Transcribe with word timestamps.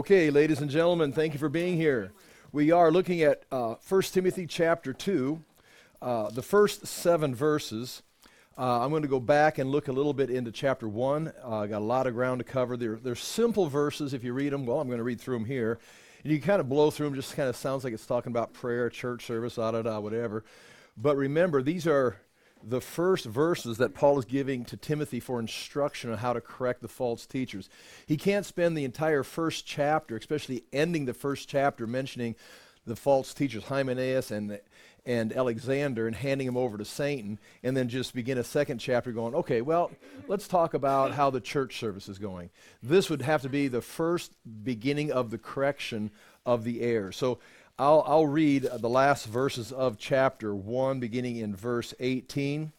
Okay, 0.00 0.30
ladies 0.30 0.62
and 0.62 0.70
gentlemen, 0.70 1.12
thank 1.12 1.34
you 1.34 1.38
for 1.38 1.50
being 1.50 1.76
here. 1.76 2.10
We 2.52 2.70
are 2.72 2.90
looking 2.90 3.20
at 3.20 3.42
uh, 3.52 3.74
1 3.86 4.02
Timothy 4.04 4.46
chapter 4.46 4.94
2, 4.94 5.44
uh, 6.00 6.30
the 6.30 6.40
first 6.40 6.86
seven 6.86 7.34
verses. 7.34 8.00
Uh, 8.56 8.80
I'm 8.80 8.88
going 8.88 9.02
to 9.02 9.08
go 9.08 9.20
back 9.20 9.58
and 9.58 9.70
look 9.70 9.88
a 9.88 9.92
little 9.92 10.14
bit 10.14 10.30
into 10.30 10.52
chapter 10.52 10.88
1. 10.88 11.30
Uh, 11.44 11.66
got 11.66 11.82
a 11.82 11.84
lot 11.84 12.06
of 12.06 12.14
ground 12.14 12.38
to 12.38 12.44
cover. 12.44 12.78
They're, 12.78 12.96
they're 12.96 13.14
simple 13.14 13.66
verses 13.66 14.14
if 14.14 14.24
you 14.24 14.32
read 14.32 14.54
them. 14.54 14.64
Well, 14.64 14.80
I'm 14.80 14.86
going 14.86 14.96
to 14.96 15.04
read 15.04 15.20
through 15.20 15.36
them 15.36 15.44
here. 15.44 15.78
And 16.24 16.32
you 16.32 16.40
kind 16.40 16.60
of 16.60 16.68
blow 16.70 16.90
through 16.90 17.08
them, 17.08 17.14
just 17.14 17.36
kind 17.36 17.50
of 17.50 17.56
sounds 17.56 17.84
like 17.84 17.92
it's 17.92 18.06
talking 18.06 18.32
about 18.32 18.54
prayer, 18.54 18.88
church 18.88 19.26
service, 19.26 19.56
da 19.56 19.70
da 19.70 19.82
da, 19.82 20.00
whatever. 20.00 20.44
But 20.96 21.18
remember, 21.18 21.60
these 21.60 21.86
are 21.86 22.16
the 22.62 22.80
first 22.80 23.24
verses 23.24 23.78
that 23.78 23.94
Paul 23.94 24.18
is 24.18 24.24
giving 24.24 24.64
to 24.66 24.76
Timothy 24.76 25.20
for 25.20 25.40
instruction 25.40 26.10
on 26.10 26.18
how 26.18 26.32
to 26.32 26.40
correct 26.40 26.82
the 26.82 26.88
false 26.88 27.26
teachers. 27.26 27.68
He 28.06 28.16
can't 28.16 28.46
spend 28.46 28.76
the 28.76 28.84
entire 28.84 29.22
first 29.22 29.66
chapter, 29.66 30.16
especially 30.16 30.64
ending 30.72 31.04
the 31.04 31.14
first 31.14 31.48
chapter, 31.48 31.86
mentioning 31.86 32.36
the 32.86 32.96
false 32.96 33.34
teachers, 33.34 33.64
Hymenaeus 33.64 34.30
and, 34.30 34.58
and 35.06 35.32
Alexander, 35.32 36.06
and 36.06 36.16
handing 36.16 36.46
them 36.46 36.56
over 36.56 36.78
to 36.78 36.84
Satan, 36.84 37.38
and 37.62 37.76
then 37.76 37.88
just 37.88 38.14
begin 38.14 38.38
a 38.38 38.44
second 38.44 38.78
chapter 38.78 39.12
going, 39.12 39.34
okay, 39.34 39.60
well, 39.60 39.90
let's 40.28 40.48
talk 40.48 40.74
about 40.74 41.12
how 41.12 41.30
the 41.30 41.40
church 41.40 41.78
service 41.78 42.08
is 42.08 42.18
going. 42.18 42.50
This 42.82 43.10
would 43.10 43.22
have 43.22 43.42
to 43.42 43.48
be 43.48 43.68
the 43.68 43.82
first 43.82 44.32
beginning 44.64 45.12
of 45.12 45.30
the 45.30 45.38
correction 45.38 46.10
of 46.46 46.64
the 46.64 46.80
error. 46.80 47.12
So 47.12 47.38
I'll, 47.80 48.04
I'll 48.06 48.26
read 48.26 48.64
the 48.64 48.90
last 48.90 49.24
verses 49.24 49.72
of 49.72 49.96
chapter 49.96 50.54
1, 50.54 51.00
beginning 51.00 51.36
in 51.36 51.56
verse 51.56 51.94
18. 51.98 52.72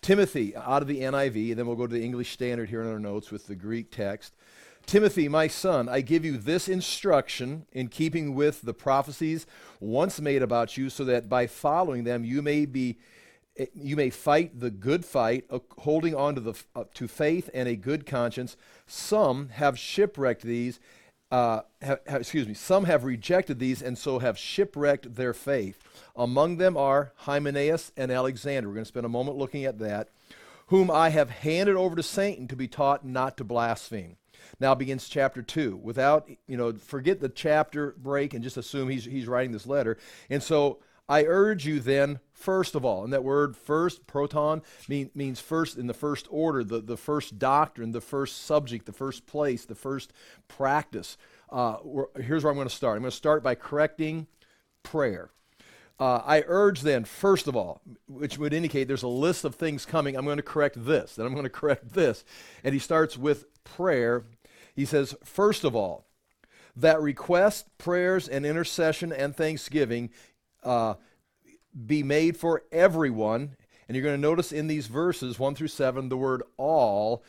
Timothy, 0.00 0.56
out 0.56 0.80
of 0.80 0.88
the 0.88 1.02
NIV, 1.02 1.50
and 1.50 1.58
then 1.58 1.66
we'll 1.66 1.76
go 1.76 1.86
to 1.86 1.92
the 1.92 2.02
English 2.02 2.32
Standard 2.32 2.70
here 2.70 2.80
in 2.80 2.88
our 2.88 2.98
notes 2.98 3.30
with 3.30 3.48
the 3.48 3.54
Greek 3.54 3.90
text. 3.90 4.34
Timothy, 4.86 5.28
my 5.28 5.46
son, 5.46 5.90
I 5.90 6.00
give 6.00 6.24
you 6.24 6.38
this 6.38 6.68
instruction 6.68 7.66
in 7.72 7.88
keeping 7.88 8.34
with 8.34 8.62
the 8.62 8.72
prophecies 8.72 9.46
once 9.78 10.22
made 10.22 10.40
about 10.40 10.78
you, 10.78 10.88
so 10.88 11.04
that 11.04 11.28
by 11.28 11.46
following 11.46 12.04
them 12.04 12.24
you 12.24 12.40
may 12.40 12.64
be 12.64 12.96
you 13.74 13.96
may 13.96 14.08
fight 14.08 14.58
the 14.58 14.70
good 14.70 15.04
fight, 15.04 15.44
uh, 15.50 15.58
holding 15.78 16.14
on 16.14 16.34
to 16.34 16.40
the 16.40 16.54
uh, 16.74 16.84
to 16.94 17.08
faith 17.08 17.50
and 17.52 17.68
a 17.68 17.76
good 17.76 18.06
conscience. 18.06 18.56
Some 18.86 19.50
have 19.50 19.78
shipwrecked 19.78 20.42
these 20.42 20.80
uh, 21.30 21.60
have, 21.82 22.00
have, 22.06 22.20
excuse 22.20 22.46
me, 22.46 22.54
some 22.54 22.84
have 22.84 23.04
rejected 23.04 23.58
these 23.58 23.82
and 23.82 23.98
so 23.98 24.18
have 24.18 24.38
shipwrecked 24.38 25.16
their 25.16 25.34
faith. 25.34 25.82
Among 26.14 26.56
them 26.56 26.76
are 26.76 27.12
Hymenaeus 27.16 27.92
and 27.96 28.10
Alexander. 28.10 28.68
We're 28.68 28.74
going 28.76 28.84
to 28.84 28.88
spend 28.88 29.06
a 29.06 29.10
moment 29.10 29.36
looking 29.36 29.64
at 29.64 29.78
that, 29.80 30.08
whom 30.68 30.90
I 30.90 31.10
have 31.10 31.30
handed 31.30 31.76
over 31.76 31.96
to 31.96 32.02
Satan 32.02 32.48
to 32.48 32.56
be 32.56 32.68
taught 32.68 33.04
not 33.04 33.36
to 33.38 33.44
blaspheme. 33.44 34.16
Now 34.60 34.74
begins 34.74 35.08
chapter 35.08 35.42
2. 35.42 35.76
Without, 35.76 36.28
you 36.46 36.56
know, 36.56 36.72
forget 36.72 37.20
the 37.20 37.28
chapter 37.28 37.94
break 37.98 38.32
and 38.32 38.42
just 38.42 38.56
assume 38.56 38.88
he's, 38.88 39.04
he's 39.04 39.26
writing 39.26 39.52
this 39.52 39.66
letter. 39.66 39.98
And 40.30 40.42
so 40.42 40.78
I 41.08 41.24
urge 41.24 41.66
you 41.66 41.78
then, 41.78 42.18
first 42.32 42.74
of 42.74 42.84
all, 42.84 43.04
and 43.04 43.12
that 43.12 43.22
word 43.22 43.56
first, 43.56 44.06
proton, 44.06 44.62
mean, 44.88 45.10
means 45.14 45.40
first 45.40 45.78
in 45.78 45.86
the 45.86 45.94
first 45.94 46.26
order, 46.30 46.64
the, 46.64 46.80
the 46.80 46.96
first 46.96 47.38
doctrine, 47.38 47.92
the 47.92 48.00
first 48.00 48.44
subject, 48.44 48.86
the 48.86 48.92
first 48.92 49.26
place, 49.26 49.64
the 49.64 49.76
first 49.76 50.12
practice. 50.48 51.16
Uh, 51.50 51.76
here's 52.20 52.42
where 52.42 52.50
I'm 52.50 52.56
going 52.56 52.68
to 52.68 52.74
start. 52.74 52.96
I'm 52.96 53.02
going 53.02 53.10
to 53.10 53.16
start 53.16 53.42
by 53.42 53.54
correcting 53.54 54.26
prayer. 54.82 55.30
Uh, 55.98 56.20
I 56.26 56.44
urge 56.46 56.82
then, 56.82 57.04
first 57.04 57.46
of 57.46 57.56
all, 57.56 57.80
which 58.06 58.36
would 58.36 58.52
indicate 58.52 58.86
there's 58.86 59.02
a 59.02 59.08
list 59.08 59.44
of 59.44 59.54
things 59.54 59.86
coming. 59.86 60.16
I'm 60.16 60.24
going 60.24 60.36
to 60.36 60.42
correct 60.42 60.84
this, 60.84 61.14
then 61.14 61.24
I'm 61.24 61.32
going 61.32 61.44
to 61.44 61.50
correct 61.50 61.94
this. 61.94 62.24
And 62.64 62.74
he 62.74 62.78
starts 62.78 63.16
with 63.16 63.46
prayer. 63.64 64.24
He 64.74 64.84
says, 64.84 65.14
first 65.24 65.64
of 65.64 65.74
all, 65.74 66.06
that 66.74 67.00
request, 67.00 67.66
prayers, 67.78 68.28
and 68.28 68.44
intercession 68.44 69.10
and 69.10 69.34
thanksgiving 69.34 70.10
uh, 70.66 70.94
be 71.86 72.02
made 72.02 72.36
for 72.36 72.64
everyone. 72.70 73.56
And 73.88 73.96
you're 73.96 74.04
going 74.04 74.16
to 74.16 74.20
notice 74.20 74.52
in 74.52 74.66
these 74.66 74.88
verses, 74.88 75.38
1 75.38 75.54
through 75.54 75.68
7, 75.68 76.08
the 76.08 76.16
word 76.16 76.42
all 76.56 77.22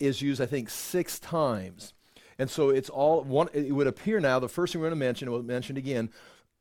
is 0.00 0.22
used, 0.22 0.40
I 0.40 0.46
think, 0.46 0.70
six 0.70 1.18
times. 1.18 1.92
And 2.38 2.48
so 2.48 2.70
it's 2.70 2.88
all 2.88 3.22
one, 3.24 3.48
it 3.52 3.72
would 3.72 3.88
appear 3.88 4.20
now, 4.20 4.38
the 4.38 4.48
first 4.48 4.72
thing 4.72 4.80
we're 4.80 4.88
going 4.88 4.98
to 4.98 5.04
mention, 5.04 5.30
we'll 5.30 5.42
mention 5.42 5.76
again, 5.76 6.10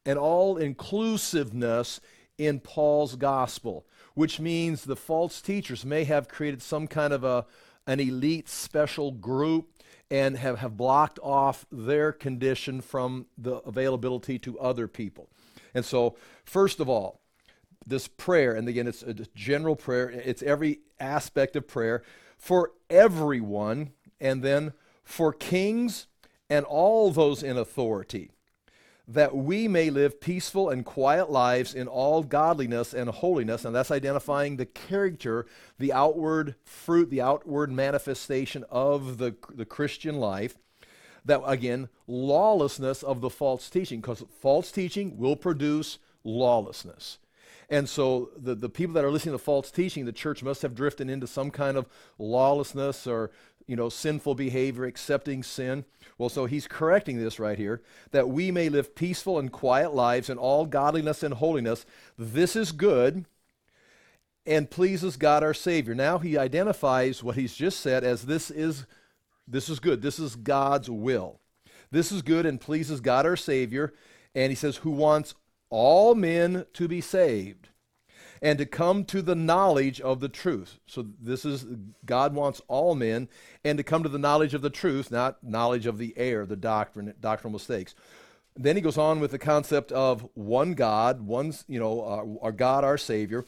an 0.05 0.17
all 0.17 0.57
inclusiveness 0.57 2.01
in 2.37 2.59
Paul's 2.59 3.15
gospel, 3.15 3.85
which 4.15 4.39
means 4.39 4.83
the 4.83 4.95
false 4.95 5.41
teachers 5.41 5.85
may 5.85 6.03
have 6.03 6.27
created 6.27 6.61
some 6.61 6.87
kind 6.87 7.13
of 7.13 7.23
a, 7.23 7.45
an 7.85 7.99
elite 7.99 8.49
special 8.49 9.11
group 9.11 9.69
and 10.09 10.37
have, 10.37 10.59
have 10.59 10.77
blocked 10.77 11.19
off 11.21 11.65
their 11.71 12.11
condition 12.11 12.81
from 12.81 13.27
the 13.37 13.55
availability 13.57 14.39
to 14.39 14.59
other 14.59 14.87
people. 14.87 15.29
And 15.73 15.85
so, 15.85 16.15
first 16.43 16.79
of 16.79 16.89
all, 16.89 17.21
this 17.85 18.07
prayer, 18.07 18.53
and 18.53 18.67
again, 18.67 18.87
it's 18.87 19.03
a 19.03 19.13
general 19.35 19.75
prayer, 19.75 20.09
it's 20.09 20.43
every 20.43 20.79
aspect 20.99 21.55
of 21.55 21.67
prayer 21.67 22.03
for 22.37 22.71
everyone, 22.89 23.91
and 24.19 24.43
then 24.43 24.73
for 25.03 25.31
kings 25.31 26.07
and 26.49 26.65
all 26.65 27.11
those 27.11 27.43
in 27.43 27.57
authority, 27.57 28.31
that 29.07 29.35
we 29.35 29.67
may 29.67 29.89
live 29.89 30.19
peaceful 30.19 30.69
and 30.69 30.85
quiet 30.85 31.29
lives 31.29 31.73
in 31.73 31.87
all 31.87 32.23
godliness 32.23 32.93
and 32.93 33.09
holiness. 33.09 33.63
And 33.63 33.73
that's 33.73 33.91
identifying 33.91 34.57
the 34.57 34.65
character, 34.65 35.45
the 35.79 35.93
outward 35.93 36.55
fruit, 36.65 37.09
the 37.09 37.21
outward 37.21 37.71
manifestation 37.71 38.65
of 38.69 39.17
the, 39.17 39.35
the 39.53 39.65
Christian 39.65 40.17
life 40.17 40.57
that 41.27 41.41
again, 41.45 41.89
lawlessness 42.07 43.03
of 43.03 43.21
the 43.21 43.29
false 43.29 43.69
teaching, 43.69 44.01
because 44.01 44.23
false 44.41 44.71
teaching 44.71 45.17
will 45.17 45.35
produce 45.35 45.99
lawlessness. 46.23 47.19
And 47.69 47.87
so 47.87 48.31
the, 48.37 48.55
the 48.55 48.69
people 48.69 48.93
that 48.93 49.03
are 49.03 49.11
listening 49.11 49.35
to 49.35 49.39
false 49.39 49.71
teaching, 49.71 50.05
the 50.05 50.13
church 50.13 50.41
must 50.41 50.61
have 50.61 50.73
drifted 50.73 51.09
into 51.09 51.27
some 51.27 51.51
kind 51.51 51.77
of 51.77 51.87
lawlessness 52.17 53.05
or 53.05 53.31
you 53.67 53.75
know 53.75 53.89
sinful 53.89 54.35
behavior, 54.35 54.85
accepting 54.85 55.43
sin. 55.43 55.83
Well, 56.17 56.29
so 56.29 56.45
he's 56.45 56.67
correcting 56.67 57.19
this 57.19 57.39
right 57.39 57.57
here, 57.57 57.81
that 58.11 58.29
we 58.29 58.51
may 58.51 58.69
live 58.69 58.95
peaceful 58.95 59.37
and 59.37 59.51
quiet 59.51 59.93
lives 59.93 60.29
in 60.29 60.37
all 60.37 60.65
godliness 60.65 61.21
and 61.23 61.35
holiness. 61.35 61.85
This 62.17 62.55
is 62.55 62.71
good 62.71 63.25
and 64.47 64.71
pleases 64.71 65.17
God 65.17 65.43
our 65.43 65.53
Savior. 65.53 65.93
Now 65.93 66.19
he 66.19 66.37
identifies 66.37 67.21
what 67.21 67.35
he's 67.35 67.53
just 67.53 67.81
said 67.81 68.05
as 68.05 68.23
this 68.23 68.49
is 68.49 68.85
this 69.47 69.69
is 69.69 69.79
good. 69.79 70.01
This 70.01 70.19
is 70.19 70.35
God's 70.35 70.89
will. 70.89 71.39
This 71.91 72.11
is 72.11 72.21
good 72.21 72.45
and 72.45 72.59
pleases 72.59 72.99
God 72.99 73.25
our 73.25 73.37
Savior. 73.37 73.93
And 74.35 74.51
he 74.51 74.55
says, 74.55 74.77
who 74.77 74.91
wants 74.91 75.35
all 75.69 76.15
men 76.15 76.65
to 76.73 76.87
be 76.87 77.01
saved 77.01 77.69
and 78.41 78.57
to 78.59 78.65
come 78.65 79.03
to 79.05 79.21
the 79.21 79.35
knowledge 79.35 79.99
of 80.01 80.19
the 80.19 80.29
truth. 80.29 80.79
So 80.85 81.07
this 81.21 81.45
is 81.45 81.65
God 82.05 82.33
wants 82.33 82.61
all 82.67 82.95
men 82.95 83.29
and 83.63 83.77
to 83.77 83.83
come 83.83 84.03
to 84.03 84.09
the 84.09 84.19
knowledge 84.19 84.53
of 84.53 84.61
the 84.61 84.69
truth, 84.69 85.11
not 85.11 85.43
knowledge 85.43 85.85
of 85.85 85.97
the 85.97 86.13
error, 86.17 86.45
the 86.45 86.55
doctrine, 86.55 87.13
doctrinal 87.19 87.53
mistakes. 87.53 87.95
Then 88.55 88.75
he 88.75 88.81
goes 88.81 88.97
on 88.97 89.19
with 89.19 89.31
the 89.31 89.39
concept 89.39 89.91
of 89.91 90.27
one 90.33 90.73
God, 90.73 91.21
one, 91.21 91.53
you 91.67 91.79
know, 91.79 92.01
uh, 92.01 92.45
our 92.45 92.51
God, 92.51 92.83
our 92.83 92.97
Savior. 92.97 93.45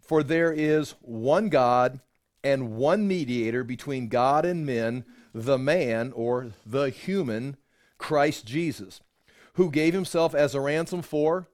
For 0.00 0.22
there 0.22 0.52
is 0.52 0.94
one 1.00 1.48
God 1.48 2.00
and 2.42 2.76
one 2.76 3.06
mediator 3.06 3.62
between 3.62 4.08
God 4.08 4.44
and 4.44 4.64
men, 4.64 5.04
the 5.44 5.58
man 5.58 6.12
or 6.14 6.52
the 6.66 6.90
human 6.90 7.56
Christ 7.96 8.46
Jesus, 8.46 9.00
who 9.54 9.70
gave 9.70 9.94
himself 9.94 10.34
as 10.34 10.54
a 10.54 10.60
ransom 10.60 11.02
for 11.02 11.48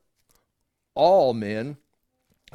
all 0.95 1.35
men, 1.35 1.77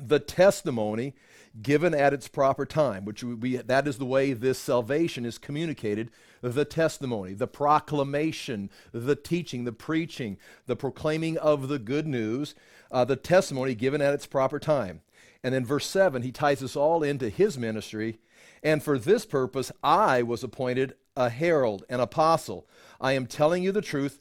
the 0.01 0.19
testimony 0.19 1.13
given 1.61 1.93
at 1.93 2.13
its 2.13 2.27
proper 2.27 2.65
time, 2.65 3.05
which 3.05 3.23
we, 3.23 3.57
that 3.57 3.87
is 3.87 3.97
the 3.97 4.05
way 4.05 4.33
this 4.33 4.59
salvation 4.59 5.25
is 5.25 5.37
communicated 5.37 6.09
the 6.41 6.65
testimony, 6.65 7.33
the 7.33 7.47
proclamation, 7.47 8.69
the 8.91 9.15
teaching, 9.15 9.65
the 9.65 9.73
preaching, 9.73 10.37
the 10.67 10.75
proclaiming 10.75 11.37
of 11.37 11.67
the 11.67 11.79
good 11.79 12.07
news, 12.07 12.55
uh, 12.91 13.03
the 13.03 13.15
testimony 13.15 13.75
given 13.75 14.01
at 14.01 14.13
its 14.13 14.25
proper 14.25 14.57
time. 14.57 15.01
And 15.43 15.53
then 15.53 15.65
verse 15.65 15.85
7, 15.85 16.21
he 16.21 16.31
ties 16.31 16.63
us 16.63 16.75
all 16.75 17.03
into 17.03 17.29
his 17.29 17.57
ministry. 17.57 18.19
And 18.63 18.83
for 18.83 18.97
this 18.97 19.25
purpose, 19.25 19.71
I 19.83 20.21
was 20.21 20.43
appointed 20.43 20.95
a 21.15 21.29
herald, 21.29 21.83
an 21.89 21.99
apostle. 21.99 22.67
I 22.99 23.13
am 23.13 23.27
telling 23.27 23.63
you 23.63 23.71
the 23.71 23.81
truth. 23.81 24.19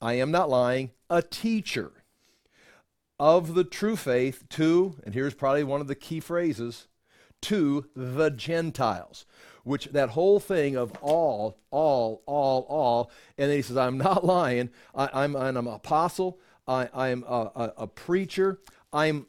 I 0.00 0.14
am 0.14 0.30
not 0.30 0.48
lying, 0.48 0.92
a 1.10 1.22
teacher 1.22 1.92
of 3.18 3.54
the 3.54 3.64
true 3.64 3.96
faith 3.96 4.44
to, 4.50 4.96
and 5.04 5.14
here's 5.14 5.34
probably 5.34 5.64
one 5.64 5.80
of 5.80 5.88
the 5.88 5.94
key 5.94 6.20
phrases, 6.20 6.86
to 7.42 7.86
the 7.94 8.30
Gentiles, 8.30 9.26
which 9.64 9.86
that 9.86 10.10
whole 10.10 10.40
thing 10.40 10.76
of 10.76 10.92
all, 11.02 11.58
all, 11.70 12.22
all, 12.26 12.66
all, 12.68 13.10
and 13.36 13.50
then 13.50 13.56
he 13.56 13.62
says, 13.62 13.76
I'm 13.76 13.98
not 13.98 14.24
lying. 14.24 14.70
I, 14.94 15.24
am 15.24 15.36
an 15.36 15.56
apostle. 15.56 16.38
I, 16.66 17.08
am 17.08 17.24
a, 17.26 17.50
a, 17.54 17.72
a 17.78 17.86
preacher. 17.86 18.60
I'm 18.92 19.26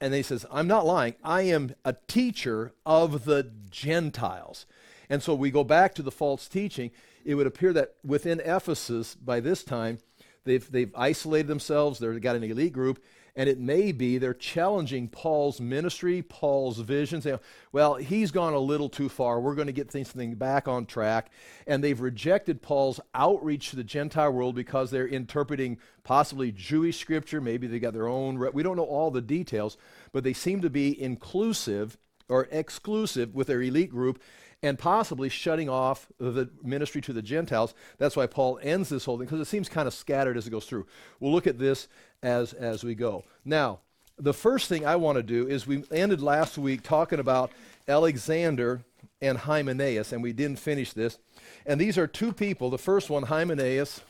and 0.00 0.14
he 0.14 0.22
says, 0.22 0.46
I'm 0.50 0.66
not 0.66 0.86
lying. 0.86 1.14
I 1.22 1.42
am 1.42 1.74
a 1.84 1.96
teacher 2.06 2.72
of 2.84 3.24
the 3.24 3.50
Gentiles. 3.70 4.66
And 5.08 5.22
so 5.22 5.34
we 5.34 5.50
go 5.50 5.64
back 5.64 5.94
to 5.94 6.02
the 6.02 6.10
false 6.10 6.48
teaching. 6.48 6.90
it 7.24 7.34
would 7.34 7.46
appear 7.46 7.72
that 7.72 7.94
within 8.04 8.40
Ephesus, 8.40 9.14
by 9.14 9.40
this 9.40 9.62
time, 9.62 9.98
they've, 10.44 10.70
they've 10.70 10.94
isolated 10.96 11.48
themselves, 11.48 11.98
they've 11.98 12.20
got 12.20 12.36
an 12.36 12.44
elite 12.44 12.72
group, 12.72 13.02
and 13.34 13.48
it 13.48 13.58
may 13.58 13.92
be 13.92 14.18
they're 14.18 14.34
challenging 14.34 15.08
Paul's 15.08 15.60
ministry, 15.60 16.22
Paul's 16.22 16.78
vision, 16.78 17.22
saying, 17.22 17.38
well, 17.72 17.94
he's 17.94 18.30
gone 18.30 18.52
a 18.52 18.58
little 18.58 18.90
too 18.90 19.08
far. 19.08 19.40
We're 19.40 19.54
going 19.54 19.68
to 19.68 19.72
get 19.72 19.90
things 19.90 20.34
back 20.34 20.68
on 20.68 20.84
track. 20.84 21.30
And 21.66 21.82
they've 21.82 22.00
rejected 22.00 22.60
Paul's 22.60 23.00
outreach 23.14 23.70
to 23.70 23.76
the 23.76 23.84
Gentile 23.84 24.32
world 24.32 24.54
because 24.54 24.90
they're 24.90 25.08
interpreting 25.08 25.78
possibly 26.04 26.52
Jewish 26.52 26.98
scripture. 26.98 27.40
Maybe 27.40 27.66
they 27.66 27.78
got 27.78 27.94
their 27.94 28.08
own. 28.08 28.36
Re- 28.36 28.50
we 28.52 28.62
don't 28.62 28.76
know 28.76 28.84
all 28.84 29.10
the 29.10 29.22
details, 29.22 29.78
but 30.12 30.24
they 30.24 30.34
seem 30.34 30.60
to 30.60 30.70
be 30.70 31.00
inclusive 31.00 31.96
or 32.28 32.48
exclusive 32.50 33.34
with 33.34 33.46
their 33.46 33.62
elite 33.62 33.90
group 33.90 34.22
and 34.62 34.78
possibly 34.78 35.28
shutting 35.28 35.68
off 35.68 36.06
the 36.18 36.48
ministry 36.62 37.00
to 37.02 37.12
the 37.12 37.22
Gentiles. 37.22 37.74
That's 37.98 38.16
why 38.16 38.26
Paul 38.26 38.60
ends 38.62 38.88
this 38.88 39.04
whole 39.04 39.18
thing, 39.18 39.26
because 39.26 39.40
it 39.40 39.50
seems 39.50 39.68
kind 39.68 39.88
of 39.88 39.94
scattered 39.94 40.36
as 40.36 40.46
it 40.46 40.50
goes 40.50 40.66
through. 40.66 40.86
We'll 41.18 41.32
look 41.32 41.46
at 41.46 41.58
this 41.58 41.88
as, 42.22 42.52
as 42.52 42.84
we 42.84 42.94
go. 42.94 43.24
Now, 43.44 43.80
the 44.18 44.34
first 44.34 44.68
thing 44.68 44.86
I 44.86 44.96
want 44.96 45.16
to 45.16 45.22
do 45.22 45.48
is 45.48 45.66
we 45.66 45.84
ended 45.90 46.20
last 46.20 46.56
week 46.58 46.82
talking 46.82 47.18
about 47.18 47.50
Alexander 47.88 48.84
and 49.20 49.38
Hymenaeus, 49.38 50.12
and 50.12 50.22
we 50.22 50.32
didn't 50.32 50.58
finish 50.58 50.92
this. 50.92 51.18
And 51.66 51.80
these 51.80 51.98
are 51.98 52.06
two 52.06 52.32
people. 52.32 52.70
The 52.70 52.78
first 52.78 53.10
one, 53.10 53.24
Hymenaeus, 53.24 54.02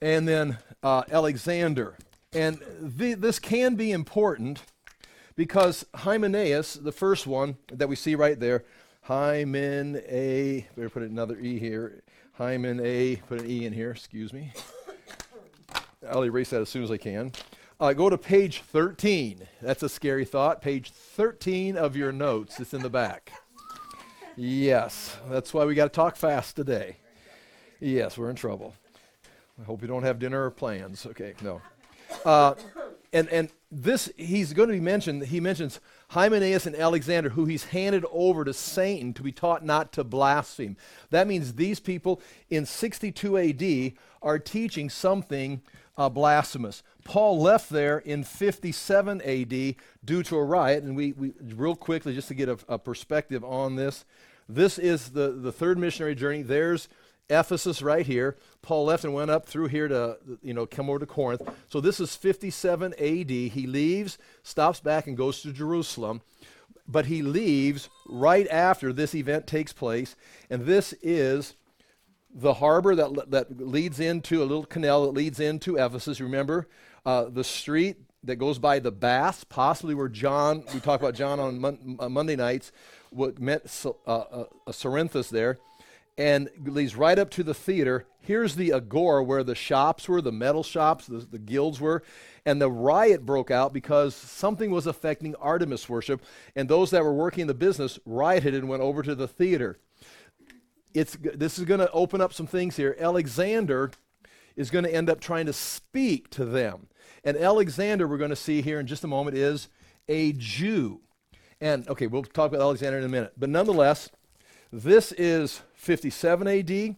and 0.00 0.28
then 0.28 0.58
uh, 0.82 1.02
Alexander. 1.10 1.96
And 2.32 2.60
the, 2.80 3.14
this 3.14 3.38
can 3.38 3.74
be 3.74 3.90
important 3.90 4.62
because 5.36 5.84
Hymenaeus, 5.94 6.74
the 6.74 6.92
first 6.92 7.26
one 7.26 7.56
that 7.72 7.88
we 7.88 7.96
see 7.96 8.14
right 8.14 8.38
there, 8.38 8.64
Hymen 9.02 10.02
A, 10.08 10.66
better 10.76 10.88
put 10.88 11.02
another 11.02 11.38
E 11.38 11.58
here. 11.58 12.02
Hymen 12.34 12.80
A, 12.80 13.16
put 13.28 13.40
an 13.40 13.50
E 13.50 13.66
in 13.66 13.72
here, 13.72 13.90
excuse 13.90 14.32
me. 14.32 14.52
I'll 16.08 16.24
erase 16.24 16.50
that 16.50 16.60
as 16.60 16.68
soon 16.68 16.82
as 16.82 16.90
I 16.90 16.96
can. 16.96 17.32
Uh, 17.80 17.92
go 17.92 18.08
to 18.08 18.16
page 18.16 18.62
13. 18.62 19.46
That's 19.60 19.82
a 19.82 19.88
scary 19.88 20.24
thought. 20.24 20.62
Page 20.62 20.90
13 20.90 21.76
of 21.76 21.96
your 21.96 22.12
notes. 22.12 22.60
It's 22.60 22.74
in 22.74 22.82
the 22.82 22.90
back. 22.90 23.32
Yes, 24.36 25.16
that's 25.28 25.54
why 25.54 25.64
we 25.64 25.74
got 25.74 25.84
to 25.84 25.90
talk 25.90 26.16
fast 26.16 26.56
today. 26.56 26.96
Yes, 27.80 28.18
we're 28.18 28.30
in 28.30 28.36
trouble. 28.36 28.74
I 29.60 29.64
hope 29.64 29.82
you 29.82 29.88
don't 29.88 30.02
have 30.02 30.18
dinner 30.18 30.44
or 30.44 30.50
plans. 30.50 31.06
Okay, 31.06 31.34
no. 31.42 31.60
Uh, 32.24 32.54
and 33.12 33.28
and 33.28 33.50
this 33.74 34.10
he's 34.16 34.52
going 34.52 34.68
to 34.68 34.74
be 34.74 34.80
mentioned. 34.80 35.26
He 35.26 35.40
mentions 35.40 35.80
Hymenaeus 36.08 36.66
and 36.66 36.76
Alexander, 36.76 37.30
who 37.30 37.44
he's 37.44 37.64
handed 37.64 38.04
over 38.10 38.44
to 38.44 38.52
Satan 38.52 39.12
to 39.14 39.22
be 39.22 39.32
taught 39.32 39.64
not 39.64 39.92
to 39.92 40.04
blaspheme. 40.04 40.76
That 41.10 41.26
means 41.26 41.54
these 41.54 41.80
people 41.80 42.20
in 42.50 42.66
62 42.66 43.38
AD 43.38 43.92
are 44.22 44.38
teaching 44.38 44.88
something 44.88 45.62
uh, 45.96 46.08
blasphemous. 46.08 46.82
Paul 47.04 47.40
left 47.40 47.70
there 47.70 47.98
in 47.98 48.24
57 48.24 49.20
AD 49.20 49.74
due 50.04 50.22
to 50.22 50.36
a 50.36 50.44
riot, 50.44 50.84
and 50.84 50.96
we, 50.96 51.12
we 51.12 51.32
real 51.40 51.76
quickly 51.76 52.14
just 52.14 52.28
to 52.28 52.34
get 52.34 52.48
a, 52.48 52.58
a 52.68 52.78
perspective 52.78 53.44
on 53.44 53.76
this. 53.76 54.04
This 54.48 54.78
is 54.78 55.10
the 55.10 55.30
the 55.30 55.52
third 55.52 55.78
missionary 55.78 56.14
journey. 56.14 56.42
There's 56.42 56.88
Ephesus 57.30 57.82
right 57.82 58.06
here. 58.06 58.36
Paul 58.62 58.86
left 58.86 59.04
and 59.04 59.14
went 59.14 59.30
up 59.30 59.46
through 59.46 59.68
here 59.68 59.88
to, 59.88 60.18
you 60.42 60.54
know, 60.54 60.66
come 60.66 60.88
over 60.90 60.98
to 60.98 61.06
Corinth. 61.06 61.42
So 61.68 61.80
this 61.80 62.00
is 62.00 62.16
57 62.16 62.94
AD. 62.94 63.30
He 63.30 63.66
leaves, 63.66 64.18
stops 64.42 64.80
back, 64.80 65.06
and 65.06 65.16
goes 65.16 65.42
to 65.42 65.52
Jerusalem. 65.52 66.22
But 66.86 67.06
he 67.06 67.22
leaves 67.22 67.88
right 68.06 68.46
after 68.48 68.92
this 68.92 69.14
event 69.14 69.46
takes 69.46 69.72
place. 69.72 70.16
And 70.50 70.66
this 70.66 70.92
is 71.02 71.54
the 72.34 72.54
harbor 72.54 72.94
that, 72.94 73.30
that 73.30 73.58
leads 73.60 74.00
into 74.00 74.42
a 74.42 74.44
little 74.44 74.66
canal 74.66 75.04
that 75.04 75.12
leads 75.12 75.40
into 75.40 75.76
Ephesus. 75.76 76.20
Remember, 76.20 76.68
uh, 77.06 77.24
the 77.24 77.44
street 77.44 77.96
that 78.24 78.36
goes 78.36 78.58
by 78.58 78.80
the 78.80 78.90
baths, 78.90 79.44
possibly 79.44 79.94
where 79.94 80.08
John, 80.08 80.64
we 80.74 80.80
talk 80.80 81.00
about 81.00 81.14
John 81.14 81.38
on 81.38 81.60
mon- 81.60 81.96
uh, 82.00 82.08
Monday 82.08 82.36
nights, 82.36 82.72
what 83.10 83.38
meant 83.38 83.62
uh, 83.84 84.10
uh, 84.10 84.44
Cerinthus 84.68 85.28
there 85.30 85.58
and 86.16 86.48
leads 86.64 86.96
right 86.96 87.18
up 87.18 87.30
to 87.30 87.42
the 87.42 87.54
theater. 87.54 88.06
Here's 88.20 88.56
the 88.56 88.72
agora 88.72 89.22
where 89.24 89.42
the 89.42 89.54
shops 89.54 90.08
were, 90.08 90.20
the 90.20 90.32
metal 90.32 90.62
shops, 90.62 91.06
the, 91.06 91.18
the 91.18 91.38
guilds 91.38 91.80
were. 91.80 92.02
And 92.46 92.60
the 92.60 92.70
riot 92.70 93.24
broke 93.24 93.50
out 93.50 93.72
because 93.72 94.14
something 94.14 94.70
was 94.70 94.86
affecting 94.86 95.34
Artemis 95.36 95.88
worship, 95.88 96.22
and 96.54 96.68
those 96.68 96.90
that 96.90 97.02
were 97.02 97.14
working 97.14 97.42
in 97.42 97.48
the 97.48 97.54
business 97.54 97.98
rioted 98.04 98.54
and 98.54 98.68
went 98.68 98.82
over 98.82 99.02
to 99.02 99.14
the 99.14 99.26
theater. 99.26 99.78
It's, 100.92 101.16
this 101.20 101.58
is 101.58 101.64
going 101.64 101.80
to 101.80 101.90
open 101.90 102.20
up 102.20 102.32
some 102.32 102.46
things 102.46 102.76
here. 102.76 102.96
Alexander 103.00 103.90
is 104.56 104.70
going 104.70 104.84
to 104.84 104.94
end 104.94 105.08
up 105.08 105.20
trying 105.20 105.46
to 105.46 105.52
speak 105.52 106.30
to 106.30 106.44
them. 106.44 106.86
And 107.24 107.36
Alexander, 107.36 108.06
we're 108.06 108.18
going 108.18 108.30
to 108.30 108.36
see 108.36 108.60
here 108.60 108.78
in 108.78 108.86
just 108.86 109.04
a 109.04 109.08
moment, 109.08 109.36
is 109.36 109.68
a 110.08 110.32
Jew. 110.34 111.00
And 111.60 111.88
okay, 111.88 112.06
we'll 112.06 112.22
talk 112.22 112.50
about 112.50 112.60
Alexander 112.60 112.98
in 112.98 113.04
a 113.04 113.08
minute. 113.08 113.32
But 113.38 113.48
nonetheless, 113.48 114.10
this 114.70 115.12
is 115.12 115.62
57 115.84 116.48
AD. 116.48 116.96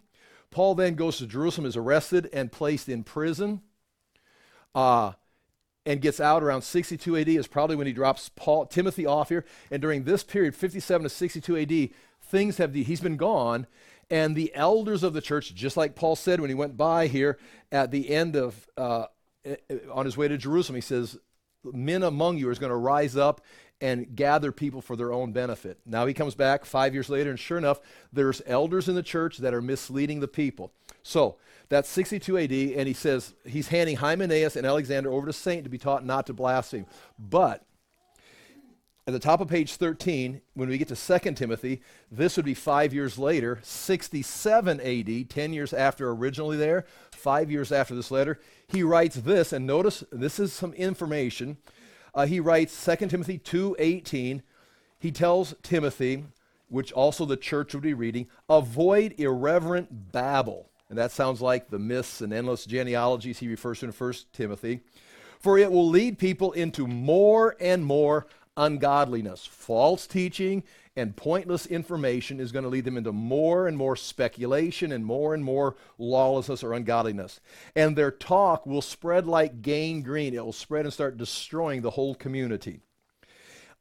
Paul 0.50 0.74
then 0.74 0.94
goes 0.94 1.18
to 1.18 1.26
Jerusalem, 1.26 1.66
is 1.66 1.76
arrested 1.76 2.28
and 2.32 2.50
placed 2.50 2.88
in 2.88 3.04
prison, 3.04 3.60
uh, 4.74 5.12
and 5.84 6.00
gets 6.00 6.20
out 6.20 6.42
around 6.42 6.62
62 6.62 7.16
AD. 7.16 7.28
Is 7.28 7.46
probably 7.46 7.76
when 7.76 7.86
he 7.86 7.92
drops 7.92 8.30
Paul, 8.34 8.66
Timothy 8.66 9.04
off 9.04 9.28
here. 9.28 9.44
And 9.70 9.82
during 9.82 10.04
this 10.04 10.22
period, 10.22 10.54
57 10.54 11.02
to 11.02 11.08
62 11.08 11.56
AD, 11.56 11.90
things 12.22 12.56
have 12.56 12.74
he's 12.74 13.00
been 13.00 13.16
gone, 13.16 13.66
and 14.08 14.36
the 14.36 14.54
elders 14.54 15.02
of 15.02 15.12
the 15.12 15.20
church, 15.20 15.54
just 15.54 15.76
like 15.76 15.94
Paul 15.94 16.16
said 16.16 16.40
when 16.40 16.50
he 16.50 16.54
went 16.54 16.76
by 16.76 17.08
here 17.08 17.38
at 17.72 17.90
the 17.90 18.10
end 18.10 18.36
of 18.36 18.68
uh, 18.76 19.06
on 19.92 20.04
his 20.04 20.16
way 20.16 20.28
to 20.28 20.38
Jerusalem, 20.38 20.76
he 20.76 20.80
says, 20.80 21.18
"Men 21.64 22.02
among 22.02 22.38
you 22.38 22.50
is 22.50 22.58
going 22.58 22.70
to 22.70 22.76
rise 22.76 23.16
up 23.16 23.40
and 23.80 24.16
gather 24.16 24.52
people 24.52 24.80
for 24.80 24.96
their 24.96 25.12
own 25.12 25.32
benefit. 25.32 25.78
Now 25.84 26.06
he 26.06 26.14
comes 26.14 26.34
back 26.34 26.64
five 26.64 26.94
years 26.94 27.08
later, 27.08 27.30
and 27.30 27.38
sure 27.38 27.58
enough, 27.58 27.80
there's 28.12 28.42
elders 28.46 28.88
in 28.88 28.94
the 28.94 29.02
church 29.02 29.38
that 29.38 29.54
are 29.54 29.60
misleading 29.60 30.20
the 30.20 30.28
people. 30.28 30.72
So 31.02 31.36
that's 31.68 31.88
62 31.88 32.38
AD, 32.38 32.52
and 32.52 32.88
he 32.88 32.94
says 32.94 33.34
he's 33.44 33.68
handing 33.68 33.96
Hymenaeus 33.96 34.56
and 34.56 34.66
Alexander 34.66 35.10
over 35.10 35.26
to 35.26 35.32
Satan 35.32 35.64
to 35.64 35.70
be 35.70 35.78
taught 35.78 36.04
not 36.04 36.26
to 36.26 36.32
blaspheme. 36.32 36.86
But 37.18 37.64
at 39.06 39.12
the 39.12 39.20
top 39.20 39.40
of 39.40 39.48
page 39.48 39.76
13, 39.76 40.40
when 40.54 40.68
we 40.68 40.78
get 40.78 40.88
to 40.88 40.96
2 41.20 41.32
Timothy, 41.34 41.80
this 42.10 42.36
would 42.36 42.44
be 42.44 42.54
five 42.54 42.92
years 42.92 43.18
later, 43.18 43.60
67 43.62 44.80
AD, 44.80 45.30
10 45.30 45.52
years 45.52 45.72
after 45.72 46.10
originally 46.10 46.56
there, 46.56 46.86
five 47.12 47.48
years 47.50 47.70
after 47.70 47.94
this 47.94 48.10
letter. 48.10 48.40
He 48.66 48.82
writes 48.82 49.16
this, 49.16 49.52
and 49.52 49.64
notice 49.64 50.02
this 50.10 50.40
is 50.40 50.52
some 50.52 50.72
information 50.72 51.58
uh, 52.16 52.26
he 52.26 52.40
writes 52.40 52.84
2 52.84 53.08
Timothy 53.08 53.38
2:18. 53.38 54.42
He 54.98 55.12
tells 55.12 55.54
Timothy, 55.62 56.24
which 56.68 56.90
also 56.92 57.26
the 57.26 57.36
church 57.36 57.74
would 57.74 57.82
be 57.82 57.94
reading, 57.94 58.26
avoid 58.48 59.14
irreverent 59.18 60.10
babble. 60.10 60.70
And 60.88 60.98
that 60.98 61.12
sounds 61.12 61.42
like 61.42 61.68
the 61.68 61.78
myths 61.78 62.22
and 62.22 62.32
endless 62.32 62.64
genealogies 62.64 63.38
he 63.38 63.48
refers 63.48 63.80
to 63.80 63.86
in 63.86 63.92
1 63.92 64.12
Timothy. 64.32 64.80
For 65.38 65.58
it 65.58 65.70
will 65.70 65.86
lead 65.86 66.18
people 66.18 66.52
into 66.52 66.86
more 66.86 67.54
and 67.60 67.84
more 67.84 68.26
ungodliness, 68.56 69.44
false 69.44 70.06
teaching, 70.06 70.62
and 70.96 71.14
pointless 71.14 71.66
information 71.66 72.40
is 72.40 72.52
going 72.52 72.62
to 72.62 72.70
lead 72.70 72.84
them 72.84 72.96
into 72.96 73.12
more 73.12 73.68
and 73.68 73.76
more 73.76 73.96
speculation 73.96 74.90
and 74.92 75.04
more 75.04 75.34
and 75.34 75.44
more 75.44 75.76
lawlessness 75.98 76.64
or 76.64 76.72
ungodliness. 76.72 77.40
And 77.74 77.94
their 77.94 78.10
talk 78.10 78.66
will 78.66 78.82
spread 78.82 79.26
like 79.26 79.60
gangrene. 79.60 80.34
It 80.34 80.44
will 80.44 80.52
spread 80.52 80.86
and 80.86 80.92
start 80.92 81.18
destroying 81.18 81.82
the 81.82 81.90
whole 81.90 82.14
community. 82.14 82.80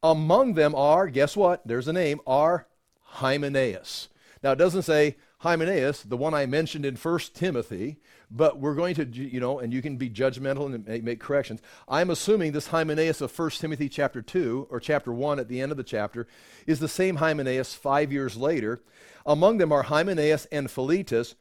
Among 0.02 0.54
them 0.54 0.74
are, 0.74 1.08
guess 1.08 1.36
what? 1.36 1.66
There's 1.66 1.88
a 1.88 1.92
name, 1.92 2.20
are 2.26 2.66
Hymenaeus. 3.00 4.08
Now 4.42 4.52
it 4.52 4.56
doesn't 4.56 4.82
say 4.82 5.16
Hymenaeus, 5.38 6.02
the 6.02 6.16
one 6.16 6.34
I 6.34 6.46
mentioned 6.46 6.84
in 6.84 6.96
1 6.96 7.18
Timothy, 7.32 7.98
but 8.30 8.58
we're 8.58 8.74
going 8.74 8.94
to, 8.96 9.04
you 9.04 9.40
know, 9.40 9.60
and 9.60 9.72
you 9.72 9.80
can 9.80 9.96
be 9.96 10.10
judgmental 10.10 10.72
and 10.74 11.04
make, 11.04 11.20
corrections. 11.20 11.60
I'm 11.88 12.10
assuming 12.10 12.52
this 12.52 12.68
Hymenaeus 12.68 13.20
of 13.20 13.36
1 13.36 13.50
Timothy 13.50 13.88
chapter 13.88 14.20
2, 14.20 14.68
or 14.70 14.80
chapter 14.80 15.12
1 15.12 15.38
at 15.38 15.48
the 15.48 15.60
end 15.60 15.70
of 15.70 15.78
the 15.78 15.84
chapter, 15.84 16.26
is 16.66 16.80
the 16.80 16.88
same 16.88 17.16
Hymenaeus 17.16 17.74
five 17.74 18.12
years 18.12 18.36
later. 18.36 18.82
Among 19.24 19.58
them 19.58 19.72
are 19.72 19.84
Hymenaeus 19.84 20.46
and 20.46 20.70
Philetus, 20.70 21.34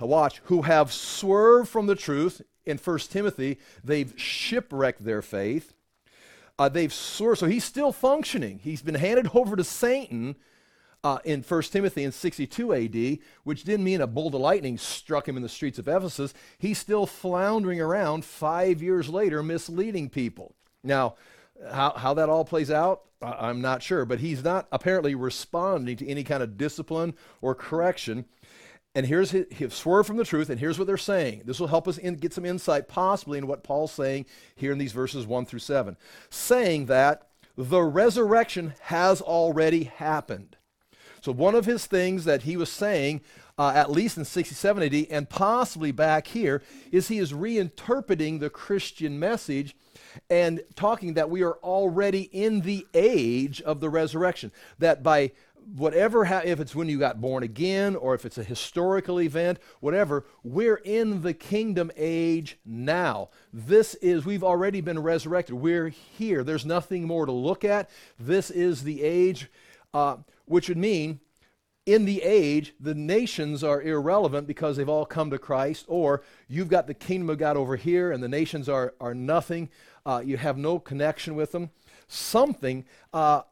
watch, 0.00 0.40
who 0.44 0.62
have 0.62 0.92
swerved 0.92 1.68
from 1.68 1.86
the 1.86 1.96
truth. 1.96 2.42
In 2.64 2.78
1 2.78 2.98
Timothy, 3.00 3.58
they've 3.82 4.12
shipwrecked 4.16 5.04
their 5.04 5.22
faith. 5.22 5.72
Uh, 6.58 6.68
they've 6.68 6.92
swerved, 6.92 7.40
so 7.40 7.46
he's 7.46 7.64
still 7.64 7.90
functioning. 7.90 8.60
He's 8.62 8.82
been 8.82 8.94
handed 8.94 9.30
over 9.34 9.56
to 9.56 9.64
Satan 9.64 10.36
uh, 11.02 11.18
in 11.24 11.42
1 11.42 11.62
Timothy 11.62 12.04
in 12.04 12.12
62 12.12 12.74
AD, 12.74 13.18
which 13.44 13.64
didn't 13.64 13.84
mean 13.84 14.00
a 14.00 14.06
bolt 14.06 14.34
of 14.34 14.40
lightning 14.40 14.76
struck 14.78 15.28
him 15.28 15.36
in 15.36 15.42
the 15.42 15.48
streets 15.48 15.78
of 15.78 15.88
Ephesus. 15.88 16.34
He's 16.58 16.78
still 16.78 17.06
floundering 17.06 17.80
around 17.80 18.24
five 18.24 18.82
years 18.82 19.08
later, 19.08 19.42
misleading 19.42 20.10
people. 20.10 20.54
Now, 20.82 21.14
How, 21.70 21.92
how 21.92 22.14
that 22.14 22.28
all 22.28 22.44
plays 22.44 22.70
out, 22.70 23.02
I'm 23.22 23.60
not 23.60 23.82
sure. 23.82 24.04
But 24.04 24.20
he's 24.20 24.42
not 24.42 24.66
apparently 24.72 25.14
responding 25.14 25.96
to 25.98 26.08
any 26.08 26.24
kind 26.24 26.42
of 26.42 26.56
discipline 26.56 27.14
or 27.40 27.54
correction. 27.54 28.24
And 28.94 29.06
here's 29.06 29.30
his, 29.30 29.46
his 29.50 29.74
swerve 29.74 30.06
from 30.06 30.16
the 30.16 30.24
truth, 30.24 30.50
and 30.50 30.58
here's 30.58 30.78
what 30.78 30.86
they're 30.86 30.96
saying. 30.96 31.42
This 31.44 31.60
will 31.60 31.68
help 31.68 31.86
us 31.86 31.96
in, 31.96 32.16
get 32.16 32.32
some 32.32 32.44
insight, 32.44 32.88
possibly, 32.88 33.38
in 33.38 33.46
what 33.46 33.62
Paul's 33.62 33.92
saying 33.92 34.26
here 34.56 34.72
in 34.72 34.78
these 34.78 34.92
verses 34.92 35.26
1 35.26 35.46
through 35.46 35.60
7. 35.60 35.96
Saying 36.28 36.86
that 36.86 37.28
the 37.56 37.82
resurrection 37.82 38.74
has 38.80 39.20
already 39.20 39.84
happened. 39.84 40.56
So, 41.20 41.32
one 41.32 41.54
of 41.54 41.66
his 41.66 41.86
things 41.86 42.24
that 42.24 42.42
he 42.42 42.56
was 42.56 42.70
saying, 42.70 43.20
uh, 43.58 43.72
at 43.74 43.90
least 43.90 44.16
in 44.16 44.24
67 44.24 44.82
AD, 44.82 45.06
and 45.10 45.28
possibly 45.28 45.92
back 45.92 46.28
here, 46.28 46.62
is 46.90 47.08
he 47.08 47.18
is 47.18 47.32
reinterpreting 47.32 48.40
the 48.40 48.50
Christian 48.50 49.18
message 49.18 49.76
and 50.28 50.62
talking 50.76 51.14
that 51.14 51.30
we 51.30 51.42
are 51.42 51.58
already 51.62 52.22
in 52.32 52.62
the 52.62 52.86
age 52.94 53.60
of 53.62 53.80
the 53.80 53.90
resurrection. 53.90 54.50
That 54.78 55.02
by 55.02 55.32
whatever, 55.76 56.24
ha- 56.24 56.42
if 56.44 56.60
it's 56.60 56.74
when 56.74 56.88
you 56.88 56.98
got 56.98 57.20
born 57.20 57.42
again 57.42 57.96
or 57.96 58.14
if 58.14 58.24
it's 58.24 58.38
a 58.38 58.44
historical 58.44 59.20
event, 59.20 59.58
whatever, 59.80 60.24
we're 60.42 60.76
in 60.76 61.22
the 61.22 61.34
kingdom 61.34 61.90
age 61.96 62.58
now. 62.64 63.28
This 63.52 63.94
is, 63.96 64.24
we've 64.24 64.44
already 64.44 64.80
been 64.80 64.98
resurrected. 64.98 65.54
We're 65.54 65.88
here. 65.88 66.42
There's 66.44 66.66
nothing 66.66 67.04
more 67.04 67.26
to 67.26 67.32
look 67.32 67.64
at. 67.64 67.90
This 68.18 68.50
is 68.50 68.82
the 68.82 69.02
age, 69.02 69.50
uh, 69.94 70.16
which 70.50 70.68
would 70.68 70.78
mean 70.78 71.20
in 71.86 72.04
the 72.04 72.22
age, 72.22 72.74
the 72.78 72.94
nations 72.94 73.64
are 73.64 73.80
irrelevant 73.80 74.46
because 74.46 74.76
they've 74.76 74.88
all 74.88 75.06
come 75.06 75.30
to 75.30 75.38
Christ, 75.38 75.84
or 75.88 76.22
you've 76.48 76.68
got 76.68 76.86
the 76.86 76.94
kingdom 76.94 77.30
of 77.30 77.38
God 77.38 77.56
over 77.56 77.76
here 77.76 78.12
and 78.12 78.22
the 78.22 78.28
nations 78.28 78.68
are, 78.68 78.94
are 79.00 79.14
nothing. 79.14 79.70
Uh, 80.04 80.22
you 80.24 80.36
have 80.36 80.58
no 80.58 80.78
connection 80.78 81.36
with 81.36 81.52
them. 81.52 81.70
Something, 82.08 82.84
uh, 83.12 83.42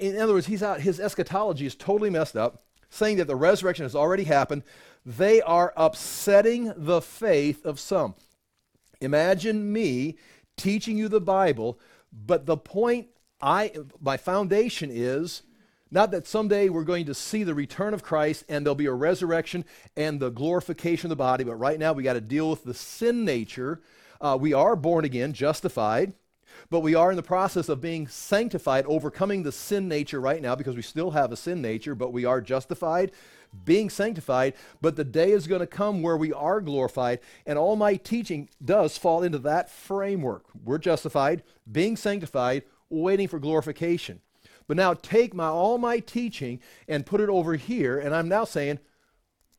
in 0.00 0.18
other 0.18 0.32
words, 0.32 0.46
he's 0.46 0.62
out, 0.62 0.80
his 0.80 0.98
eschatology 0.98 1.66
is 1.66 1.74
totally 1.74 2.10
messed 2.10 2.36
up, 2.36 2.64
saying 2.88 3.18
that 3.18 3.26
the 3.26 3.36
resurrection 3.36 3.84
has 3.84 3.94
already 3.94 4.24
happened. 4.24 4.62
They 5.04 5.40
are 5.42 5.72
upsetting 5.76 6.72
the 6.76 7.00
faith 7.00 7.64
of 7.64 7.78
some. 7.78 8.14
Imagine 9.00 9.72
me 9.72 10.16
teaching 10.56 10.96
you 10.96 11.08
the 11.08 11.20
Bible, 11.20 11.78
but 12.10 12.46
the 12.46 12.56
point 12.56 13.08
I 13.40 13.72
my 14.00 14.16
foundation 14.16 14.90
is 14.90 15.42
not 15.90 16.10
that 16.10 16.26
someday 16.26 16.68
we're 16.68 16.84
going 16.84 17.06
to 17.06 17.14
see 17.14 17.44
the 17.44 17.54
return 17.54 17.94
of 17.94 18.02
Christ 18.02 18.44
and 18.48 18.64
there'll 18.64 18.74
be 18.74 18.86
a 18.86 18.92
resurrection 18.92 19.64
and 19.96 20.18
the 20.18 20.30
glorification 20.30 21.06
of 21.06 21.10
the 21.10 21.16
body, 21.16 21.44
but 21.44 21.56
right 21.56 21.78
now 21.78 21.92
we 21.92 22.02
got 22.02 22.14
to 22.14 22.20
deal 22.20 22.50
with 22.50 22.64
the 22.64 22.74
sin 22.74 23.24
nature. 23.24 23.80
Uh, 24.20 24.36
we 24.40 24.52
are 24.52 24.76
born 24.76 25.04
again, 25.04 25.32
justified 25.32 26.12
but 26.70 26.80
we 26.80 26.94
are 26.94 27.10
in 27.10 27.16
the 27.16 27.22
process 27.22 27.68
of 27.68 27.80
being 27.80 28.08
sanctified, 28.08 28.86
overcoming 28.86 29.42
the 29.42 29.52
sin 29.52 29.88
nature 29.88 30.20
right 30.20 30.42
now 30.42 30.54
because 30.54 30.76
we 30.76 30.82
still 30.82 31.12
have 31.12 31.32
a 31.32 31.36
sin 31.36 31.62
nature, 31.62 31.94
but 31.94 32.12
we 32.12 32.24
are 32.24 32.40
justified, 32.40 33.12
being 33.64 33.90
sanctified. 33.90 34.54
But 34.80 34.96
the 34.96 35.04
day 35.04 35.30
is 35.30 35.46
going 35.46 35.60
to 35.60 35.66
come 35.66 36.02
where 36.02 36.16
we 36.16 36.32
are 36.32 36.60
glorified, 36.60 37.20
and 37.46 37.58
all 37.58 37.76
my 37.76 37.96
teaching 37.96 38.48
does 38.64 38.98
fall 38.98 39.22
into 39.22 39.38
that 39.40 39.70
framework. 39.70 40.44
We're 40.64 40.78
justified, 40.78 41.42
being 41.70 41.96
sanctified, 41.96 42.64
waiting 42.90 43.28
for 43.28 43.38
glorification. 43.38 44.20
But 44.66 44.76
now 44.76 44.94
take 44.94 45.34
my 45.34 45.48
all 45.48 45.78
my 45.78 46.00
teaching 46.00 46.60
and 46.88 47.06
put 47.06 47.20
it 47.20 47.28
over 47.28 47.54
here, 47.54 47.98
and 47.98 48.14
I'm 48.14 48.28
now 48.28 48.44
saying 48.44 48.80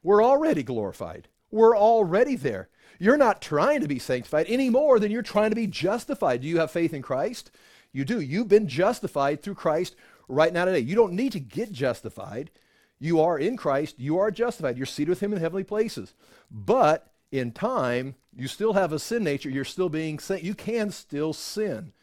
we're 0.03 0.23
already 0.23 0.63
glorified. 0.63 1.27
We're 1.49 1.77
already 1.77 2.35
there. 2.35 2.69
You're 2.99 3.17
not 3.17 3.41
trying 3.41 3.81
to 3.81 3.87
be 3.87 3.99
sanctified 3.99 4.47
any 4.49 4.69
more 4.69 4.99
than 4.99 5.11
you're 5.11 5.21
trying 5.21 5.51
to 5.51 5.55
be 5.55 5.67
justified. 5.67 6.41
Do 6.41 6.47
you 6.47 6.59
have 6.59 6.71
faith 6.71 6.93
in 6.93 7.01
Christ? 7.01 7.51
You 7.91 8.05
do. 8.05 8.19
You've 8.19 8.47
been 8.47 8.67
justified 8.67 9.41
through 9.41 9.55
Christ 9.55 9.95
right 10.27 10.51
now 10.51 10.65
today. 10.65 10.79
You 10.79 10.95
don't 10.95 11.13
need 11.13 11.31
to 11.33 11.39
get 11.39 11.71
justified. 11.71 12.51
You 12.99 13.21
are 13.21 13.37
in 13.37 13.57
Christ. 13.57 13.99
You 13.99 14.17
are 14.17 14.31
justified. 14.31 14.77
You're 14.77 14.85
seated 14.85 15.09
with 15.09 15.19
Him 15.21 15.33
in 15.33 15.39
heavenly 15.39 15.63
places. 15.63 16.13
But 16.49 17.11
in 17.31 17.51
time, 17.51 18.15
you 18.35 18.47
still 18.47 18.73
have 18.73 18.91
a 18.91 18.99
sin 18.99 19.23
nature. 19.23 19.49
You're 19.49 19.65
still 19.65 19.89
being 19.89 20.19
sin. 20.19 20.39
You 20.41 20.55
can 20.55 20.91
still 20.91 21.33
sin. 21.33 21.93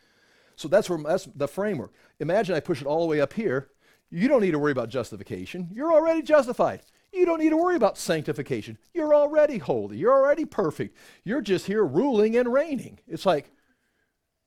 So 0.57 0.69
that's 0.69 0.89
where 0.89 0.99
that's 0.99 1.29
the 1.35 1.49
framework. 1.49 1.93
Imagine 2.21 2.55
I 2.55 2.61
push 2.61 2.81
it 2.81 2.87
all 2.87 3.01
the 3.01 3.09
way 3.09 3.21
up 3.21 3.33
here. 3.33 3.71
You 4.11 4.29
don't 4.29 4.43
need 4.43 4.53
to 4.53 4.59
worry 4.59 4.73
about 4.73 4.89
justification. 4.89 5.69
You're 5.73 5.93
already 5.93 6.23
justified. 6.23 6.83
You 7.13 7.25
don't 7.25 7.41
need 7.41 7.51
to 7.51 7.57
worry 7.57 7.77
about 7.77 7.97
sanctification. 7.97 8.79
You're 8.93 9.15
already 9.15 9.59
holy. 9.59 9.97
You're 9.97 10.13
already 10.13 10.45
perfect. 10.45 10.97
You're 11.25 11.41
just 11.41 11.67
here 11.67 11.85
ruling 11.85 12.37
and 12.37 12.53
reigning. 12.53 12.99
It's 13.07 13.25
like 13.25 13.51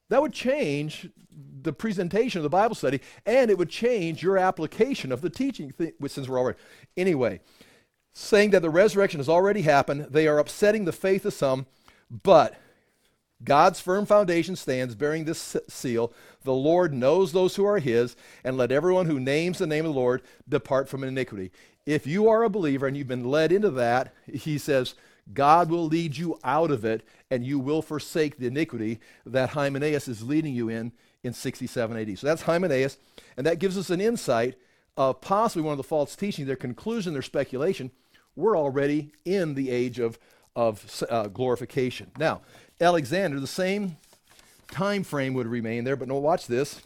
that 0.09 0.21
would 0.21 0.33
change 0.33 1.09
the 1.61 1.73
presentation 1.73 2.39
of 2.39 2.43
the 2.43 2.49
Bible 2.49 2.75
study 2.75 3.01
and 3.25 3.51
it 3.51 3.57
would 3.57 3.69
change 3.69 4.23
your 4.23 4.37
application 4.37 5.11
of 5.11 5.21
the 5.21 5.29
teaching 5.29 5.71
th- 5.77 5.95
since 6.07 6.27
we're 6.27 6.39
already. 6.39 6.57
Anyway, 6.95 7.39
saying 8.13 8.51
that 8.51 8.61
the 8.61 8.69
resurrection 8.69 9.19
has 9.19 9.29
already 9.29 9.61
happened, 9.61 10.07
they 10.09 10.27
are 10.27 10.39
upsetting 10.39 10.85
the 10.85 10.91
faith 10.91 11.25
of 11.25 11.33
some, 11.33 11.67
but 12.23 12.55
God's 13.43 13.79
firm 13.79 14.05
foundation 14.05 14.55
stands 14.55 14.95
bearing 14.95 15.25
this 15.25 15.55
seal. 15.69 16.11
The 16.43 16.53
Lord 16.53 16.93
knows 16.93 17.31
those 17.31 17.55
who 17.55 17.65
are 17.65 17.79
his, 17.79 18.15
and 18.43 18.57
let 18.57 18.71
everyone 18.71 19.05
who 19.05 19.19
names 19.19 19.59
the 19.59 19.67
name 19.67 19.85
of 19.85 19.93
the 19.93 19.99
Lord 19.99 20.23
depart 20.49 20.89
from 20.89 21.03
iniquity 21.03 21.51
if 21.87 22.05
you 22.05 22.27
are 22.27 22.43
a 22.43 22.49
believer 22.49 22.85
and 22.85 22.97
you've 22.97 23.07
been 23.07 23.31
led 23.31 23.51
into 23.51 23.71
that, 23.71 24.13
he 24.31 24.57
says, 24.57 24.93
God 25.33 25.69
will 25.69 25.85
lead 25.85 26.17
you 26.17 26.37
out 26.43 26.69
of 26.69 26.83
it 26.83 27.07
and 27.31 27.45
you 27.45 27.57
will 27.59 27.81
forsake 27.81 28.37
the 28.37 28.47
iniquity 28.47 28.99
that 29.25 29.51
Hymenaeus 29.51 30.09
is 30.09 30.21
leading 30.21 30.53
you 30.53 30.67
in 30.67 30.91
in 31.23 31.33
67 31.33 31.97
AD. 31.97 32.19
So 32.19 32.27
that's 32.27 32.43
Hymenaeus, 32.43 32.97
and 33.37 33.47
that 33.47 33.59
gives 33.59 33.77
us 33.77 33.89
an 33.89 34.01
insight 34.01 34.55
of 34.97 35.21
possibly 35.21 35.63
one 35.63 35.71
of 35.71 35.77
the 35.77 35.83
false 35.83 36.15
teachings, 36.15 36.47
their 36.47 36.55
conclusion, 36.57 37.13
their 37.13 37.21
speculation. 37.21 37.91
We're 38.35 38.57
already 38.57 39.13
in 39.23 39.55
the 39.55 39.69
age 39.69 39.97
of, 39.97 40.19
of 40.55 41.03
uh, 41.09 41.27
glorification. 41.27 42.11
Now, 42.17 42.41
Alexander, 42.79 43.39
the 43.39 43.47
same 43.47 43.97
time 44.69 45.03
frame 45.03 45.33
would 45.33 45.47
remain 45.47 45.83
there, 45.83 45.95
but 45.95 46.07
no, 46.07 46.15
watch 46.15 46.47
this. 46.47 46.81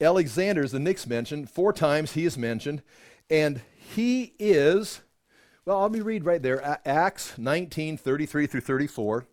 Alexander, 0.00 0.62
is 0.62 0.72
the 0.72 0.80
Knicks 0.80 1.06
mentioned, 1.06 1.50
four 1.50 1.72
times 1.72 2.12
he 2.12 2.24
is 2.24 2.38
mentioned. 2.38 2.82
And 3.28 3.60
he 3.94 4.34
is, 4.38 5.02
well, 5.64 5.82
let 5.82 5.92
me 5.92 6.00
read 6.00 6.24
right 6.24 6.42
there 6.42 6.80
Acts 6.84 7.38
19 7.38 7.96
33 7.96 8.46
through 8.46 8.60
34. 8.60 9.26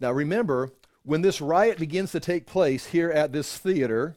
Now 0.00 0.12
remember, 0.12 0.70
when 1.02 1.22
this 1.22 1.40
riot 1.40 1.78
begins 1.78 2.12
to 2.12 2.20
take 2.20 2.46
place 2.46 2.86
here 2.86 3.10
at 3.10 3.32
this 3.32 3.56
theater, 3.56 4.16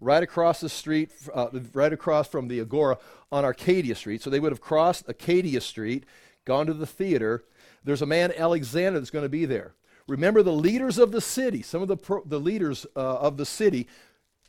right 0.00 0.22
across 0.22 0.60
the 0.60 0.68
street, 0.68 1.12
uh, 1.32 1.48
right 1.72 1.92
across 1.92 2.26
from 2.28 2.48
the 2.48 2.60
Agora 2.60 2.98
on 3.30 3.44
Arcadia 3.44 3.94
Street, 3.94 4.20
so 4.20 4.28
they 4.28 4.40
would 4.40 4.52
have 4.52 4.60
crossed 4.60 5.08
Acadia 5.08 5.60
Street, 5.60 6.04
gone 6.44 6.66
to 6.66 6.74
the 6.74 6.86
theater. 6.86 7.44
There's 7.84 8.02
a 8.02 8.06
man, 8.06 8.32
Alexander, 8.36 8.98
that's 8.98 9.10
going 9.10 9.24
to 9.24 9.28
be 9.28 9.44
there. 9.44 9.74
Remember 10.08 10.42
the 10.42 10.52
leaders 10.52 10.98
of 10.98 11.12
the 11.12 11.20
city, 11.20 11.62
some 11.62 11.82
of 11.82 11.88
the, 11.88 11.96
pro- 11.96 12.24
the 12.24 12.40
leaders 12.40 12.86
uh, 12.96 13.18
of 13.18 13.36
the 13.36 13.46
city 13.46 13.88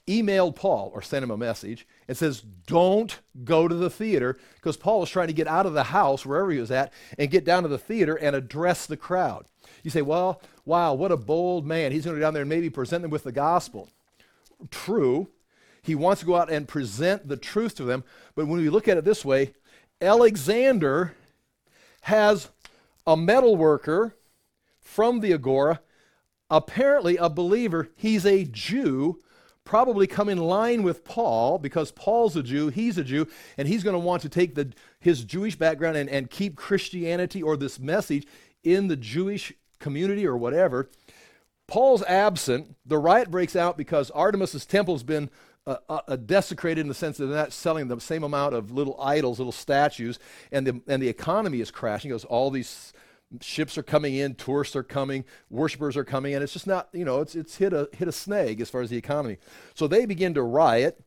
emailed 0.07 0.55
Paul 0.55 0.91
or 0.93 1.01
sent 1.01 1.23
him 1.23 1.31
a 1.31 1.37
message 1.37 1.87
and 2.07 2.17
says, 2.17 2.41
Don't 2.67 3.19
go 3.43 3.67
to 3.67 3.75
the 3.75 3.89
theater 3.89 4.37
because 4.55 4.77
Paul 4.77 4.99
was 4.99 5.09
trying 5.09 5.27
to 5.27 5.33
get 5.33 5.47
out 5.47 5.65
of 5.65 5.73
the 5.73 5.83
house, 5.83 6.25
wherever 6.25 6.51
he 6.51 6.59
was 6.59 6.71
at, 6.71 6.91
and 7.17 7.31
get 7.31 7.45
down 7.45 7.63
to 7.63 7.69
the 7.69 7.77
theater 7.77 8.15
and 8.15 8.35
address 8.35 8.85
the 8.85 8.97
crowd. 8.97 9.45
You 9.83 9.91
say, 9.91 10.01
Well, 10.01 10.41
wow, 10.65 10.93
what 10.93 11.11
a 11.11 11.17
bold 11.17 11.65
man. 11.65 11.91
He's 11.91 12.05
going 12.05 12.15
to 12.15 12.19
go 12.19 12.25
down 12.25 12.33
there 12.33 12.41
and 12.41 12.49
maybe 12.49 12.69
present 12.69 13.01
them 13.01 13.11
with 13.11 13.23
the 13.23 13.31
gospel. 13.31 13.89
True. 14.71 15.29
He 15.81 15.95
wants 15.95 16.21
to 16.21 16.25
go 16.25 16.35
out 16.35 16.51
and 16.51 16.67
present 16.67 17.27
the 17.27 17.37
truth 17.37 17.75
to 17.75 17.83
them. 17.83 18.03
But 18.35 18.47
when 18.47 18.61
we 18.61 18.69
look 18.69 18.87
at 18.87 18.97
it 18.97 19.03
this 19.03 19.25
way, 19.25 19.53
Alexander 20.01 21.13
has 22.01 22.49
a 23.05 23.17
metal 23.17 23.55
worker 23.55 24.15
from 24.79 25.19
the 25.19 25.33
Agora, 25.33 25.81
apparently 26.49 27.17
a 27.17 27.29
believer. 27.29 27.89
He's 27.95 28.25
a 28.25 28.45
Jew 28.45 29.23
probably 29.65 30.07
come 30.07 30.29
in 30.29 30.37
line 30.37 30.83
with 30.83 31.03
Paul 31.03 31.57
because 31.57 31.91
Paul's 31.91 32.35
a 32.35 32.43
Jew, 32.43 32.69
he's 32.69 32.97
a 32.97 33.03
Jew, 33.03 33.27
and 33.57 33.67
he's 33.67 33.83
going 33.83 33.93
to 33.93 33.99
want 33.99 34.21
to 34.23 34.29
take 34.29 34.55
the, 34.55 34.73
his 34.99 35.23
Jewish 35.23 35.55
background 35.55 35.97
and, 35.97 36.09
and 36.09 36.29
keep 36.29 36.55
Christianity 36.55 37.41
or 37.41 37.55
this 37.55 37.79
message 37.79 38.27
in 38.63 38.87
the 38.87 38.97
Jewish 38.97 39.53
community 39.79 40.25
or 40.25 40.37
whatever. 40.37 40.89
Paul's 41.67 42.03
absent. 42.03 42.75
The 42.85 42.97
riot 42.97 43.31
breaks 43.31 43.55
out 43.55 43.77
because 43.77 44.11
Artemis's 44.11 44.65
temple 44.65 44.95
has 44.95 45.03
been 45.03 45.29
uh, 45.65 45.77
uh, 45.89 46.15
desecrated 46.17 46.81
in 46.81 46.87
the 46.87 46.93
sense 46.93 47.17
that 47.17 47.27
they're 47.27 47.37
not 47.37 47.53
selling 47.53 47.87
the 47.87 47.99
same 47.99 48.23
amount 48.23 48.53
of 48.53 48.71
little 48.71 48.99
idols, 49.01 49.39
little 49.39 49.51
statues, 49.51 50.19
and 50.51 50.67
the, 50.67 50.81
and 50.87 51.01
the 51.01 51.07
economy 51.07 51.61
is 51.61 51.71
crashing 51.71 52.09
because 52.11 52.25
all 52.25 52.49
these 52.49 52.93
ships 53.41 53.77
are 53.77 53.83
coming 53.83 54.15
in, 54.15 54.35
tourists 54.35 54.75
are 54.75 54.83
coming, 54.83 55.25
worshipers 55.49 55.97
are 55.97 56.03
coming, 56.03 56.33
and 56.33 56.43
it's 56.43 56.53
just 56.53 56.67
not, 56.67 56.89
you 56.91 57.05
know, 57.05 57.21
it's, 57.21 57.35
it's 57.35 57.57
hit, 57.57 57.73
a, 57.73 57.89
hit 57.93 58.07
a 58.07 58.11
snag 58.11 58.61
as 58.61 58.69
far 58.69 58.81
as 58.81 58.89
the 58.89 58.97
economy. 58.97 59.37
So 59.73 59.87
they 59.87 60.05
begin 60.05 60.33
to 60.35 60.43
riot, 60.43 61.01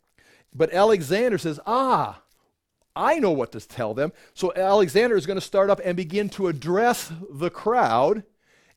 but 0.55 0.73
Alexander 0.73 1.39
says, 1.39 1.61
ah, 1.67 2.23
I 2.95 3.19
know 3.19 3.31
what 3.31 3.53
to 3.53 3.61
tell 3.61 3.93
them. 3.93 4.13
So 4.33 4.55
Alexander 4.57 5.17
is 5.17 5.27
going 5.27 5.39
to 5.39 5.45
start 5.45 5.69
up 5.69 5.81
and 5.85 5.97
begin 5.97 6.31
to 6.31 6.49
address 6.49 7.13
the 7.31 7.51
crowd, 7.51 8.25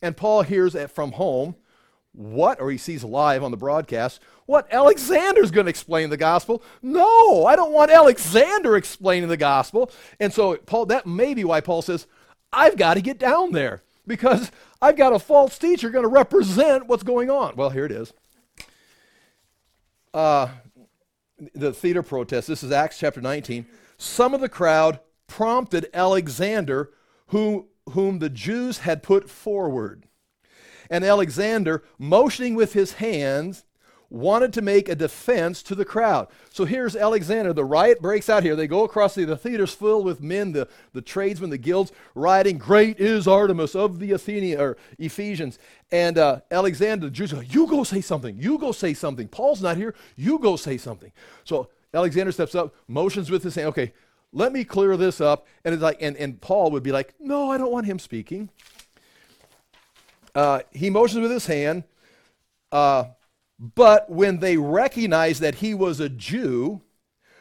and 0.01 0.17
Paul 0.17 0.41
hears 0.41 0.75
it 0.75 0.91
from 0.91 1.13
home. 1.13 1.55
What? 2.19 2.59
Or 2.59 2.69
he 2.69 2.77
sees 2.77 3.01
live 3.01 3.43
on 3.43 3.51
the 3.51 3.57
broadcast, 3.57 4.19
what? 4.45 4.67
Alexander's 4.73 5.51
going 5.51 5.67
to 5.67 5.69
explain 5.69 6.09
the 6.09 6.17
gospel? 6.17 6.61
No, 6.81 7.45
I 7.45 7.55
don't 7.55 7.71
want 7.71 7.91
Alexander 7.91 8.75
explaining 8.75 9.29
the 9.29 9.37
gospel. 9.37 9.89
And 10.19 10.33
so 10.33 10.57
Paul, 10.57 10.87
that 10.87 11.07
may 11.07 11.33
be 11.33 11.45
why 11.45 11.61
Paul 11.61 11.81
says, 11.81 12.07
I've 12.51 12.75
got 12.75 12.95
to 12.95 13.01
get 13.01 13.19
down 13.19 13.53
there 13.53 13.83
because 14.05 14.51
I've 14.81 14.97
got 14.97 15.13
a 15.13 15.19
false 15.19 15.57
teacher 15.57 15.89
going 15.89 16.03
to 16.03 16.09
represent 16.09 16.87
what's 16.87 17.03
going 17.03 17.29
on. 17.29 17.55
Well, 17.55 17.69
here 17.69 17.85
it 17.85 17.91
is. 17.93 18.11
Uh, 20.13 20.49
the 21.55 21.71
theater 21.71 22.03
protest. 22.03 22.49
This 22.49 22.63
is 22.63 22.71
Acts 22.73 22.99
chapter 22.99 23.21
19. 23.21 23.65
Some 23.97 24.33
of 24.33 24.41
the 24.41 24.49
crowd 24.49 24.99
prompted 25.27 25.87
Alexander, 25.93 26.91
who, 27.27 27.67
whom 27.91 28.19
the 28.19 28.29
Jews 28.29 28.79
had 28.79 29.03
put 29.03 29.29
forward. 29.29 30.08
And 30.89 31.03
Alexander, 31.03 31.83
motioning 31.97 32.55
with 32.55 32.73
his 32.73 32.93
hands, 32.93 33.63
wanted 34.09 34.51
to 34.53 34.61
make 34.61 34.89
a 34.89 34.95
defense 34.95 35.61
to 35.63 35.75
the 35.75 35.85
crowd. 35.85 36.27
So 36.51 36.65
here's 36.65 36.95
Alexander. 36.95 37.53
The 37.53 37.65
riot 37.65 38.01
breaks 38.01 38.29
out 38.29 38.43
here. 38.43 38.55
They 38.55 38.67
go 38.67 38.83
across 38.83 39.15
the, 39.15 39.25
the 39.25 39.37
theater's 39.37 39.73
filled 39.73 40.05
with 40.05 40.21
men, 40.21 40.51
the, 40.51 40.67
the 40.93 41.01
tradesmen, 41.01 41.51
the 41.51 41.57
guilds, 41.57 41.91
rioting. 42.15 42.57
Great 42.57 42.99
is 42.99 43.27
Artemis 43.27 43.75
of 43.75 43.99
the 43.99 44.11
Athenians 44.11 44.59
or 44.59 44.77
Ephesians. 44.97 45.59
And 45.91 46.17
uh, 46.17 46.41
Alexander, 46.49 47.05
the 47.05 47.11
Jews 47.11 47.33
go, 47.33 47.41
You 47.41 47.67
go 47.67 47.83
say 47.83 48.01
something. 48.01 48.37
You 48.39 48.57
go 48.57 48.71
say 48.71 48.93
something. 48.93 49.27
Paul's 49.27 49.61
not 49.61 49.77
here. 49.77 49.93
You 50.15 50.39
go 50.39 50.55
say 50.55 50.77
something. 50.77 51.11
So 51.43 51.69
Alexander 51.93 52.31
steps 52.31 52.55
up, 52.55 52.73
motions 52.87 53.29
with 53.29 53.43
his 53.43 53.55
hand. 53.55 53.67
Okay, 53.67 53.93
let 54.31 54.51
me 54.51 54.63
clear 54.63 54.97
this 54.97 55.21
up. 55.21 55.47
And 55.63 55.73
it's 55.73 55.83
like, 55.83 55.97
and, 56.01 56.15
and 56.17 56.39
Paul 56.41 56.71
would 56.71 56.83
be 56.83 56.91
like, 56.91 57.13
No, 57.19 57.51
I 57.51 57.57
don't 57.57 57.71
want 57.71 57.85
him 57.85 57.99
speaking. 57.99 58.49
Uh, 60.35 60.61
he 60.71 60.89
motions 60.89 61.21
with 61.21 61.31
his 61.31 61.47
hand. 61.47 61.83
Uh, 62.71 63.05
but 63.59 64.09
when 64.09 64.39
they 64.39 64.57
recognized 64.57 65.41
that 65.41 65.55
he 65.55 65.73
was 65.73 65.99
a 65.99 66.09
Jew, 66.09 66.81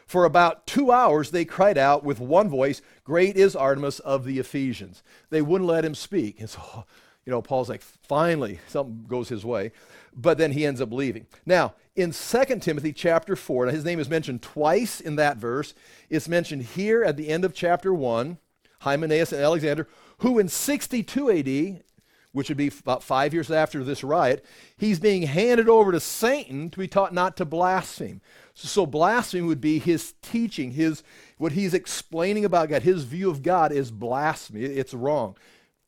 for 0.09 0.25
about 0.25 0.66
two 0.66 0.90
hours 0.90 1.30
they 1.30 1.45
cried 1.45 1.76
out 1.76 2.02
with 2.02 2.18
one 2.18 2.49
voice, 2.49 2.80
Great 3.04 3.37
is 3.37 3.54
Artemis 3.54 4.00
of 4.00 4.25
the 4.25 4.38
Ephesians. 4.38 5.02
They 5.30 5.42
wouldn't 5.42 5.68
let 5.68 5.85
him 5.85 5.95
speak. 5.95 6.40
And 6.40 6.49
so, 6.49 6.85
you 7.26 7.30
know, 7.30 7.42
Paul's 7.42 7.68
like, 7.68 7.83
finally, 7.83 8.59
something 8.66 9.04
goes 9.07 9.28
his 9.28 9.45
way. 9.45 9.71
But 10.16 10.38
then 10.38 10.52
he 10.52 10.66
ends 10.66 10.80
up 10.80 10.92
leaving. 10.92 11.26
Now, 11.45 11.75
in 11.95 12.12
2 12.12 12.45
Timothy 12.61 12.92
chapter 12.92 13.37
4, 13.37 13.66
now 13.66 13.73
his 13.73 13.85
name 13.85 14.00
is 14.00 14.09
mentioned 14.09 14.42
twice 14.42 15.00
in 15.00 15.16
that 15.16 15.37
verse. 15.37 15.75
It's 16.09 16.26
mentioned 16.26 16.62
here 16.62 17.04
at 17.04 17.16
the 17.16 17.28
end 17.28 17.45
of 17.45 17.52
chapter 17.52 17.92
1, 17.92 18.38
Hymenaeus 18.80 19.33
and 19.33 19.42
Alexander, 19.42 19.87
who 20.18 20.38
in 20.38 20.49
62 20.49 21.30
AD, 21.30 21.85
which 22.32 22.49
would 22.49 22.58
be 22.58 22.70
about 22.80 23.02
five 23.02 23.32
years 23.32 23.50
after 23.50 23.82
this 23.82 24.04
riot, 24.04 24.44
he's 24.76 25.00
being 25.00 25.23
handed 25.23 25.68
over 25.68 25.92
to 25.92 26.00
Satan 26.00 26.70
to 26.70 26.78
be 26.78 26.88
taught 26.88 27.14
not 27.14 27.37
to 27.37 27.44
blaspheme. 27.44 28.20
So, 28.54 28.87
blasphemy 28.87 29.42
would 29.42 29.61
be 29.61 29.78
his 29.78 30.14
teaching, 30.20 30.73
his 30.73 31.04
what 31.37 31.52
he's 31.52 31.75
explaining 31.75 32.44
about 32.44 32.68
God. 32.68 32.82
His 32.82 33.04
view 33.04 33.30
of 33.30 33.42
God 33.42 33.70
is 33.70 33.90
blasphemy. 33.92 34.64
It's 34.64 34.92
wrong. 34.92 35.37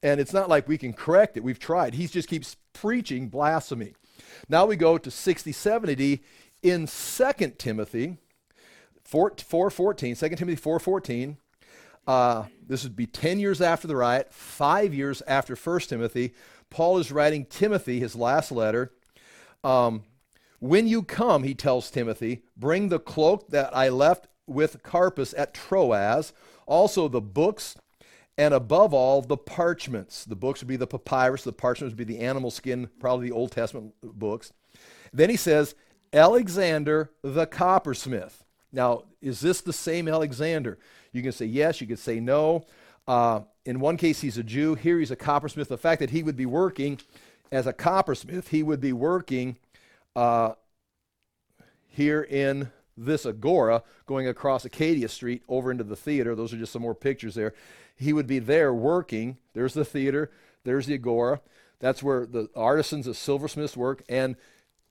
And 0.03 0.21
it's 0.21 0.33
not 0.33 0.49
like 0.49 0.69
we 0.69 0.79
can 0.79 0.93
correct 0.93 1.37
it. 1.37 1.43
We've 1.43 1.59
tried. 1.59 1.95
He 1.95 2.07
just 2.07 2.29
keeps 2.29 2.57
preaching 2.73 3.29
blasphemy. 3.29 3.95
Now 4.49 4.67
we 4.67 4.77
go 4.77 4.99
to 4.99 5.11
67 5.11 5.91
AD 5.91 6.21
in 6.63 6.87
2 6.87 7.33
Timothy 7.59 8.19
4, 9.05 9.35
4 9.37 9.71
14, 9.71 10.15
2 10.15 10.29
Timothy 10.31 10.57
4 10.57 10.79
14. 10.79 11.37
Uh, 12.07 12.45
this 12.67 12.85
would 12.85 12.97
be 12.97 13.07
10 13.07 13.39
years 13.39 13.61
after 13.61 13.87
the 13.87 13.97
riot, 13.97 14.33
five 14.33 14.95
years 14.95 15.23
after 15.27 15.55
1 15.55 15.81
Timothy. 15.81 16.35
Paul 16.71 16.99
is 16.99 17.13
writing 17.13 17.45
Timothy 17.45 18.01
his 18.01 18.15
last 18.15 18.53
letter. 18.53 18.93
Um, 19.63 20.05
when 20.61 20.87
you 20.87 21.03
come, 21.03 21.43
he 21.43 21.55
tells 21.55 21.91
Timothy, 21.91 22.43
bring 22.57 22.89
the 22.89 22.99
cloak 22.99 23.49
that 23.49 23.75
I 23.77 23.89
left 23.89 24.29
with 24.47 24.83
Carpus 24.83 25.35
at 25.37 25.55
Troas, 25.55 26.33
also 26.67 27.09
the 27.09 27.21
books, 27.21 27.77
and 28.37 28.55
above 28.55 28.95
all, 28.95 29.23
the 29.23 29.37
parchments. 29.37 30.25
The 30.25 30.37
books 30.37 30.61
would 30.61 30.69
be 30.69 30.77
the 30.77 30.87
papyrus, 30.87 31.45
the 31.45 31.53
parchments 31.53 31.93
would 31.93 32.07
be 32.07 32.13
the 32.15 32.21
animal 32.21 32.51
skin, 32.51 32.89
probably 32.99 33.29
the 33.29 33.35
Old 33.35 33.53
Testament 33.53 33.95
books. 34.03 34.53
Then 35.13 35.31
he 35.31 35.37
says, 35.37 35.75
Alexander 36.13 37.11
the 37.23 37.47
coppersmith. 37.47 38.45
Now, 38.73 39.05
is 39.21 39.41
this 39.41 39.61
the 39.61 39.73
same 39.73 40.09
Alexander? 40.09 40.79
You 41.13 41.23
can 41.23 41.33
say 41.33 41.47
yes, 41.47 41.81
you 41.81 41.87
can 41.87 41.97
say 41.97 42.21
no. 42.21 42.67
Uh, 43.07 43.41
in 43.65 43.81
one 43.81 43.97
case, 43.97 44.21
he's 44.21 44.39
a 44.39 44.43
Jew. 44.43 44.75
Here, 44.75 44.99
he's 44.99 45.11
a 45.11 45.17
coppersmith. 45.17 45.69
The 45.69 45.79
fact 45.79 46.01
that 46.01 46.11
he 46.11 46.23
would 46.23 46.37
be 46.37 46.47
working 46.47 47.01
as 47.51 47.67
a 47.67 47.73
coppersmith, 47.73 48.49
he 48.49 48.63
would 48.63 48.81
be 48.81 48.93
working 48.93 49.57
uh, 50.15 50.53
here 51.89 52.23
in 52.23 52.71
this 52.97 53.27
agora, 53.27 53.83
going 54.07 54.29
across 54.29 54.65
Acadia 54.65 55.09
Street 55.09 55.43
over 55.49 55.71
into 55.71 55.85
the 55.85 55.97
theater. 55.97 56.35
Those 56.35 56.53
are 56.53 56.59
just 56.59 56.73
some 56.73 56.83
more 56.83 56.95
pictures 56.95 57.35
there. 57.35 57.55
He 57.97 58.13
would 58.13 58.27
be 58.27 58.39
there 58.39 58.73
working. 58.73 59.39
There's 59.55 59.75
the 59.75 59.85
theater, 59.85 60.31
there's 60.65 60.87
the 60.87 60.95
agora. 60.95 61.41
That's 61.81 62.03
where 62.03 62.27
the 62.27 62.49
artisans, 62.55 63.07
the 63.07 63.15
silversmiths 63.15 63.77
work. 63.77 64.03
And 64.09 64.37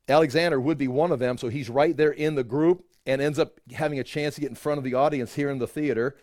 Alexander 0.08 0.60
would 0.60 0.78
be 0.78 0.88
one 0.88 1.12
of 1.12 1.20
them. 1.20 1.38
So 1.38 1.50
he's 1.50 1.70
right 1.70 1.96
there 1.96 2.12
in 2.12 2.36
the 2.36 2.44
group 2.44 2.84
and 3.06 3.22
ends 3.22 3.40
up 3.40 3.60
having 3.72 4.00
a 4.00 4.04
chance 4.04 4.36
to 4.36 4.42
get 4.42 4.50
in 4.50 4.56
front 4.56 4.78
of 4.78 4.84
the 4.84 4.94
audience 4.94 5.36
here 5.36 5.50
in 5.50 5.60
the 5.60 5.68
theater. 5.68 6.16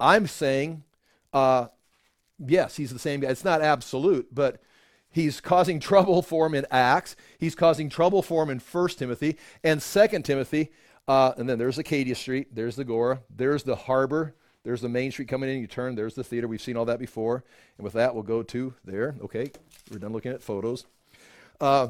I'm 0.00 0.26
saying, 0.26 0.84
uh, 1.32 1.68
yes, 2.38 2.76
he's 2.76 2.92
the 2.92 2.98
same 2.98 3.20
guy. 3.20 3.28
It's 3.28 3.44
not 3.44 3.62
absolute, 3.62 4.34
but 4.34 4.62
he's 5.10 5.40
causing 5.40 5.80
trouble 5.80 6.22
for 6.22 6.46
him 6.46 6.54
in 6.54 6.66
Acts. 6.70 7.16
He's 7.38 7.54
causing 7.54 7.88
trouble 7.88 8.22
for 8.22 8.42
him 8.42 8.50
in 8.50 8.58
1 8.58 8.88
Timothy 8.90 9.36
and 9.64 9.80
2 9.80 10.06
Timothy. 10.22 10.72
Uh, 11.06 11.32
and 11.38 11.48
then 11.48 11.58
there's 11.58 11.78
Acadia 11.78 12.14
Street. 12.14 12.54
There's 12.54 12.76
the 12.76 12.84
Gora. 12.84 13.20
There's 13.34 13.62
the 13.62 13.76
harbor. 13.76 14.34
There's 14.62 14.82
the 14.82 14.88
main 14.88 15.10
street 15.10 15.28
coming 15.28 15.48
in. 15.48 15.60
You 15.60 15.66
turn. 15.66 15.94
There's 15.94 16.14
the 16.14 16.22
theater. 16.22 16.46
We've 16.46 16.60
seen 16.60 16.76
all 16.76 16.84
that 16.84 16.98
before. 16.98 17.44
And 17.78 17.84
with 17.84 17.94
that, 17.94 18.14
we'll 18.14 18.24
go 18.24 18.42
to 18.42 18.74
there. 18.84 19.16
Okay, 19.22 19.50
we're 19.90 19.98
done 19.98 20.12
looking 20.12 20.32
at 20.32 20.42
photos. 20.42 20.84
Uh, 21.58 21.88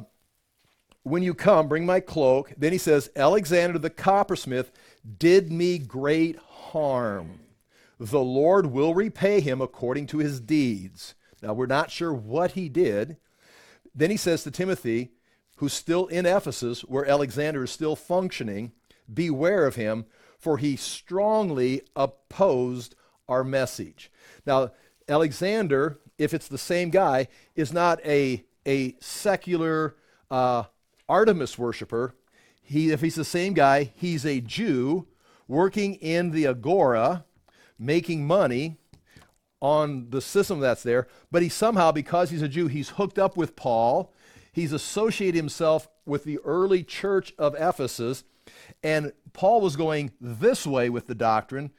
when 1.08 1.22
you 1.22 1.34
come, 1.34 1.68
bring 1.68 1.86
my 1.86 2.00
cloak. 2.00 2.52
Then 2.56 2.72
he 2.72 2.78
says, 2.78 3.10
Alexander 3.16 3.78
the 3.78 3.90
coppersmith 3.90 4.70
did 5.18 5.50
me 5.50 5.78
great 5.78 6.36
harm. 6.38 7.40
The 7.98 8.20
Lord 8.20 8.66
will 8.66 8.94
repay 8.94 9.40
him 9.40 9.60
according 9.60 10.06
to 10.08 10.18
his 10.18 10.40
deeds. 10.40 11.14
Now, 11.42 11.52
we're 11.52 11.66
not 11.66 11.90
sure 11.90 12.12
what 12.12 12.52
he 12.52 12.68
did. 12.68 13.16
Then 13.94 14.10
he 14.10 14.16
says 14.16 14.42
to 14.44 14.50
Timothy, 14.50 15.12
who's 15.56 15.72
still 15.72 16.06
in 16.06 16.26
Ephesus, 16.26 16.82
where 16.82 17.06
Alexander 17.06 17.64
is 17.64 17.70
still 17.70 17.96
functioning, 17.96 18.72
beware 19.12 19.66
of 19.66 19.74
him, 19.74 20.06
for 20.38 20.58
he 20.58 20.76
strongly 20.76 21.82
opposed 21.96 22.94
our 23.28 23.42
message. 23.42 24.10
Now, 24.46 24.70
Alexander, 25.08 25.98
if 26.16 26.32
it's 26.32 26.48
the 26.48 26.58
same 26.58 26.90
guy, 26.90 27.28
is 27.56 27.72
not 27.72 28.00
a, 28.04 28.44
a 28.66 28.94
secular 29.00 29.96
uh, 30.30 30.64
Artemis 31.08 31.58
worshiper. 31.58 32.14
He, 32.62 32.90
if 32.90 33.00
he's 33.00 33.14
the 33.14 33.24
same 33.24 33.54
guy, 33.54 33.92
he's 33.94 34.26
a 34.26 34.40
Jew 34.40 35.06
working 35.46 35.94
in 35.94 36.30
the 36.30 36.46
agora, 36.46 37.24
making 37.78 38.26
money 38.26 38.76
on 39.60 40.10
the 40.10 40.20
system 40.20 40.60
that's 40.60 40.82
there. 40.82 41.08
But 41.30 41.42
he 41.42 41.48
somehow, 41.48 41.92
because 41.92 42.30
he's 42.30 42.42
a 42.42 42.48
Jew, 42.48 42.68
he's 42.68 42.90
hooked 42.90 43.18
up 43.18 43.36
with 43.36 43.56
Paul. 43.56 44.12
He's 44.52 44.72
associated 44.72 45.36
himself 45.36 45.88
with 46.04 46.24
the 46.24 46.38
early 46.44 46.82
church 46.82 47.32
of 47.38 47.54
Ephesus. 47.54 48.24
And 48.82 49.12
Paul 49.32 49.60
was 49.60 49.76
going 49.76 50.12
this 50.20 50.66
way 50.66 50.90
with 50.90 51.06
the 51.06 51.14
doctrine, 51.14 51.70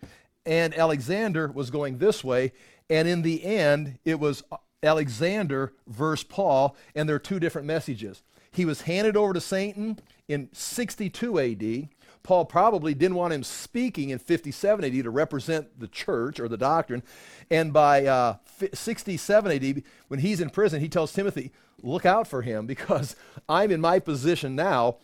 and 0.45 0.73
Alexander 0.77 1.47
was 1.47 1.69
going 1.69 1.97
this 1.97 2.23
way. 2.23 2.51
And 2.89 3.07
in 3.07 3.21
the 3.21 3.43
end, 3.43 3.99
it 4.05 4.19
was 4.19 4.43
Alexander 4.81 5.73
versus 5.87 6.23
Paul, 6.23 6.75
and 6.95 7.07
there 7.07 7.15
are 7.15 7.19
two 7.19 7.39
different 7.39 7.67
messages. 7.67 8.23
He 8.51 8.65
was 8.65 8.81
handed 8.81 9.15
over 9.15 9.33
to 9.33 9.41
Satan 9.41 9.99
in 10.27 10.49
62 10.53 11.39
AD. 11.39 11.89
Paul 12.23 12.45
probably 12.45 12.93
didn't 12.93 13.15
want 13.15 13.33
him 13.33 13.43
speaking 13.43 14.09
in 14.09 14.19
57 14.19 14.85
AD 14.85 15.03
to 15.03 15.09
represent 15.09 15.79
the 15.79 15.87
church 15.87 16.39
or 16.39 16.47
the 16.47 16.57
doctrine. 16.57 17.03
And 17.49 17.71
by 17.71 18.05
uh, 18.05 18.35
67 18.73 19.51
AD, 19.51 19.83
when 20.09 20.19
he's 20.19 20.41
in 20.41 20.49
prison, 20.49 20.81
he 20.81 20.89
tells 20.89 21.13
Timothy, 21.13 21.51
Look 21.81 22.05
out 22.05 22.27
for 22.27 22.41
him 22.41 22.65
because 22.65 23.15
I'm 23.49 23.71
in 23.71 23.81
my 23.81 23.99
position 23.99 24.55
now 24.55 24.97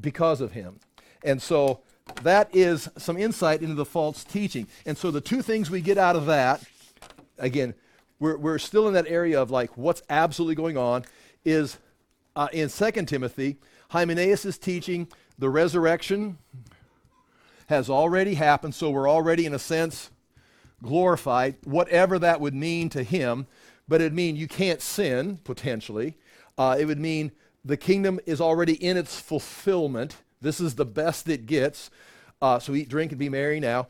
because 0.00 0.40
of 0.40 0.52
him. 0.52 0.80
And 1.22 1.40
so 1.40 1.80
that 2.22 2.54
is 2.54 2.88
some 2.96 3.16
insight 3.16 3.62
into 3.62 3.74
the 3.74 3.84
false 3.84 4.24
teaching. 4.24 4.66
And 4.84 4.96
so 4.96 5.10
the 5.10 5.20
two 5.20 5.42
things 5.42 5.70
we 5.70 5.80
get 5.80 5.98
out 5.98 6.16
of 6.16 6.26
that, 6.26 6.62
again, 7.38 7.74
we're, 8.18 8.36
we're 8.36 8.58
still 8.58 8.88
in 8.88 8.94
that 8.94 9.06
area 9.08 9.40
of 9.40 9.50
like 9.50 9.76
what's 9.76 10.02
absolutely 10.08 10.54
going 10.54 10.76
on, 10.76 11.04
is 11.44 11.78
uh, 12.36 12.48
in 12.52 12.68
2 12.68 12.90
Timothy, 13.06 13.56
Hymenaeus 13.90 14.44
is 14.44 14.58
teaching 14.58 15.08
the 15.38 15.48
resurrection 15.48 16.38
has 17.66 17.90
already 17.90 18.34
happened, 18.34 18.74
so 18.74 18.90
we're 18.90 19.10
already, 19.10 19.46
in 19.46 19.54
a 19.54 19.58
sense, 19.58 20.10
glorified, 20.82 21.56
whatever 21.64 22.18
that 22.18 22.40
would 22.40 22.54
mean 22.54 22.88
to 22.90 23.02
him. 23.02 23.46
But 23.88 24.00
it 24.00 24.04
would 24.04 24.14
mean 24.14 24.36
you 24.36 24.48
can't 24.48 24.80
sin, 24.80 25.38
potentially. 25.44 26.16
Uh, 26.58 26.76
it 26.78 26.84
would 26.84 27.00
mean 27.00 27.32
the 27.64 27.76
kingdom 27.76 28.20
is 28.26 28.40
already 28.40 28.74
in 28.74 28.96
its 28.96 29.18
fulfillment. 29.18 30.16
This 30.40 30.60
is 30.60 30.74
the 30.74 30.84
best 30.84 31.28
it 31.28 31.46
gets. 31.46 31.90
Uh, 32.40 32.58
so 32.58 32.74
eat, 32.74 32.88
drink, 32.88 33.12
and 33.12 33.18
be 33.18 33.28
merry 33.28 33.60
now. 33.60 33.88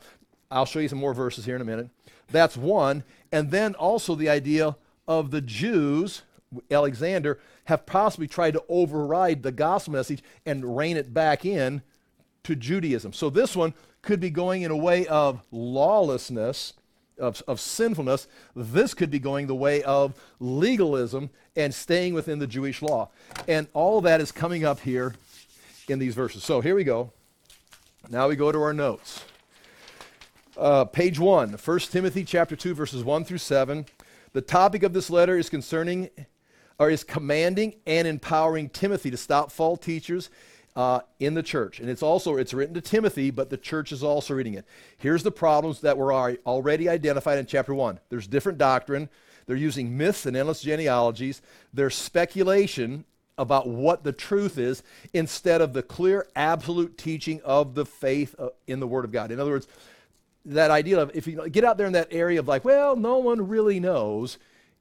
I'll 0.49 0.65
show 0.65 0.79
you 0.79 0.87
some 0.87 0.99
more 0.99 1.13
verses 1.13 1.45
here 1.45 1.55
in 1.55 1.61
a 1.61 1.65
minute. 1.65 1.89
That's 2.31 2.57
one. 2.57 3.03
And 3.31 3.51
then 3.51 3.75
also 3.75 4.15
the 4.15 4.29
idea 4.29 4.75
of 5.07 5.31
the 5.31 5.41
Jews, 5.41 6.23
Alexander, 6.71 7.39
have 7.67 7.85
possibly 7.85 8.27
tried 8.27 8.51
to 8.51 8.63
override 8.69 9.43
the 9.43 9.51
gospel 9.51 9.93
message 9.93 10.23
and 10.45 10.77
rein 10.77 10.95
it 10.95 11.13
back 11.13 11.45
in 11.45 11.81
to 12.43 12.55
Judaism. 12.55 13.11
So 13.11 13.29
this 13.29 13.57
one 13.57 13.73
could 14.01 14.21
be 14.21 14.29
going 14.29 14.61
in 14.61 14.71
a 14.71 14.77
way 14.77 15.05
of 15.07 15.41
lawlessness, 15.51 16.73
of, 17.19 17.43
of 17.45 17.59
sinfulness. 17.59 18.29
This 18.55 18.93
could 18.93 19.11
be 19.11 19.19
going 19.19 19.47
the 19.47 19.55
way 19.55 19.83
of 19.83 20.13
legalism 20.39 21.29
and 21.57 21.73
staying 21.73 22.13
within 22.13 22.39
the 22.39 22.47
Jewish 22.47 22.81
law. 22.81 23.09
And 23.49 23.67
all 23.73 23.99
that 23.99 24.21
is 24.21 24.31
coming 24.31 24.63
up 24.63 24.79
here 24.79 25.15
in 25.89 25.99
these 25.99 26.15
verses. 26.15 26.45
So 26.45 26.61
here 26.61 26.75
we 26.75 26.85
go. 26.85 27.11
Now 28.09 28.29
we 28.29 28.37
go 28.37 28.49
to 28.49 28.61
our 28.61 28.73
notes. 28.73 29.25
Uh, 30.55 30.85
page 30.85 31.19
1, 31.19 31.51
1 31.51 31.79
Timothy 31.79 32.23
chapter 32.23 32.55
2, 32.55 32.73
verses 32.73 33.03
1 33.03 33.25
through 33.25 33.39
7. 33.39 33.85
The 34.31 34.41
topic 34.41 34.83
of 34.83 34.93
this 34.93 35.09
letter 35.09 35.37
is 35.37 35.49
concerning, 35.49 36.09
or 36.79 36.89
is 36.89 37.03
commanding 37.03 37.75
and 37.85 38.07
empowering 38.07 38.69
Timothy 38.69 39.11
to 39.11 39.17
stop 39.17 39.51
false 39.51 39.79
teachers 39.79 40.29
uh, 40.75 40.99
in 41.19 41.33
the 41.33 41.41
church. 41.41 41.79
And 41.79 41.89
it's 41.89 42.03
also, 42.03 42.37
it's 42.37 42.53
written 42.53 42.75
to 42.75 42.81
Timothy, 42.81 43.31
but 43.31 43.49
the 43.49 43.57
church 43.57 43.91
is 43.91 44.03
also 44.03 44.35
reading 44.35 44.53
it. 44.53 44.65
Here's 44.97 45.23
the 45.23 45.31
problems 45.31 45.81
that 45.81 45.97
were 45.97 46.13
already 46.13 46.87
identified 46.87 47.39
in 47.39 47.47
chapter 47.47 47.73
1. 47.73 47.99
There's 48.09 48.27
different 48.27 48.59
doctrine. 48.59 49.09
They're 49.47 49.55
using 49.55 49.97
myths 49.97 50.27
and 50.27 50.37
endless 50.37 50.61
genealogies. 50.61 51.41
There's 51.73 51.95
speculation 51.95 53.05
about 53.39 53.67
what 53.67 54.03
the 54.03 54.11
truth 54.11 54.59
is 54.59 54.83
instead 55.13 55.61
of 55.61 55.73
the 55.73 55.83
clear, 55.83 56.27
absolute 56.35 56.97
teaching 56.97 57.41
of 57.43 57.73
the 57.73 57.85
faith 57.85 58.35
uh, 58.37 58.49
in 58.67 58.79
the 58.79 58.87
Word 58.87 59.05
of 59.05 59.11
God. 59.11 59.31
In 59.31 59.39
other 59.39 59.51
words, 59.51 59.67
that 60.45 60.71
idea 60.71 60.99
of 60.99 61.11
if 61.15 61.27
you 61.27 61.49
get 61.49 61.63
out 61.63 61.77
there 61.77 61.87
in 61.87 61.93
that 61.93 62.07
area 62.11 62.39
of 62.39 62.47
like, 62.47 62.63
well, 62.63 62.95
no 62.95 63.17
one 63.17 63.47
really 63.47 63.79
knows 63.79 64.37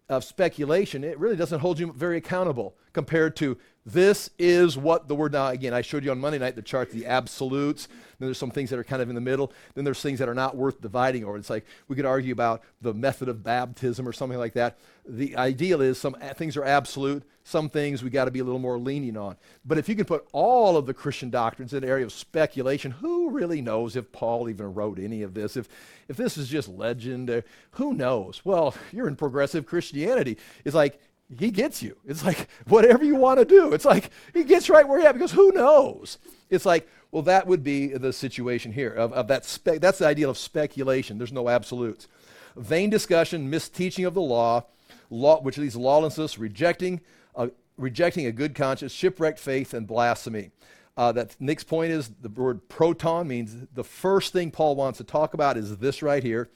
of 0.09 0.25
speculation, 0.25 1.03
it 1.05 1.19
really 1.19 1.37
doesn't 1.37 1.61
hold 1.61 1.79
you 1.79 1.93
very 1.93 2.17
accountable 2.17 2.77
compared 2.93 3.37
to 3.37 3.59
this 3.87 4.29
is 4.39 4.77
what 4.77 5.07
the 5.07 5.15
word 5.15 5.33
now 5.33 5.47
again 5.47 5.73
i 5.73 5.81
showed 5.81 6.05
you 6.05 6.11
on 6.11 6.19
monday 6.19 6.39
night 6.39 6.57
the 6.57 6.63
chart 6.63 6.91
the 6.91 7.07
absolutes. 7.07 7.89
Then 8.19 8.29
there's 8.29 8.39
some 8.39 8.51
things 8.51 8.71
that 8.71 8.79
are 8.79 8.85
kind 8.85 9.03
of 9.03 9.09
in 9.09 9.15
the 9.15 9.21
middle. 9.21 9.53
Then 9.75 9.85
there's 9.85 10.01
things 10.01 10.19
that 10.21 10.29
are 10.29 10.35
not 10.35 10.57
worth 10.57 10.81
dividing 10.81 11.25
over. 11.25 11.37
It's 11.37 11.51
like 11.51 11.67
we 11.89 11.97
could 11.97 12.07
argue 12.07 12.33
about 12.33 12.63
the 12.81 12.95
method 12.95 13.29
of 13.29 13.43
baptism 13.43 14.09
or 14.09 14.13
something 14.13 14.39
like 14.39 14.55
that. 14.55 14.79
The 15.07 15.37
ideal 15.37 15.81
is 15.83 15.99
some 15.99 16.15
things 16.35 16.57
are 16.57 16.65
absolute. 16.65 17.23
Some 17.45 17.69
things 17.69 18.03
we 18.03 18.11
got 18.11 18.25
to 18.25 18.33
be 18.33 18.41
a 18.41 18.45
little 18.45 18.59
more 18.59 18.77
lenient 18.77 19.17
on. 19.17 19.37
But 19.65 19.79
if 19.79 19.89
you 19.89 19.95
can 19.95 20.05
put 20.05 20.27
all 20.33 20.77
of 20.77 20.87
the 20.87 20.95
christian 20.95 21.31
doctrines 21.31 21.73
in 21.73 21.83
the 21.83 21.89
area 21.89 22.05
of 22.05 22.13
speculation 22.13 22.91
who 22.91 23.31
really 23.31 23.61
knows 23.63 23.95
if 23.95 24.11
paul 24.11 24.49
even 24.49 24.75
wrote 24.75 24.99
any 24.99 25.23
of 25.23 25.35
this? 25.35 25.57
If 25.57 25.69
if 26.09 26.17
this 26.17 26.37
is 26.37 26.49
just 26.49 26.69
legend 26.69 27.31
uh, 27.31 27.43
who 27.73 27.95
knows? 27.95 28.45
Well 28.45 28.75
you're 28.93 29.07
in 29.07 29.15
progressive 29.15 29.65
christianity. 29.65 30.39
It's 30.65 30.75
like 30.75 31.01
he 31.39 31.51
gets 31.51 31.83
you. 31.83 31.97
It's 32.05 32.25
like 32.25 32.49
whatever 32.69 33.05
you 33.05 33.17
want 33.17 33.39
to 33.41 33.45
do. 33.45 33.73
It's 33.73 33.85
like 33.85 34.11
he 34.33 34.45
gets 34.45 34.71
right 34.71 34.87
where 34.87 35.01
you're 35.01 35.09
at 35.09 35.15
because 35.15 35.33
who 35.33 35.53
knows? 35.53 36.19
It's 36.51 36.65
like, 36.67 36.89
well, 37.11 37.23
that 37.23 37.47
would 37.47 37.65
be 37.65 37.89
the 37.89 38.13
situation 38.13 38.73
here 38.73 38.91
of, 38.91 39.13
of 39.13 39.29
that 39.29 39.45
spe- 39.45 39.81
that's 39.81 39.99
the 39.99 40.07
idea 40.07 40.29
of 40.29 40.39
speculation. 40.39 41.19
There's 41.19 41.33
no 41.33 41.49
absolutes. 41.49 42.09
Vain 42.57 42.91
discussion, 42.91 43.51
misteaching 43.51 44.07
of 44.07 44.15
the 44.15 44.21
law, 44.21 44.65
law 45.11 45.41
which 45.41 45.59
leads 45.59 45.77
lawlessness, 45.77 46.39
rejecting, 46.39 47.01
uh, 47.35 47.49
rejecting 47.77 48.27
a 48.27 48.33
good 48.33 48.55
conscience, 48.55 48.93
shipwrecked 48.93 49.39
faith, 49.39 49.75
and 49.75 49.87
blasphemy. 49.87 50.51
Uh, 50.97 51.13
that 51.13 51.37
next 51.39 51.65
point 51.65 51.93
is 51.93 52.11
the 52.23 52.29
word 52.31 52.67
proton 52.69 53.29
means 53.29 53.55
the 53.75 53.85
first 53.85 54.33
thing 54.33 54.51
Paul 54.51 54.77
wants 54.77 54.97
to 54.99 55.05
talk 55.05 55.35
about 55.35 55.59
is 55.59 55.77
this 55.77 56.03
right 56.03 56.23
here. 56.23 56.49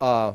Uh, 0.00 0.34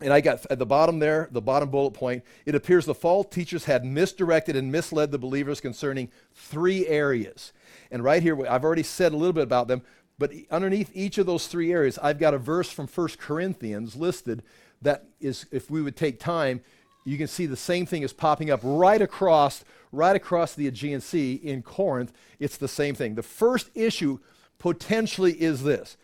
and 0.00 0.12
I 0.12 0.20
got 0.20 0.44
at 0.50 0.58
the 0.58 0.66
bottom 0.66 0.98
there, 0.98 1.28
the 1.30 1.40
bottom 1.40 1.70
bullet 1.70 1.92
point, 1.92 2.22
it 2.44 2.54
appears 2.54 2.84
the 2.84 2.94
false 2.94 3.26
teachers 3.30 3.64
had 3.64 3.84
misdirected 3.84 4.54
and 4.54 4.70
misled 4.70 5.10
the 5.10 5.18
believers 5.18 5.60
concerning 5.60 6.10
three 6.34 6.86
areas. 6.86 7.52
And 7.90 8.04
right 8.04 8.22
here, 8.22 8.46
I've 8.46 8.64
already 8.64 8.82
said 8.82 9.12
a 9.12 9.16
little 9.16 9.32
bit 9.32 9.44
about 9.44 9.68
them, 9.68 9.82
but 10.18 10.32
underneath 10.50 10.90
each 10.94 11.16
of 11.16 11.26
those 11.26 11.46
three 11.46 11.72
areas, 11.72 11.98
I've 12.02 12.18
got 12.18 12.34
a 12.34 12.38
verse 12.38 12.70
from 12.70 12.86
1 12.86 13.08
Corinthians 13.18 13.96
listed 13.96 14.42
that 14.82 15.04
is, 15.18 15.46
if 15.50 15.70
we 15.70 15.80
would 15.80 15.96
take 15.96 16.20
time, 16.20 16.60
you 17.04 17.16
can 17.16 17.28
see 17.28 17.46
the 17.46 17.56
same 17.56 17.86
thing 17.86 18.02
is 18.02 18.12
popping 18.12 18.50
up 18.50 18.60
right 18.62 19.00
across, 19.00 19.64
right 19.92 20.16
across 20.16 20.54
the 20.54 20.66
Aegean 20.66 21.00
Sea 21.00 21.34
in 21.34 21.62
Corinth. 21.62 22.12
It's 22.38 22.56
the 22.56 22.68
same 22.68 22.94
thing. 22.94 23.14
The 23.14 23.22
first 23.22 23.70
issue 23.74 24.18
potentially 24.58 25.32
is 25.40 25.62
this 25.62 25.96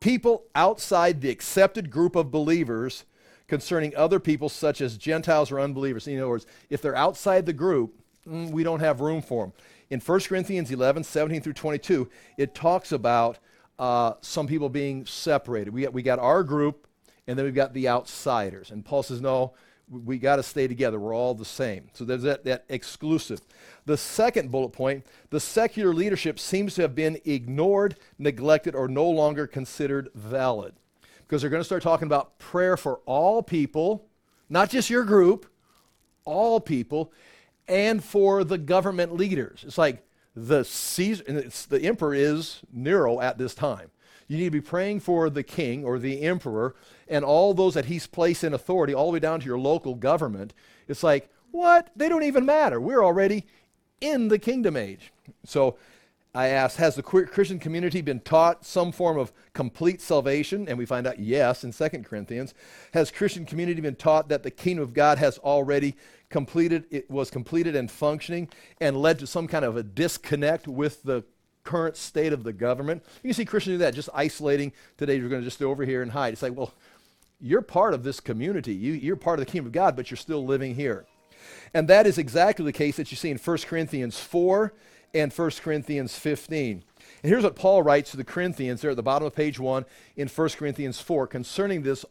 people 0.00 0.44
outside 0.54 1.20
the 1.20 1.30
accepted 1.30 1.90
group 1.90 2.16
of 2.16 2.30
believers 2.30 3.04
concerning 3.50 3.94
other 3.96 4.20
people 4.20 4.48
such 4.48 4.80
as 4.80 4.96
Gentiles 4.96 5.50
or 5.50 5.60
unbelievers. 5.60 6.06
In 6.06 6.16
other 6.18 6.28
words, 6.28 6.46
if 6.70 6.80
they're 6.80 6.96
outside 6.96 7.44
the 7.44 7.52
group, 7.52 7.92
mm, 8.26 8.50
we 8.50 8.62
don't 8.62 8.80
have 8.80 9.00
room 9.00 9.20
for 9.20 9.44
them. 9.44 9.52
In 9.90 10.00
1 10.00 10.20
Corinthians 10.20 10.70
11, 10.70 11.02
17 11.02 11.42
through 11.42 11.52
22, 11.52 12.08
it 12.38 12.54
talks 12.54 12.92
about 12.92 13.38
uh, 13.78 14.14
some 14.20 14.46
people 14.46 14.68
being 14.68 15.04
separated. 15.04 15.74
We 15.74 15.82
got, 15.82 15.92
we 15.92 16.02
got 16.02 16.20
our 16.20 16.44
group, 16.44 16.86
and 17.26 17.36
then 17.36 17.44
we've 17.44 17.54
got 17.54 17.74
the 17.74 17.88
outsiders. 17.88 18.70
And 18.70 18.84
Paul 18.84 19.02
says, 19.02 19.20
no, 19.20 19.52
we 19.90 20.18
got 20.18 20.36
to 20.36 20.44
stay 20.44 20.68
together. 20.68 21.00
We're 21.00 21.14
all 21.14 21.34
the 21.34 21.44
same. 21.44 21.88
So 21.92 22.04
there's 22.04 22.22
that, 22.22 22.44
that 22.44 22.64
exclusive. 22.68 23.40
The 23.84 23.96
second 23.96 24.52
bullet 24.52 24.70
point 24.70 25.04
the 25.30 25.40
secular 25.40 25.92
leadership 25.92 26.38
seems 26.38 26.76
to 26.76 26.82
have 26.82 26.94
been 26.94 27.18
ignored, 27.24 27.96
neglected, 28.16 28.76
or 28.76 28.86
no 28.86 29.10
longer 29.10 29.48
considered 29.48 30.08
valid 30.14 30.74
because 31.30 31.42
they're 31.42 31.50
going 31.50 31.60
to 31.60 31.64
start 31.64 31.80
talking 31.80 32.06
about 32.06 32.40
prayer 32.40 32.76
for 32.76 32.98
all 33.06 33.40
people, 33.40 34.08
not 34.48 34.68
just 34.68 34.90
your 34.90 35.04
group, 35.04 35.46
all 36.24 36.58
people, 36.58 37.12
and 37.68 38.02
for 38.02 38.42
the 38.42 38.58
government 38.58 39.14
leaders. 39.14 39.62
It's 39.64 39.78
like 39.78 40.04
the 40.34 40.64
Caesar, 40.64 41.22
the 41.68 41.82
emperor 41.82 42.14
is 42.14 42.62
Nero 42.72 43.20
at 43.20 43.38
this 43.38 43.54
time. 43.54 43.92
You 44.26 44.38
need 44.38 44.46
to 44.46 44.50
be 44.50 44.60
praying 44.60 45.00
for 45.00 45.30
the 45.30 45.44
king 45.44 45.84
or 45.84 46.00
the 46.00 46.22
emperor 46.22 46.74
and 47.06 47.24
all 47.24 47.54
those 47.54 47.74
that 47.74 47.84
he's 47.84 48.08
placed 48.08 48.42
in 48.42 48.52
authority, 48.52 48.92
all 48.92 49.06
the 49.06 49.12
way 49.12 49.20
down 49.20 49.38
to 49.38 49.46
your 49.46 49.58
local 49.58 49.94
government. 49.94 50.52
It's 50.88 51.04
like, 51.04 51.30
what? 51.52 51.90
They 51.94 52.08
don't 52.08 52.24
even 52.24 52.44
matter. 52.44 52.80
We're 52.80 53.04
already 53.04 53.46
in 54.00 54.26
the 54.26 54.38
kingdom 54.40 54.76
age. 54.76 55.12
So 55.44 55.76
I 56.34 56.48
asked, 56.48 56.76
has 56.76 56.94
the 56.94 57.02
Christian 57.02 57.58
community 57.58 58.02
been 58.02 58.20
taught 58.20 58.64
some 58.64 58.92
form 58.92 59.18
of 59.18 59.32
complete 59.52 60.00
salvation? 60.00 60.68
And 60.68 60.78
we 60.78 60.86
find 60.86 61.06
out 61.06 61.18
yes 61.18 61.64
in 61.64 61.72
2 61.72 61.88
Corinthians. 62.04 62.54
Has 62.94 63.10
Christian 63.10 63.44
community 63.44 63.80
been 63.80 63.96
taught 63.96 64.28
that 64.28 64.44
the 64.44 64.50
kingdom 64.50 64.84
of 64.84 64.94
God 64.94 65.18
has 65.18 65.38
already 65.38 65.96
completed, 66.28 66.84
it 66.90 67.10
was 67.10 67.30
completed 67.30 67.74
and 67.74 67.90
functioning 67.90 68.48
and 68.80 68.96
led 68.96 69.18
to 69.18 69.26
some 69.26 69.48
kind 69.48 69.64
of 69.64 69.76
a 69.76 69.82
disconnect 69.82 70.68
with 70.68 71.02
the 71.02 71.24
current 71.64 71.96
state 71.96 72.32
of 72.32 72.44
the 72.44 72.52
government? 72.52 73.04
You 73.24 73.32
see 73.32 73.44
Christians 73.44 73.74
do 73.74 73.78
that, 73.78 73.94
just 73.94 74.08
isolating. 74.14 74.72
Today 74.98 75.16
you're 75.16 75.28
going 75.28 75.42
to 75.42 75.46
just 75.46 75.56
stay 75.56 75.64
over 75.64 75.84
here 75.84 76.02
and 76.02 76.12
hide. 76.12 76.32
It's 76.32 76.42
like, 76.42 76.56
well, 76.56 76.72
you're 77.40 77.62
part 77.62 77.92
of 77.92 78.04
this 78.04 78.20
community. 78.20 78.74
You, 78.74 78.92
you're 78.92 79.16
part 79.16 79.40
of 79.40 79.46
the 79.46 79.50
kingdom 79.50 79.66
of 79.66 79.72
God, 79.72 79.96
but 79.96 80.10
you're 80.10 80.18
still 80.18 80.44
living 80.46 80.76
here. 80.76 81.06
And 81.74 81.88
that 81.88 82.06
is 82.06 82.18
exactly 82.18 82.64
the 82.64 82.72
case 82.72 82.96
that 82.98 83.10
you 83.10 83.16
see 83.16 83.30
in 83.30 83.38
1 83.38 83.58
Corinthians 83.58 84.18
4 84.18 84.72
and 85.14 85.32
1 85.32 85.50
Corinthians 85.62 86.16
15. 86.16 86.84
And 87.22 87.30
here's 87.30 87.44
what 87.44 87.56
Paul 87.56 87.82
writes 87.82 88.10
to 88.10 88.16
the 88.16 88.24
Corinthians 88.24 88.80
there 88.80 88.90
at 88.90 88.96
the 88.96 89.02
bottom 89.02 89.26
of 89.26 89.34
page 89.34 89.58
1 89.58 89.84
in 90.16 90.28
1 90.28 90.48
Corinthians 90.50 91.00
4 91.00 91.26
concerning 91.26 91.82
this 91.82 92.04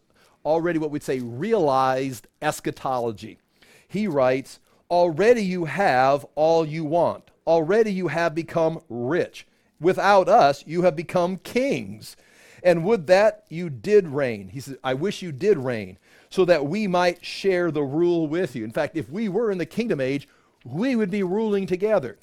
already 0.46 0.80
what 0.80 0.92
we'd 0.92 1.04
say 1.04 1.20
realized 1.20 2.28
eschatology. 2.42 3.40
He 3.88 4.08
writes, 4.08 4.60
Already 4.90 5.44
you 5.44 5.66
have 5.66 6.26
all 6.36 6.66
you 6.66 6.84
want. 6.84 7.32
Already 7.46 7.92
you 7.92 8.08
have 8.08 8.34
become 8.34 8.80
rich. 8.90 9.46
Without 9.80 10.28
us, 10.28 10.64
you 10.68 10.82
have 10.84 10.96
become 10.96 11.38
kings. 11.38 12.16
And 12.64 12.84
would 12.84 13.08
that 13.08 13.46
you 13.50 13.70
did 13.70 14.08
reign. 14.08 14.50
He 14.50 14.60
says, 14.60 14.78
I 14.84 14.94
wish 14.94 15.22
you 15.22 15.32
did 15.32 15.58
reign, 15.58 15.98
so 16.30 16.44
that 16.46 16.66
we 16.66 16.88
might 16.88 17.24
share 17.24 17.72
the 17.72 17.84
rule 17.84 18.28
with 18.28 18.56
you. 18.56 18.64
In 18.64 18.72
fact, 18.72 18.98
if 18.98 19.10
we 19.10 19.30
were 19.30 19.52
in 19.52 19.58
the 19.58 19.66
kingdom 19.66 20.02
age, 20.02 20.28
we 20.66 20.96
would 20.96 21.10
be 21.10 21.24
ruling 21.24 21.66
together. 21.66 22.18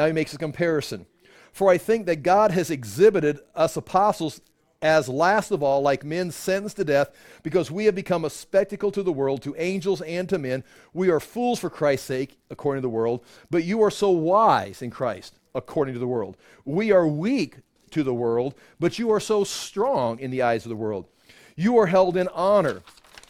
Now 0.00 0.06
he 0.06 0.12
makes 0.14 0.32
a 0.32 0.38
comparison. 0.38 1.04
For 1.52 1.68
I 1.68 1.76
think 1.76 2.06
that 2.06 2.22
God 2.22 2.52
has 2.52 2.70
exhibited 2.70 3.38
us 3.54 3.76
apostles 3.76 4.40
as 4.80 5.10
last 5.10 5.50
of 5.50 5.62
all, 5.62 5.82
like 5.82 6.04
men 6.04 6.30
sentenced 6.30 6.76
to 6.76 6.86
death, 6.86 7.10
because 7.42 7.70
we 7.70 7.84
have 7.84 7.94
become 7.94 8.24
a 8.24 8.30
spectacle 8.30 8.90
to 8.92 9.02
the 9.02 9.12
world, 9.12 9.42
to 9.42 9.54
angels 9.58 10.00
and 10.00 10.26
to 10.30 10.38
men. 10.38 10.64
We 10.94 11.10
are 11.10 11.20
fools 11.20 11.60
for 11.60 11.68
Christ's 11.68 12.06
sake, 12.06 12.38
according 12.48 12.80
to 12.80 12.86
the 12.86 12.94
world, 12.94 13.22
but 13.50 13.64
you 13.64 13.82
are 13.82 13.90
so 13.90 14.08
wise 14.08 14.80
in 14.80 14.88
Christ, 14.88 15.34
according 15.54 15.92
to 15.92 16.00
the 16.00 16.06
world. 16.06 16.38
We 16.64 16.92
are 16.92 17.06
weak 17.06 17.56
to 17.90 18.02
the 18.02 18.14
world, 18.14 18.54
but 18.78 18.98
you 18.98 19.10
are 19.10 19.20
so 19.20 19.44
strong 19.44 20.18
in 20.18 20.30
the 20.30 20.40
eyes 20.40 20.64
of 20.64 20.70
the 20.70 20.76
world. 20.76 21.08
You 21.56 21.76
are 21.76 21.88
held 21.88 22.16
in 22.16 22.28
honor, 22.28 22.80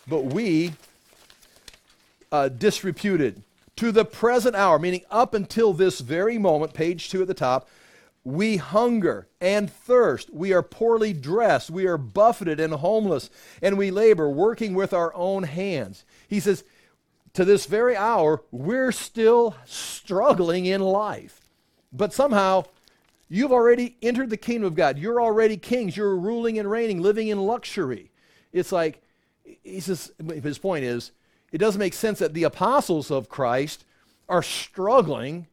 but 0.07 0.27
we 0.27 0.75
uh, 2.31 2.49
disreputed 2.49 3.43
to 3.81 3.90
the 3.90 4.05
present 4.05 4.55
hour, 4.55 4.79
meaning 4.79 5.01
up 5.11 5.33
until 5.33 5.73
this 5.73 6.01
very 6.01 6.37
moment, 6.37 6.75
page 6.75 7.09
two 7.09 7.23
at 7.23 7.29
the 7.29 7.33
top, 7.33 7.66
we 8.25 8.59
hunger 8.59 9.27
and 9.40 9.73
thirst. 9.73 10.29
We 10.35 10.53
are 10.53 10.62
poorly 10.62 11.14
dressed. 11.14 11.71
We 11.71 11.87
are 11.87 11.97
buffeted 11.97 12.61
and 12.61 12.75
homeless. 12.75 13.31
And 13.62 13.79
we 13.79 13.90
labor, 13.90 14.29
working 14.29 14.75
with 14.75 14.93
our 14.93 15.14
own 15.14 15.45
hands. 15.45 16.05
He 16.29 16.40
says, 16.40 16.62
to 17.33 17.43
this 17.47 17.64
very 17.64 17.97
hour, 17.97 18.43
we're 18.51 18.93
still 18.93 19.57
struggling 19.64 20.66
in 20.66 20.83
life. 20.83 21.40
But 21.90 22.12
somehow, 22.12 22.64
you've 23.31 23.51
already 23.51 23.97
entered 24.03 24.29
the 24.29 24.37
kingdom 24.37 24.66
of 24.66 24.75
God. 24.75 24.99
You're 24.99 25.23
already 25.23 25.57
kings. 25.57 25.97
You're 25.97 26.16
ruling 26.16 26.59
and 26.59 26.71
reigning, 26.71 27.01
living 27.01 27.29
in 27.29 27.38
luxury. 27.38 28.11
It's 28.53 28.73
like, 28.73 29.03
he 29.43 29.81
says, 29.81 30.12
his 30.43 30.59
point 30.59 30.85
is, 30.85 31.12
it 31.53 31.59
doesn't 31.59 31.79
make 31.79 31.95
sense 31.95 32.19
that 32.19 32.35
the 32.35 32.45
apostles 32.45 33.11
of 33.11 33.29
Christ 33.29 33.85
are 34.29 34.43
struggling, 34.43 35.47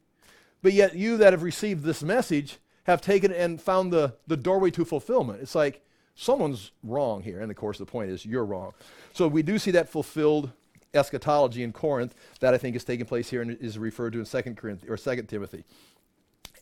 but 0.62 0.74
yet 0.74 0.96
you 0.96 1.18
that 1.18 1.34
have 1.34 1.44
received 1.44 1.84
this 1.84 2.04
message 2.04 2.60
have 2.84 3.02
taken 3.02 3.34
and 3.34 3.62
found 3.62 3.92
the, 3.92 4.14
the 4.28 4.38
doorway 4.38 4.72
to 4.72 4.86
fulfillment. 4.86 5.42
It's 5.42 5.56
like 5.56 5.82
someone's 6.16 6.72
wrong 6.84 7.22
here. 7.22 7.42
And 7.42 7.52
of 7.52 7.58
course, 7.58 7.78
the 7.78 7.86
point 7.86 8.12
is 8.12 8.26
you're 8.26 8.46
wrong. 8.46 8.74
So 9.14 9.28
we 9.28 9.44
do 9.44 9.60
see 9.60 9.72
that 9.72 9.90
fulfilled 9.90 10.52
eschatology 10.94 11.64
in 11.64 11.74
Corinth 11.74 12.16
that 12.40 12.54
I 12.54 12.58
think 12.58 12.76
is 12.76 12.84
taking 12.84 13.06
place 13.06 13.30
here 13.30 13.42
and 13.42 13.58
is 13.60 13.78
referred 13.78 14.14
to 14.14 14.20
in 14.20 14.26
Second 14.26 14.58
Corinthians 14.58 14.92
or 14.92 14.98
Second 14.98 15.28
Timothy. 15.28 15.64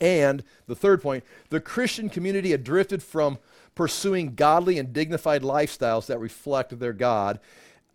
And 0.02 0.44
the 0.68 0.76
third 0.76 1.02
point, 1.02 1.24
the 1.50 1.62
Christian 1.62 2.10
community 2.10 2.52
had 2.52 2.64
drifted 2.64 3.02
from 3.02 3.38
pursuing 3.76 4.36
godly 4.36 4.78
and 4.78 4.92
dignified 4.94 5.42
lifestyles 5.42 6.06
that 6.08 6.20
reflect 6.20 6.78
their 6.80 6.94
God. 6.94 7.40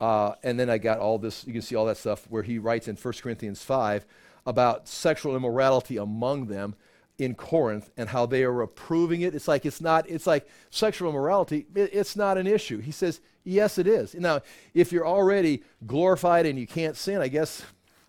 Uh, 0.00 0.34
and 0.42 0.58
then 0.58 0.70
I 0.70 0.78
got 0.78 0.98
all 0.98 1.18
this, 1.18 1.46
you 1.46 1.52
can 1.52 1.62
see 1.62 1.76
all 1.76 1.86
that 1.86 1.98
stuff 1.98 2.26
where 2.30 2.42
he 2.42 2.58
writes 2.58 2.88
in 2.88 2.96
1 2.96 3.14
Corinthians 3.22 3.62
5 3.62 4.06
about 4.46 4.88
sexual 4.88 5.36
immorality 5.36 5.98
among 5.98 6.46
them 6.46 6.74
in 7.18 7.34
Corinth 7.34 7.90
and 7.98 8.08
how 8.08 8.24
they 8.24 8.42
are 8.44 8.62
approving 8.62 9.20
it. 9.20 9.34
It's 9.34 9.46
like 9.46 9.66
it's 9.66 9.80
not, 9.80 10.08
it's 10.08 10.26
like 10.26 10.48
sexual 10.70 11.10
immorality, 11.10 11.66
it, 11.74 11.90
it's 11.92 12.16
not 12.16 12.38
an 12.38 12.46
issue. 12.46 12.78
He 12.78 12.92
says, 12.92 13.20
yes, 13.44 13.76
it 13.76 13.86
is. 13.86 14.14
Now, 14.14 14.40
if 14.72 14.90
you're 14.90 15.06
already 15.06 15.62
glorified 15.86 16.46
and 16.46 16.58
you 16.58 16.66
can't 16.66 16.96
sin, 16.96 17.20
I 17.20 17.28
guess 17.28 17.62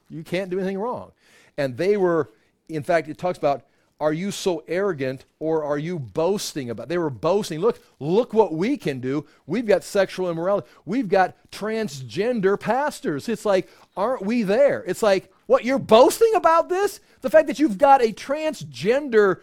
you 0.10 0.24
can't 0.24 0.50
do 0.50 0.60
anything 0.60 0.80
wrong. 0.80 1.12
And 1.58 1.76
they 1.76 1.98
were, 1.98 2.32
in 2.70 2.84
fact, 2.84 3.10
it 3.10 3.18
talks 3.18 3.38
about 3.38 3.64
are 4.02 4.12
you 4.12 4.32
so 4.32 4.64
arrogant 4.68 5.26
or 5.40 5.64
are 5.64 5.78
you 5.78 6.00
boasting 6.00 6.72
about? 6.72 6.90
They 6.90 6.98
were 6.98 7.12
boasting. 7.12 7.60
Look, 7.60 7.80
look 8.00 8.34
what 8.34 8.52
we 8.52 8.76
can 8.76 9.00
do. 9.00 9.28
We've 9.46 9.68
got 9.68 9.84
sexual 9.84 10.30
immorality. 10.30 10.68
We've 10.86 11.08
got 11.08 11.36
transgender 11.52 12.60
pastors. 12.60 13.30
It's 13.30 13.46
like, 13.46 13.70
aren't 13.96 14.26
we 14.26 14.42
there? 14.42 14.84
It's 14.88 15.04
like, 15.04 15.32
what, 15.46 15.64
you're 15.64 15.78
boasting 15.78 16.34
about 16.34 16.68
this? 16.68 17.00
The 17.22 17.30
fact 17.30 17.46
that 17.46 17.60
you've 17.60 17.78
got 17.78 18.02
a 18.02 18.12
transgender 18.12 19.42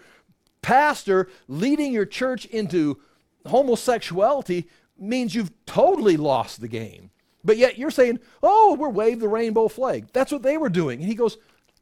pastor 0.60 1.28
leading 1.46 1.92
your 1.92 2.06
church 2.06 2.44
into 2.46 3.00
homosexuality 3.46 4.68
means 4.98 5.36
you've 5.36 5.52
totally 5.66 6.16
lost 6.16 6.60
the 6.60 6.68
game. 6.68 7.10
But 7.44 7.58
yet 7.58 7.78
you're 7.78 7.92
saying, 7.92 8.18
oh, 8.42 8.74
we're 8.74 8.88
wave 8.88 9.20
the 9.20 9.28
rainbow 9.28 9.68
flag. 9.68 10.08
That's 10.12 10.32
what 10.32 10.42
they 10.42 10.58
were 10.58 10.68
doing. 10.68 10.98
And 10.98 11.08
he 11.08 11.14
goes, 11.14 11.38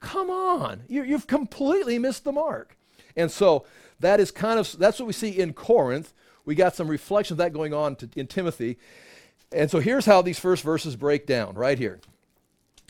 Come 0.07 0.31
on, 0.31 0.85
you, 0.87 1.03
you've 1.03 1.27
completely 1.27 1.99
missed 1.99 2.23
the 2.23 2.31
mark. 2.31 2.77
And 3.17 3.29
so 3.29 3.67
that 3.99 4.21
is 4.21 4.31
kind 4.31 4.61
of 4.61 4.79
that's 4.79 5.01
what 5.01 5.07
we 5.07 5.13
see 5.13 5.31
in 5.31 5.53
Corinth. 5.53 6.15
We 6.45 6.55
got 6.55 6.77
some 6.77 6.87
reflection 6.87 7.35
of 7.35 7.39
that 7.39 7.53
going 7.53 7.75
on 7.75 7.97
to, 7.97 8.09
in 8.15 8.29
Timothy. 8.29 8.79
And 9.51 9.69
so 9.69 9.81
here's 9.81 10.07
how 10.07 10.23
these 10.23 10.39
first 10.39 10.63
verses 10.63 10.95
break 10.95 11.27
down 11.27 11.57
right 11.57 11.77
here. 11.77 11.99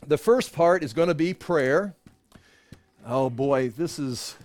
The 0.05 0.19
first 0.19 0.53
part 0.53 0.83
is 0.83 0.93
going 0.93 1.07
to 1.07 1.15
be 1.15 1.33
prayer. 1.33 1.95
Oh 3.03 3.31
boy, 3.31 3.69
this 3.69 3.97
is, 3.97 4.35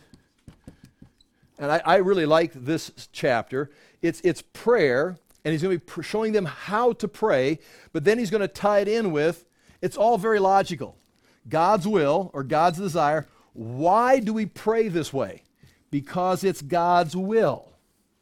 and 1.58 1.70
I, 1.70 1.82
I 1.84 1.96
really 1.96 2.24
like 2.24 2.54
this 2.54 2.90
chapter. 3.12 3.70
It's, 4.00 4.22
it's 4.22 4.40
prayer, 4.54 5.18
and 5.44 5.52
he's 5.52 5.60
going 5.60 5.78
to 5.78 5.84
be 5.84 6.02
showing 6.02 6.32
them 6.32 6.46
how 6.46 6.94
to 6.94 7.06
pray, 7.06 7.58
but 7.92 8.04
then 8.04 8.18
he's 8.18 8.30
going 8.30 8.40
to 8.40 8.48
tie 8.48 8.78
it 8.78 8.88
in 8.88 9.12
with 9.12 9.44
it's 9.82 9.98
all 9.98 10.16
very 10.16 10.38
logical. 10.38 10.96
God's 11.48 11.86
will 11.86 12.30
or 12.32 12.42
God's 12.42 12.78
desire. 12.78 13.26
Why 13.52 14.20
do 14.20 14.32
we 14.32 14.46
pray 14.46 14.88
this 14.88 15.12
way? 15.12 15.42
Because 15.90 16.44
it's 16.44 16.62
God's 16.62 17.16
will. 17.16 17.72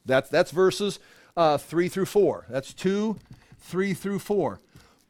That's, 0.05 0.29
that's 0.29 0.51
verses 0.51 0.99
uh, 1.37 1.59
3 1.59 1.89
through 1.89 2.07
4. 2.07 2.47
That's 2.49 2.73
2, 2.75 3.17
3 3.59 3.95
through 3.95 4.19
4. 4.19 4.61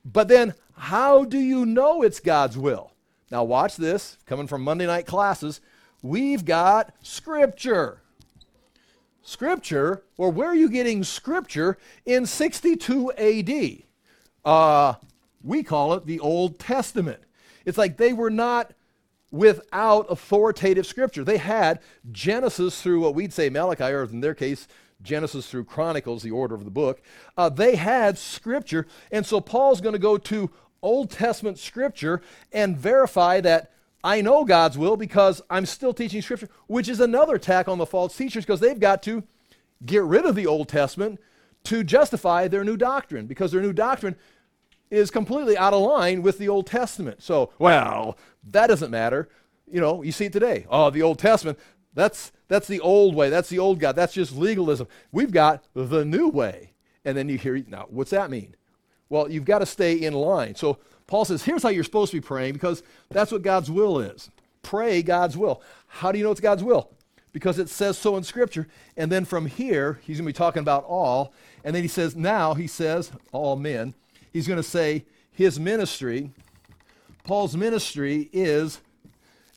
But 0.05 0.29
then, 0.29 0.55
how 0.77 1.25
do 1.25 1.39
you 1.39 1.67
know 1.67 2.03
it's 2.03 2.21
God's 2.21 2.59
will? 2.59 2.93
Now, 3.31 3.45
watch 3.45 3.77
this. 3.77 4.19
Coming 4.27 4.47
from 4.47 4.63
Monday 4.63 4.87
night 4.87 5.07
classes, 5.07 5.61
we've 6.03 6.45
got 6.45 6.95
Scripture. 7.03 8.03
Scripture, 9.23 10.03
or 10.17 10.31
where 10.31 10.49
are 10.49 10.55
you 10.55 10.69
getting 10.69 11.05
Scripture 11.05 11.79
in 12.05 12.27
62 12.27 13.13
AD? 13.13 13.83
Uh, 14.45 14.95
we 15.43 15.63
call 15.63 15.95
it 15.95 16.07
the 16.07 16.19
Old 16.21 16.59
Testament. 16.59 17.23
It's 17.71 17.79
like 17.79 17.97
they 17.99 18.13
were 18.13 18.31
not 18.31 18.73
without 19.31 20.11
authoritative 20.11 20.85
scripture. 20.85 21.23
They 21.23 21.37
had 21.37 21.79
Genesis 22.11 22.83
through 22.83 23.01
what 23.01 23.15
we'd 23.15 23.33
say 23.33 23.49
Malachi, 23.49 23.85
or 23.85 24.03
in 24.03 24.21
their 24.21 24.35
case, 24.35 24.67
Genesis 25.03 25.49
through 25.49 25.67
Chronicles, 25.67 26.25
the 26.25 26.33
order 26.33 26.57
of 26.57 26.65
the 26.65 26.71
book. 26.73 27.01
Uh, 27.37 27.49
they 27.49 27.77
had 27.77 28.19
scripture. 28.19 28.89
And 29.13 29.25
so 29.25 29.41
Paul's 29.41 29.81
going 29.81 29.93
to 29.93 30.01
go 30.01 30.19
to 30.19 30.51
Old 30.83 31.11
Testament 31.11 31.61
scripture 31.61 32.21
and 32.53 32.77
verify 32.77 33.41
that 33.41 33.71
I 34.03 34.21
know 34.21 34.45
God's 34.45 34.77
will 34.77 34.97
because 34.97 35.41
I'm 35.49 35.65
still 35.65 35.95
teaching 35.95 36.23
scripture, 36.23 36.49
which 36.67 36.89
is 36.89 36.99
another 36.99 37.37
attack 37.37 37.69
on 37.69 37.79
the 37.79 37.87
false 37.87 38.17
teachers 38.17 38.45
because 38.45 38.59
they've 38.59 38.81
got 38.81 39.01
to 39.05 39.23
get 39.87 40.03
rid 40.03 40.27
of 40.27 40.35
the 40.35 40.47
Old 40.49 40.69
Testament 40.69 41.21
to 41.65 41.85
justify 41.85 42.49
their 42.49 42.65
new 42.65 42.77
doctrine 42.77 43.27
because 43.27 43.53
their 43.53 43.63
new 43.63 43.73
doctrine 43.73 44.17
is 44.91 45.11
completely 45.11 45.57
out 45.57 45.73
of 45.73 45.83
line 45.83 46.23
with 46.23 46.39
the 46.39 46.49
Old 46.49 46.67
Testament. 46.67 47.23
So, 47.23 47.53
well, 47.59 48.19
that 48.45 48.67
doesn't 48.67 48.91
matter. 48.91 49.29
You 49.71 49.81
know, 49.81 50.03
you 50.03 50.13
see 50.13 50.27
it 50.27 50.33
today. 50.33 50.67
Oh, 50.69 50.91
the 50.91 51.03
Old 51.03 51.19
Testament, 51.19 51.59
that's 51.95 52.33
that's 52.49 52.67
the 52.67 52.81
old 52.81 53.15
way. 53.15 53.31
That's 53.31 53.49
the 53.49 53.61
old 53.61 53.79
God. 53.79 53.95
That's 53.95 54.13
just 54.13 54.37
legalism. 54.37 54.89
We've 55.13 55.31
got 55.31 55.65
the 55.73 56.05
new 56.05 56.29
way. 56.29 56.73
And 57.05 57.17
then 57.17 57.29
you 57.29 57.39
hear, 57.39 57.63
now, 57.69 57.87
what's 57.89 58.11
that 58.11 58.31
mean? 58.31 58.57
Well, 59.09 59.31
you've 59.31 59.45
got 59.45 59.61
to 59.61 59.67
stay 59.67 59.95
in 59.95 60.15
line. 60.15 60.57
So 60.57 60.79
Paul 61.07 61.25
says, 61.25 61.45
here's 61.45 61.63
how 61.63 61.69
you're 61.69 61.85
supposed 61.85 62.11
to 62.11 62.17
be 62.17 62.27
praying 62.27 62.55
because 62.55 62.83
that's 63.09 63.31
what 63.31 63.43
God's 63.43 63.71
will 63.71 64.01
is. 64.01 64.31
Pray 64.63 65.01
God's 65.03 65.37
will. 65.37 65.63
How 65.87 66.11
do 66.11 66.19
you 66.19 66.25
know 66.25 66.33
it's 66.33 66.41
God's 66.41 66.65
will? 66.65 66.91
Because 67.33 67.61
it 67.61 67.69
says 67.69 67.97
so 67.97 68.17
in 68.17 68.25
Scripture. 68.25 68.67
And 68.97 69.11
then 69.11 69.25
from 69.25 69.47
here, 69.47 70.01
he's 70.03 70.19
going 70.19 70.27
to 70.27 70.33
be 70.33 70.37
talking 70.37 70.61
about 70.61 70.85
all. 70.85 71.33
And 71.65 71.75
then 71.75 71.83
he 71.83 71.89
says, 71.89 72.17
now, 72.17 72.55
he 72.55 72.67
says, 72.67 73.13
all 73.33 73.55
men 73.55 73.95
he's 74.33 74.47
going 74.47 74.57
to 74.57 74.63
say 74.63 75.05
his 75.33 75.59
ministry, 75.59 76.31
Paul's 77.25 77.57
ministry 77.57 78.29
is 78.33 78.81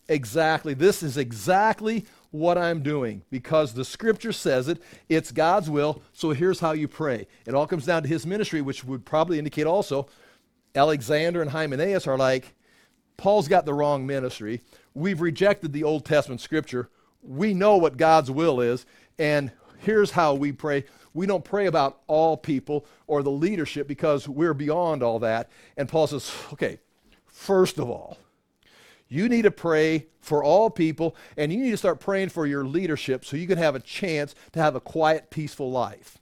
exactly, 0.07 0.73
this 0.73 1.03
is 1.03 1.17
exactly 1.17 2.05
what 2.31 2.57
I'm 2.57 2.81
doing 2.81 3.21
because 3.29 3.73
the 3.73 3.86
scripture 3.86 4.31
says 4.31 4.67
it. 4.67 4.81
It's 5.07 5.31
God's 5.31 5.69
will. 5.69 6.01
So 6.13 6.31
here's 6.31 6.59
how 6.59 6.71
you 6.71 6.88
pray. 6.88 7.27
It 7.45 7.53
all 7.53 7.67
comes 7.67 7.86
down 7.86 8.03
to 8.03 8.09
his 8.09 8.25
ministry, 8.25 8.62
which 8.62 8.83
would 8.83 9.05
probably 9.05 9.38
indicate 9.38 9.67
also 9.67 10.07
Alexander 10.75 11.41
and 11.41 11.51
Hymenaeus 11.51 12.07
are 12.07 12.17
like, 12.17 12.55
Paul's 13.17 13.47
got 13.47 13.65
the 13.65 13.73
wrong 13.73 14.05
ministry. 14.05 14.62
We've 14.93 15.21
rejected 15.21 15.71
the 15.71 15.83
Old 15.83 16.05
Testament 16.05 16.41
scripture. 16.41 16.89
We 17.21 17.53
know 17.53 17.77
what 17.77 17.97
God's 17.97 18.31
will 18.31 18.59
is, 18.59 18.86
and 19.19 19.51
here's 19.84 20.12
how 20.12 20.34
we 20.34 20.52
pray. 20.52 20.86
We 21.13 21.26
don't 21.26 21.43
pray 21.43 21.67
about 21.67 22.02
all 22.08 22.36
people 22.38 22.86
or 23.06 23.22
the 23.22 23.32
leadership 23.32 23.88
because 23.88 24.28
we're 24.28 24.54
beyond 24.54 25.04
all 25.04 25.19
that. 25.19 25.50
And 25.78 25.88
Paul 25.88 26.08
says, 26.08 26.32
okay, 26.54 26.80
first 27.28 27.78
of 27.78 27.89
all, 27.89 28.17
you 29.08 29.30
need 29.30 29.43
to 29.43 29.52
pray 29.52 30.08
for 30.22 30.43
all 30.43 30.69
people 30.69 31.15
and 31.38 31.52
you 31.54 31.60
need 31.60 31.72
to 31.72 31.78
start 31.78 32.00
praying 32.00 32.30
for 32.30 32.48
your 32.48 32.65
leadership 32.65 33.26
so 33.26 33.38
you 33.38 33.46
can 33.46 33.58
have 33.58 33.76
a 33.76 33.80
chance 33.80 34.34
to 34.54 34.60
have 34.60 34.76
a 34.76 34.80
quiet, 34.80 35.30
peaceful 35.30 35.69
life. 35.69 36.17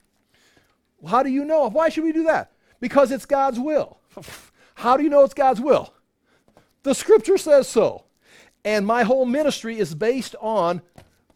How 1.08 1.24
do 1.24 1.30
you 1.30 1.46
know? 1.46 1.70
Why 1.70 1.90
should 1.90 2.04
we 2.04 2.12
do 2.12 2.24
that? 2.24 2.52
Because 2.80 3.12
it's 3.12 3.26
God's 3.26 3.60
will. 3.60 4.00
How 4.76 4.98
do 4.98 5.04
you 5.04 5.10
know 5.10 5.24
it's 5.24 5.34
God's 5.34 5.62
will? 5.62 5.94
The 6.84 6.94
scripture 6.94 7.38
says 7.38 7.68
so. 7.68 8.06
And 8.66 8.86
my 8.86 9.04
whole 9.04 9.26
ministry 9.26 9.78
is 9.78 9.96
based 9.96 10.36
on 10.40 10.82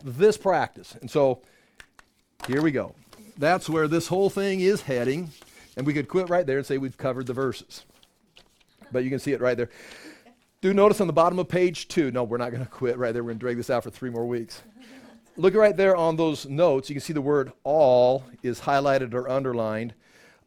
this 0.04 0.38
practice. 0.38 0.96
And 1.00 1.10
so 1.10 1.42
here 2.48 2.62
we 2.62 2.72
go 2.72 2.96
that's 3.38 3.70
where 3.70 3.88
this 3.88 4.08
whole 4.08 4.30
thing 4.30 4.62
is 4.62 4.82
heading. 4.82 5.32
And 5.78 5.86
we 5.86 5.94
could 5.94 6.08
quit 6.08 6.30
right 6.30 6.46
there 6.46 6.58
and 6.58 6.66
say 6.66 6.78
we've 6.78 6.98
covered 6.98 7.28
the 7.28 7.34
verses. 7.34 7.84
But 8.92 9.04
you 9.04 9.10
can 9.10 9.20
see 9.20 9.34
it 9.34 9.42
right 9.42 9.58
there. 9.58 9.70
Do 10.62 10.74
notice 10.74 11.02
on 11.02 11.08
the 11.08 11.14
bottom 11.14 11.38
of 11.38 11.50
page 11.50 11.88
two. 11.90 12.12
No, 12.12 12.24
we're 12.24 12.38
not 12.38 12.52
going 12.52 12.64
to 12.64 12.70
quit 12.70 12.98
right 12.98 13.14
there. 13.14 13.24
We're 13.24 13.32
going 13.32 13.40
to 13.40 13.44
drag 13.44 13.58
this 13.58 13.70
out 13.70 13.84
for 13.84 13.90
three 13.90 14.10
more 14.10 14.26
weeks. 14.26 14.62
Look 15.38 15.54
right 15.54 15.76
there 15.76 15.98
on 15.98 16.16
those 16.16 16.46
notes. 16.46 16.90
You 16.90 16.96
can 16.96 17.02
see 17.02 17.12
the 17.12 17.22
word 17.22 17.52
all 17.66 18.24
is 18.42 18.62
highlighted 18.62 19.14
or 19.14 19.30
underlined. 19.30 19.94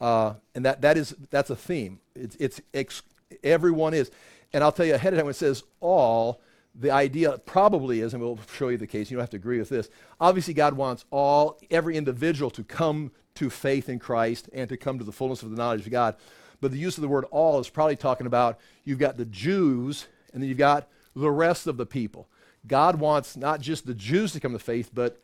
Uh, 0.01 0.35
and 0.55 0.65
that, 0.65 0.81
that 0.81 0.97
is, 0.97 1.15
that's 1.31 1.51
a 1.51 1.57
theme. 1.57 2.01
It's, 2.15 2.37
it's 2.41 2.61
ex- 2.73 3.03
everyone 3.45 3.93
is. 3.93 4.11
And 4.55 4.65
I'll 4.65 4.73
tell 4.73 4.87
you 4.87 4.95
ahead 4.95 5.13
of 5.13 5.19
time 5.19 5.27
when 5.27 5.33
it 5.33 5.37
says 5.37 5.63
all, 5.81 6.41
the 6.79 6.91
idea 6.91 7.37
probably 7.39 8.01
is, 8.01 8.15
and 8.15 8.23
we'll 8.23 8.39
show 8.53 8.69
you 8.69 8.79
the 8.79 8.87
case, 8.87 9.11
you 9.11 9.17
don't 9.17 9.23
have 9.23 9.31
to 9.31 9.37
agree 9.37 9.59
with 9.59 9.69
this. 9.69 9.89
Obviously, 10.21 10.55
God 10.55 10.75
wants 10.75 11.05
all, 11.11 11.59
every 11.71 11.97
individual 11.97 12.51
to 12.51 12.63
come 12.63 13.11
to 13.35 13.51
faith 13.51 13.89
in 13.89 13.99
Christ 13.99 14.49
and 14.53 14.69
to 14.69 14.77
come 14.77 14.99
to 14.99 15.05
the 15.05 15.13
fullness 15.13 15.43
of 15.43 15.51
the 15.51 15.57
knowledge 15.57 15.87
of 15.87 15.91
God. 15.91 16.17
But 16.61 16.71
the 16.71 16.79
use 16.79 16.97
of 16.97 17.03
the 17.03 17.09
word 17.09 17.25
all 17.31 17.59
is 17.61 17.69
probably 17.69 17.97
talking 17.97 18.27
about 18.27 18.59
you've 18.85 18.99
got 18.99 19.17
the 19.17 19.25
Jews 19.25 20.07
and 20.33 20.43
then 20.43 20.49
you've 20.49 20.59
got 20.59 20.89
the 21.15 21.31
rest 21.31 21.67
of 21.67 21.77
the 21.77 21.87
people. 21.87 22.29
God 22.67 22.97
wants 22.97 23.37
not 23.37 23.61
just 23.61 23.87
the 23.87 23.95
Jews 23.95 24.33
to 24.33 24.41
come 24.41 24.53
to 24.53 24.59
faith, 24.59 24.91
but 24.93 25.21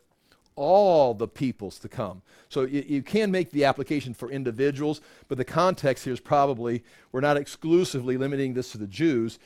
all 0.55 1.13
the 1.13 1.27
peoples 1.27 1.77
to 1.79 1.89
come. 1.89 2.21
So 2.49 2.61
you, 2.61 2.83
you, 2.87 3.01
can 3.01 3.29
make 3.29 3.51
the 3.51 3.65
application 3.65 4.13
for 4.13 4.31
individuals, 4.31 5.01
but 5.27 5.37
the 5.37 5.43
context 5.43 6.05
here 6.05 6.13
is 6.13 6.21
probably 6.21 6.83
we're 7.11 7.21
not 7.21 7.35
exclusively 7.35 8.17
limiting 8.17 8.53
this 8.53 8.71
to 8.71 8.77
the 8.77 8.87
Jews, 8.87 9.37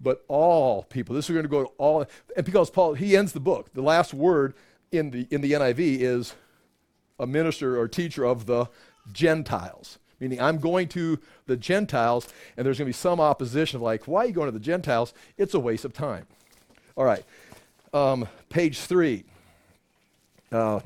but 0.00 0.24
all 0.28 0.84
people. 0.84 1.14
This 1.14 1.28
is 1.28 1.32
going 1.32 1.44
to 1.44 1.48
go 1.48 1.64
to 1.64 1.70
all, 1.78 2.06
and 2.36 2.44
because 2.44 2.70
Paul 2.70 2.94
he 2.94 3.16
ends 3.16 3.32
the 3.32 3.40
book, 3.40 3.72
the 3.74 3.82
last 3.82 4.14
word 4.14 4.54
in 4.92 5.10
the 5.10 5.26
in 5.30 5.40
the 5.40 5.52
NIV 5.52 6.00
is 6.00 6.34
a 7.18 7.26
minister 7.26 7.78
or 7.78 7.88
teacher 7.88 8.24
of 8.24 8.46
the 8.46 8.66
Gentiles. 9.12 9.98
Meaning, 10.20 10.40
I'm 10.40 10.58
going 10.58 10.88
to 10.88 11.18
the 11.46 11.56
Gentiles, 11.56 12.28
and 12.56 12.64
there's 12.64 12.78
going 12.78 12.86
to 12.86 12.90
be 12.90 12.92
some 12.92 13.20
opposition 13.20 13.76
of 13.76 13.82
like, 13.82 14.04
why 14.04 14.24
are 14.24 14.26
you 14.26 14.32
going 14.32 14.46
to 14.46 14.52
the 14.52 14.64
Gentiles? 14.64 15.12
It's 15.36 15.54
a 15.54 15.60
waste 15.60 15.84
of 15.84 15.92
time. 15.92 16.26
All 16.96 17.04
right, 17.04 17.24
um, 17.92 18.28
page 18.48 18.78
three. 18.78 19.24
Uh, 20.52 20.80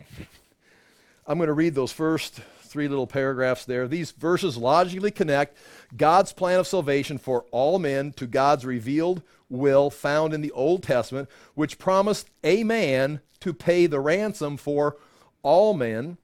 I'm 1.26 1.36
going 1.36 1.48
to 1.48 1.52
read 1.52 1.74
those 1.74 1.92
first 1.92 2.40
three 2.68 2.88
little 2.88 3.06
paragraphs 3.06 3.64
there. 3.64 3.88
These 3.88 4.12
verses 4.12 4.56
logically 4.56 5.10
connect 5.10 5.56
God's 5.96 6.32
plan 6.32 6.60
of 6.60 6.66
salvation 6.66 7.18
for 7.18 7.44
all 7.50 7.78
men 7.78 8.12
to 8.12 8.26
God's 8.26 8.64
revealed 8.64 9.22
will 9.48 9.90
found 9.90 10.34
in 10.34 10.40
the 10.40 10.52
Old 10.52 10.82
Testament, 10.82 11.28
which 11.54 11.78
promised 11.78 12.30
a 12.44 12.64
man 12.64 13.20
to 13.40 13.52
pay 13.52 13.86
the 13.86 14.00
ransom 14.00 14.56
for 14.56 14.96
all 15.42 15.74
men. 15.74 16.18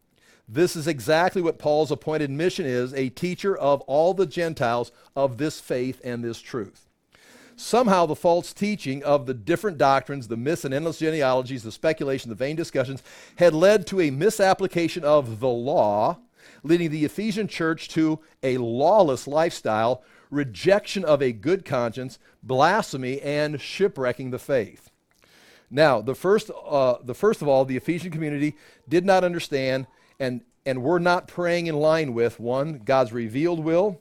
This 0.48 0.76
is 0.76 0.86
exactly 0.86 1.40
what 1.40 1.58
Paul's 1.58 1.90
appointed 1.90 2.30
mission 2.30 2.66
is 2.66 2.92
a 2.92 3.08
teacher 3.08 3.56
of 3.56 3.80
all 3.82 4.12
the 4.12 4.26
Gentiles 4.26 4.92
of 5.16 5.38
this 5.38 5.60
faith 5.60 6.00
and 6.04 6.22
this 6.22 6.40
truth. 6.40 6.84
Somehow, 7.56 8.04
the 8.06 8.16
false 8.16 8.52
teaching 8.52 9.02
of 9.04 9.26
the 9.26 9.34
different 9.34 9.78
doctrines, 9.78 10.26
the 10.26 10.36
myths 10.36 10.64
and 10.64 10.74
endless 10.74 10.98
genealogies, 10.98 11.62
the 11.62 11.70
speculation, 11.70 12.28
the 12.28 12.34
vain 12.34 12.56
discussions, 12.56 13.02
had 13.36 13.54
led 13.54 13.86
to 13.86 14.00
a 14.00 14.10
misapplication 14.10 15.04
of 15.04 15.38
the 15.38 15.48
law, 15.48 16.18
leading 16.62 16.90
the 16.90 17.04
Ephesian 17.04 17.48
church 17.48 17.88
to 17.88 18.20
a 18.42 18.58
lawless 18.58 19.26
lifestyle, 19.26 20.02
rejection 20.30 21.04
of 21.04 21.22
a 21.22 21.32
good 21.32 21.64
conscience, 21.64 22.18
blasphemy, 22.42 23.20
and 23.20 23.60
shipwrecking 23.60 24.30
the 24.30 24.38
faith. 24.38 24.90
Now, 25.70 26.00
the 26.00 26.14
first, 26.14 26.50
uh, 26.66 26.96
the 27.02 27.14
first 27.14 27.42
of 27.42 27.48
all, 27.48 27.64
the 27.64 27.76
Ephesian 27.76 28.10
community 28.10 28.56
did 28.88 29.04
not 29.04 29.24
understand 29.24 29.86
and, 30.20 30.42
and 30.64 30.82
were 30.82 31.00
not 31.00 31.28
praying 31.28 31.66
in 31.66 31.76
line 31.76 32.14
with 32.14 32.38
one, 32.38 32.80
God's 32.84 33.12
revealed 33.12 33.60
will, 33.60 34.00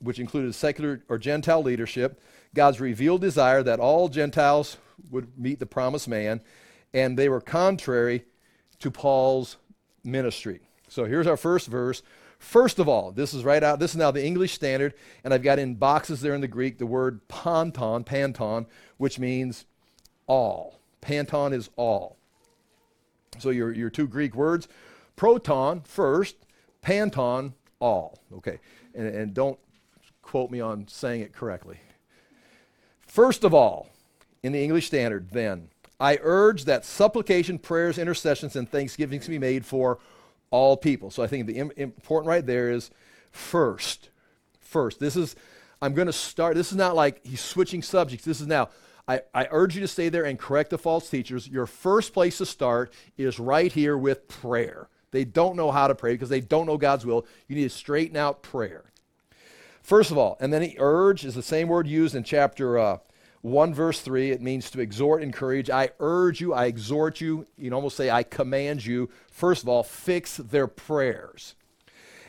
which 0.00 0.18
included 0.18 0.54
secular 0.54 1.02
or 1.08 1.18
Gentile 1.18 1.62
leadership, 1.62 2.20
God's 2.54 2.80
revealed 2.80 3.20
desire 3.20 3.62
that 3.62 3.80
all 3.80 4.08
Gentiles 4.08 4.76
would 5.10 5.38
meet 5.38 5.58
the 5.58 5.66
promised 5.66 6.08
man, 6.08 6.40
and 6.92 7.18
they 7.18 7.28
were 7.28 7.40
contrary 7.40 8.24
to 8.80 8.90
Paul's 8.90 9.56
ministry. 10.04 10.60
So 10.92 11.06
here's 11.06 11.26
our 11.26 11.38
first 11.38 11.68
verse. 11.68 12.02
First 12.38 12.78
of 12.78 12.86
all, 12.86 13.12
this 13.12 13.32
is 13.32 13.44
right 13.44 13.62
out, 13.62 13.78
this 13.78 13.92
is 13.92 13.96
now 13.96 14.10
the 14.10 14.22
English 14.22 14.52
standard, 14.52 14.92
and 15.24 15.32
I've 15.32 15.42
got 15.42 15.58
in 15.58 15.76
boxes 15.76 16.20
there 16.20 16.34
in 16.34 16.42
the 16.42 16.48
Greek 16.48 16.76
the 16.76 16.84
word 16.84 17.26
panton, 17.28 18.04
panton, 18.04 18.66
which 18.98 19.18
means 19.18 19.64
all. 20.26 20.80
Panton 21.00 21.54
is 21.54 21.70
all. 21.76 22.18
So 23.38 23.48
your, 23.48 23.72
your 23.72 23.88
two 23.88 24.06
Greek 24.06 24.34
words, 24.34 24.68
proton, 25.16 25.80
first, 25.80 26.36
panton, 26.82 27.54
all. 27.80 28.18
Okay, 28.34 28.58
and, 28.94 29.06
and 29.06 29.32
don't 29.32 29.58
quote 30.20 30.50
me 30.50 30.60
on 30.60 30.88
saying 30.88 31.22
it 31.22 31.32
correctly. 31.32 31.78
First 33.06 33.44
of 33.44 33.54
all, 33.54 33.88
in 34.42 34.52
the 34.52 34.62
English 34.62 34.88
Standard, 34.88 35.30
then, 35.30 35.68
I 35.98 36.18
urge 36.20 36.66
that 36.66 36.84
supplication, 36.84 37.58
prayers, 37.58 37.96
intercessions, 37.96 38.56
and 38.56 38.68
thanksgivings 38.68 39.26
be 39.26 39.38
made 39.38 39.64
for 39.64 39.98
all 40.52 40.76
people. 40.76 41.10
So 41.10 41.24
I 41.24 41.26
think 41.26 41.48
the 41.48 41.58
Im- 41.58 41.72
important 41.76 42.28
right 42.28 42.46
there 42.46 42.70
is 42.70 42.92
first. 43.32 44.10
First. 44.60 45.00
This 45.00 45.16
is, 45.16 45.34
I'm 45.80 45.94
going 45.94 46.06
to 46.06 46.12
start, 46.12 46.54
this 46.54 46.70
is 46.70 46.78
not 46.78 46.94
like 46.94 47.26
he's 47.26 47.40
switching 47.40 47.82
subjects. 47.82 48.24
This 48.24 48.40
is 48.40 48.46
now, 48.46 48.68
I, 49.08 49.22
I 49.34 49.48
urge 49.50 49.74
you 49.74 49.80
to 49.80 49.88
stay 49.88 50.08
there 50.08 50.24
and 50.24 50.38
correct 50.38 50.70
the 50.70 50.78
false 50.78 51.10
teachers. 51.10 51.48
Your 51.48 51.66
first 51.66 52.12
place 52.12 52.38
to 52.38 52.46
start 52.46 52.92
is 53.16 53.40
right 53.40 53.72
here 53.72 53.98
with 53.98 54.28
prayer. 54.28 54.88
They 55.10 55.24
don't 55.24 55.56
know 55.56 55.72
how 55.72 55.88
to 55.88 55.94
pray 55.94 56.12
because 56.12 56.28
they 56.28 56.40
don't 56.40 56.66
know 56.66 56.78
God's 56.78 57.04
will. 57.04 57.26
You 57.48 57.56
need 57.56 57.64
to 57.64 57.70
straighten 57.70 58.16
out 58.16 58.42
prayer. 58.42 58.84
First 59.82 60.12
of 60.12 60.18
all, 60.18 60.36
and 60.40 60.52
then 60.52 60.62
he 60.62 60.76
urge 60.78 61.24
is 61.24 61.34
the 61.34 61.42
same 61.42 61.66
word 61.66 61.88
used 61.88 62.14
in 62.14 62.22
chapter 62.22 62.78
uh, 62.78 62.98
1, 63.42 63.74
verse 63.74 64.00
3. 64.00 64.30
It 64.30 64.40
means 64.40 64.70
to 64.70 64.80
exhort, 64.80 65.22
encourage. 65.22 65.70
I 65.70 65.90
urge 66.00 66.40
you, 66.40 66.54
I 66.54 66.66
exhort 66.66 67.20
you. 67.20 67.46
You 67.56 67.64
can 67.64 67.72
almost 67.72 67.96
say, 67.96 68.10
I 68.10 68.22
command 68.22 68.84
you. 68.84 69.10
First 69.30 69.62
of 69.62 69.68
all, 69.68 69.82
fix 69.82 70.36
their 70.36 70.66
prayers. 70.66 71.54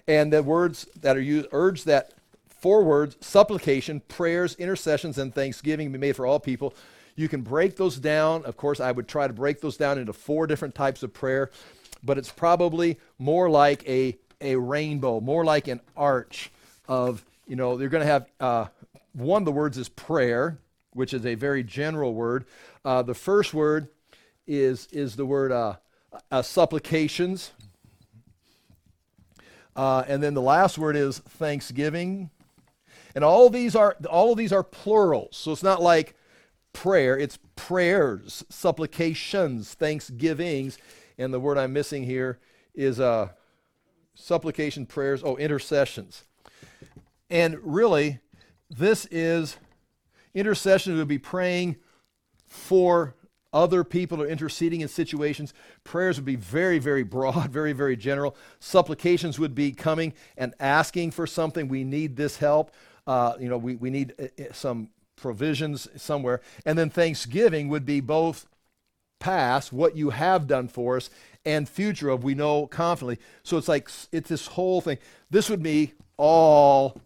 And 0.07 0.33
the 0.33 0.43
words 0.43 0.85
that 1.01 1.15
are 1.15 1.21
used, 1.21 1.47
urge 1.51 1.85
that 1.85 2.13
four 2.49 2.83
words 2.83 3.15
supplication, 3.21 4.01
prayers, 4.07 4.55
intercessions, 4.55 5.17
and 5.17 5.33
thanksgiving 5.33 5.91
be 5.91 5.97
made 5.97 6.15
for 6.15 6.25
all 6.25 6.39
people. 6.39 6.73
You 7.15 7.29
can 7.29 7.41
break 7.41 7.77
those 7.77 7.97
down. 7.97 8.43
Of 8.45 8.57
course, 8.57 8.79
I 8.79 8.91
would 8.91 9.07
try 9.07 9.27
to 9.27 9.33
break 9.33 9.61
those 9.61 9.77
down 9.77 9.99
into 9.99 10.13
four 10.13 10.47
different 10.47 10.73
types 10.73 11.03
of 11.03 11.13
prayer, 11.13 11.51
but 12.03 12.17
it's 12.17 12.31
probably 12.31 12.97
more 13.19 13.49
like 13.49 13.87
a, 13.87 14.17
a 14.41 14.55
rainbow, 14.55 15.19
more 15.19 15.45
like 15.45 15.67
an 15.67 15.79
arch 15.95 16.51
of 16.87 17.23
you 17.47 17.55
know, 17.55 17.77
they're 17.77 17.89
going 17.89 18.05
to 18.05 18.11
have 18.11 18.27
uh, 18.39 18.65
one 19.13 19.41
of 19.41 19.45
the 19.45 19.51
words 19.51 19.77
is 19.77 19.89
prayer, 19.89 20.57
which 20.93 21.13
is 21.13 21.25
a 21.25 21.35
very 21.35 21.63
general 21.63 22.13
word. 22.13 22.45
Uh, 22.85 23.01
the 23.01 23.13
first 23.13 23.53
word 23.53 23.87
is 24.45 24.87
is 24.91 25.15
the 25.15 25.25
word 25.25 25.51
uh, 25.51 25.75
uh 26.31 26.41
supplications, 26.41 27.51
uh, 29.75 30.03
and 30.07 30.21
then 30.21 30.33
the 30.33 30.41
last 30.41 30.77
word 30.77 30.95
is 30.95 31.19
thanksgiving. 31.19 32.29
And 33.15 33.23
all 33.23 33.49
these 33.49 33.75
are 33.75 33.95
all 34.09 34.31
of 34.31 34.37
these 34.37 34.51
are 34.51 34.63
plurals, 34.63 35.37
so 35.37 35.51
it's 35.51 35.63
not 35.63 35.81
like 35.81 36.15
prayer; 36.73 37.17
it's 37.17 37.37
prayers, 37.55 38.43
supplications, 38.49 39.73
thanksgivings, 39.75 40.77
and 41.17 41.33
the 41.33 41.39
word 41.39 41.57
I'm 41.57 41.73
missing 41.73 42.03
here 42.03 42.39
is 42.73 42.99
uh, 42.99 43.29
supplication, 44.15 44.85
prayers. 44.85 45.21
Oh, 45.23 45.37
intercessions. 45.37 46.23
And 47.29 47.57
really, 47.61 48.19
this 48.69 49.05
is 49.11 49.57
intercession 50.33 50.97
would 50.97 51.07
be 51.07 51.17
praying 51.17 51.77
for 52.45 53.15
other 53.53 53.83
people 53.83 54.21
or 54.21 54.27
interceding 54.27 54.81
in 54.81 54.87
situations. 54.87 55.53
Prayers 55.83 56.17
would 56.17 56.25
be 56.25 56.35
very, 56.35 56.79
very 56.79 57.03
broad, 57.03 57.49
very, 57.51 57.73
very 57.73 57.95
general. 57.95 58.35
Supplications 58.59 59.39
would 59.39 59.55
be 59.55 59.71
coming 59.71 60.13
and 60.37 60.53
asking 60.59 61.11
for 61.11 61.27
something. 61.27 61.67
We 61.67 61.83
need 61.83 62.15
this 62.15 62.37
help. 62.37 62.71
Uh, 63.05 63.33
you 63.39 63.49
know, 63.49 63.57
we, 63.57 63.75
we 63.75 63.89
need 63.89 64.13
uh, 64.19 64.41
uh 64.41 64.53
some 64.53 64.89
provisions 65.15 65.87
somewhere. 65.95 66.41
And 66.65 66.77
then 66.77 66.89
thanksgiving 66.89 67.69
would 67.69 67.85
be 67.85 67.99
both 67.99 68.47
past, 69.19 69.71
what 69.71 69.95
you 69.95 70.09
have 70.09 70.47
done 70.47 70.67
for 70.67 70.97
us, 70.97 71.09
and 71.45 71.67
future 71.67 72.09
of 72.09 72.23
we 72.23 72.33
know 72.35 72.67
confidently. 72.67 73.19
So 73.43 73.57
it's 73.57 73.67
like 73.67 73.89
it's 74.11 74.29
this 74.29 74.47
whole 74.47 74.81
thing. 74.81 74.97
This 75.29 75.49
would 75.49 75.63
be 75.63 75.93
all 76.17 77.01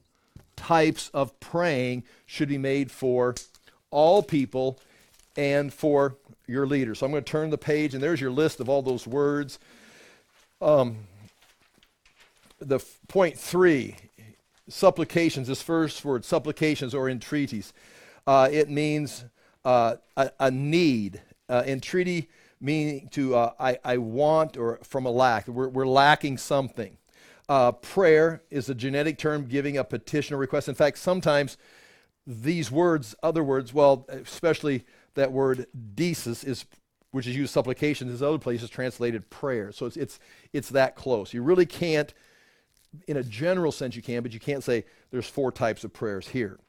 types 0.57 1.09
of 1.13 1.39
praying 1.39 2.03
should 2.25 2.49
be 2.49 2.57
made 2.57 2.91
for 2.91 3.35
all 3.89 4.21
people 4.21 4.79
and 5.37 5.73
for 5.73 6.17
your 6.47 6.67
leaders. 6.67 6.99
So 6.99 7.05
I'm 7.05 7.11
going 7.11 7.23
to 7.23 7.31
turn 7.31 7.49
the 7.49 7.57
page, 7.57 7.93
and 7.93 8.03
there's 8.03 8.19
your 8.19 8.31
list 8.31 8.59
of 8.59 8.67
all 8.67 8.81
those 8.81 9.07
words. 9.07 9.59
Um, 10.61 10.97
the 12.59 12.75
f- 12.75 12.99
point 13.07 13.37
three, 13.37 13.95
supplications. 14.67 15.47
This 15.47 15.61
first 15.61 16.03
word, 16.03 16.25
supplications 16.25 16.93
or 16.93 17.09
entreaties, 17.09 17.71
uh, 18.25 18.49
it 18.51 18.69
means 18.69 19.25
uh, 19.63 19.95
a, 20.17 20.31
a, 20.39 20.51
need. 20.51 21.21
Uh, 21.49 21.63
entreaty 21.65 22.29
meaning 22.59 23.07
to 23.11 23.35
uh, 23.35 23.51
I, 23.59 23.77
I 23.85 23.97
want 23.97 24.57
or 24.57 24.79
from 24.83 25.05
a 25.05 25.11
lack. 25.11 25.47
We're, 25.47 25.69
we're 25.69 25.87
lacking 25.87 26.39
something. 26.39 26.97
Uh, 27.49 27.71
prayer 27.71 28.43
is 28.49 28.69
a 28.69 28.75
genetic 28.75 29.17
term 29.17 29.45
giving 29.45 29.77
a 29.77 29.83
petition 29.83 30.35
or 30.35 30.37
request. 30.37 30.67
In 30.67 30.75
fact, 30.75 30.97
sometimes 30.97 31.57
these 32.25 32.69
words, 32.69 33.15
other 33.23 33.43
words, 33.43 33.73
well, 33.73 34.05
especially 34.09 34.83
that 35.15 35.31
word 35.31 35.65
desis 35.95 36.45
is 36.45 36.65
which 37.11 37.25
is 37.25 37.35
used 37.35 37.53
supplications, 37.53 38.11
is 38.11 38.21
other 38.21 38.37
places 38.37 38.69
translated 38.69 39.29
prayer. 39.29 39.71
So 39.71 39.85
it's 39.85 39.97
it's 39.97 40.19
it's 40.53 40.69
that 40.69 40.95
close. 40.95 41.33
You 41.33 41.41
really 41.41 41.65
can't, 41.65 42.13
in 43.07 43.17
a 43.17 43.23
general 43.23 43.71
sense, 43.71 43.95
you 43.95 44.01
can, 44.01 44.23
but 44.23 44.33
you 44.33 44.39
can't 44.39 44.63
say 44.63 44.83
there's 45.09 45.27
four 45.27 45.51
types 45.51 45.83
of 45.83 45.93
prayers 45.93 46.27
here. 46.27 46.59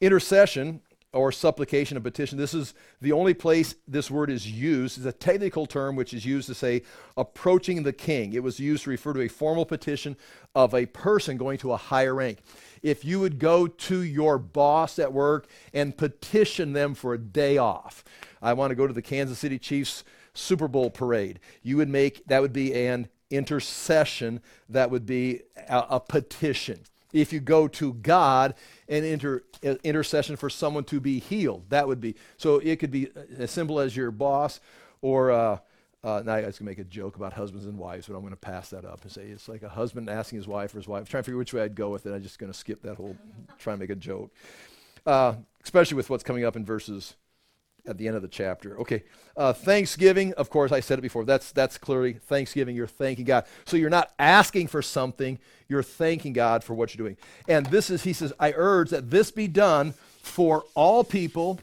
Intercession 0.00 0.80
or 1.18 1.32
supplication 1.32 1.96
and 1.96 2.04
petition. 2.04 2.38
This 2.38 2.54
is 2.54 2.74
the 3.00 3.10
only 3.10 3.34
place 3.34 3.74
this 3.88 4.08
word 4.08 4.30
is 4.30 4.48
used. 4.48 4.98
It's 4.98 5.06
a 5.06 5.12
technical 5.12 5.66
term 5.66 5.96
which 5.96 6.14
is 6.14 6.24
used 6.24 6.46
to 6.46 6.54
say 6.54 6.82
approaching 7.16 7.82
the 7.82 7.92
king. 7.92 8.34
It 8.34 8.42
was 8.42 8.60
used 8.60 8.84
to 8.84 8.90
refer 8.90 9.12
to 9.14 9.22
a 9.22 9.28
formal 9.28 9.66
petition 9.66 10.16
of 10.54 10.74
a 10.74 10.86
person 10.86 11.36
going 11.36 11.58
to 11.58 11.72
a 11.72 11.76
higher 11.76 12.14
rank. 12.14 12.38
If 12.82 13.04
you 13.04 13.18
would 13.18 13.40
go 13.40 13.66
to 13.66 14.02
your 14.02 14.38
boss 14.38 15.00
at 15.00 15.12
work 15.12 15.48
and 15.74 15.96
petition 15.96 16.72
them 16.72 16.94
for 16.94 17.14
a 17.14 17.18
day 17.18 17.58
off, 17.58 18.04
I 18.40 18.52
want 18.52 18.70
to 18.70 18.76
go 18.76 18.86
to 18.86 18.94
the 18.94 19.02
Kansas 19.02 19.40
City 19.40 19.58
Chiefs 19.58 20.04
Super 20.34 20.68
Bowl 20.68 20.88
parade. 20.88 21.40
You 21.62 21.76
would 21.78 21.88
make 21.88 22.24
that 22.26 22.40
would 22.40 22.52
be 22.52 22.72
an 22.86 23.08
intercession, 23.28 24.40
that 24.68 24.92
would 24.92 25.04
be 25.04 25.40
a, 25.68 25.84
a 25.90 26.00
petition. 26.00 26.84
If 27.12 27.32
you 27.32 27.40
go 27.40 27.68
to 27.68 27.94
God 27.94 28.54
and 28.88 29.04
inter, 29.04 29.42
uh, 29.64 29.74
intercession 29.82 30.36
for 30.36 30.50
someone 30.50 30.84
to 30.84 31.00
be 31.00 31.18
healed, 31.18 31.70
that 31.70 31.88
would 31.88 32.00
be 32.00 32.16
so. 32.36 32.58
It 32.58 32.76
could 32.76 32.90
be 32.90 33.08
as 33.38 33.50
simple 33.50 33.80
as 33.80 33.96
your 33.96 34.10
boss, 34.10 34.60
or 35.00 35.30
uh, 35.30 35.58
uh, 36.04 36.22
now 36.24 36.34
I 36.34 36.46
was 36.46 36.58
gonna 36.58 36.70
make 36.70 36.78
a 36.78 36.84
joke 36.84 37.16
about 37.16 37.32
husbands 37.32 37.66
and 37.66 37.78
wives, 37.78 38.06
but 38.06 38.16
I'm 38.16 38.22
gonna 38.22 38.36
pass 38.36 38.70
that 38.70 38.84
up 38.84 39.02
and 39.02 39.10
say 39.10 39.22
it's 39.26 39.48
like 39.48 39.62
a 39.62 39.68
husband 39.68 40.08
asking 40.08 40.38
his 40.38 40.46
wife 40.46 40.74
or 40.74 40.78
his 40.78 40.88
wife. 40.88 41.08
Trying 41.08 41.22
to 41.22 41.26
figure 41.26 41.38
which 41.38 41.52
way 41.54 41.62
I'd 41.62 41.74
go 41.74 41.90
with 41.90 42.06
it. 42.06 42.12
I'm 42.12 42.22
just 42.22 42.38
gonna 42.38 42.54
skip 42.54 42.82
that 42.82 42.96
whole, 42.96 43.16
try 43.58 43.72
and 43.72 43.80
make 43.80 43.90
a 43.90 43.96
joke, 43.96 44.32
uh, 45.06 45.34
especially 45.64 45.96
with 45.96 46.10
what's 46.10 46.24
coming 46.24 46.44
up 46.44 46.56
in 46.56 46.64
verses 46.64 47.14
at 47.88 47.98
the 47.98 48.06
end 48.06 48.16
of 48.16 48.22
the 48.22 48.28
chapter. 48.28 48.78
Okay, 48.80 49.02
uh, 49.36 49.52
Thanksgiving, 49.52 50.34
of 50.34 50.50
course, 50.50 50.70
I 50.70 50.80
said 50.80 50.98
it 50.98 51.02
before. 51.02 51.24
That's, 51.24 51.52
that's 51.52 51.78
clearly 51.78 52.12
Thanksgiving. 52.12 52.76
You're 52.76 52.86
thanking 52.86 53.24
God. 53.24 53.46
So 53.64 53.76
you're 53.76 53.90
not 53.90 54.12
asking 54.18 54.66
for 54.66 54.82
something, 54.82 55.38
you're 55.68 55.82
thanking 55.82 56.32
God 56.34 56.62
for 56.62 56.74
what 56.74 56.94
you're 56.94 57.04
doing. 57.04 57.16
And 57.48 57.66
this 57.66 57.90
is, 57.90 58.04
he 58.04 58.12
says, 58.12 58.32
I 58.38 58.52
urge 58.54 58.90
that 58.90 59.10
this 59.10 59.30
be 59.30 59.48
done 59.48 59.94
for 60.22 60.64
all 60.74 61.02
people 61.02 61.60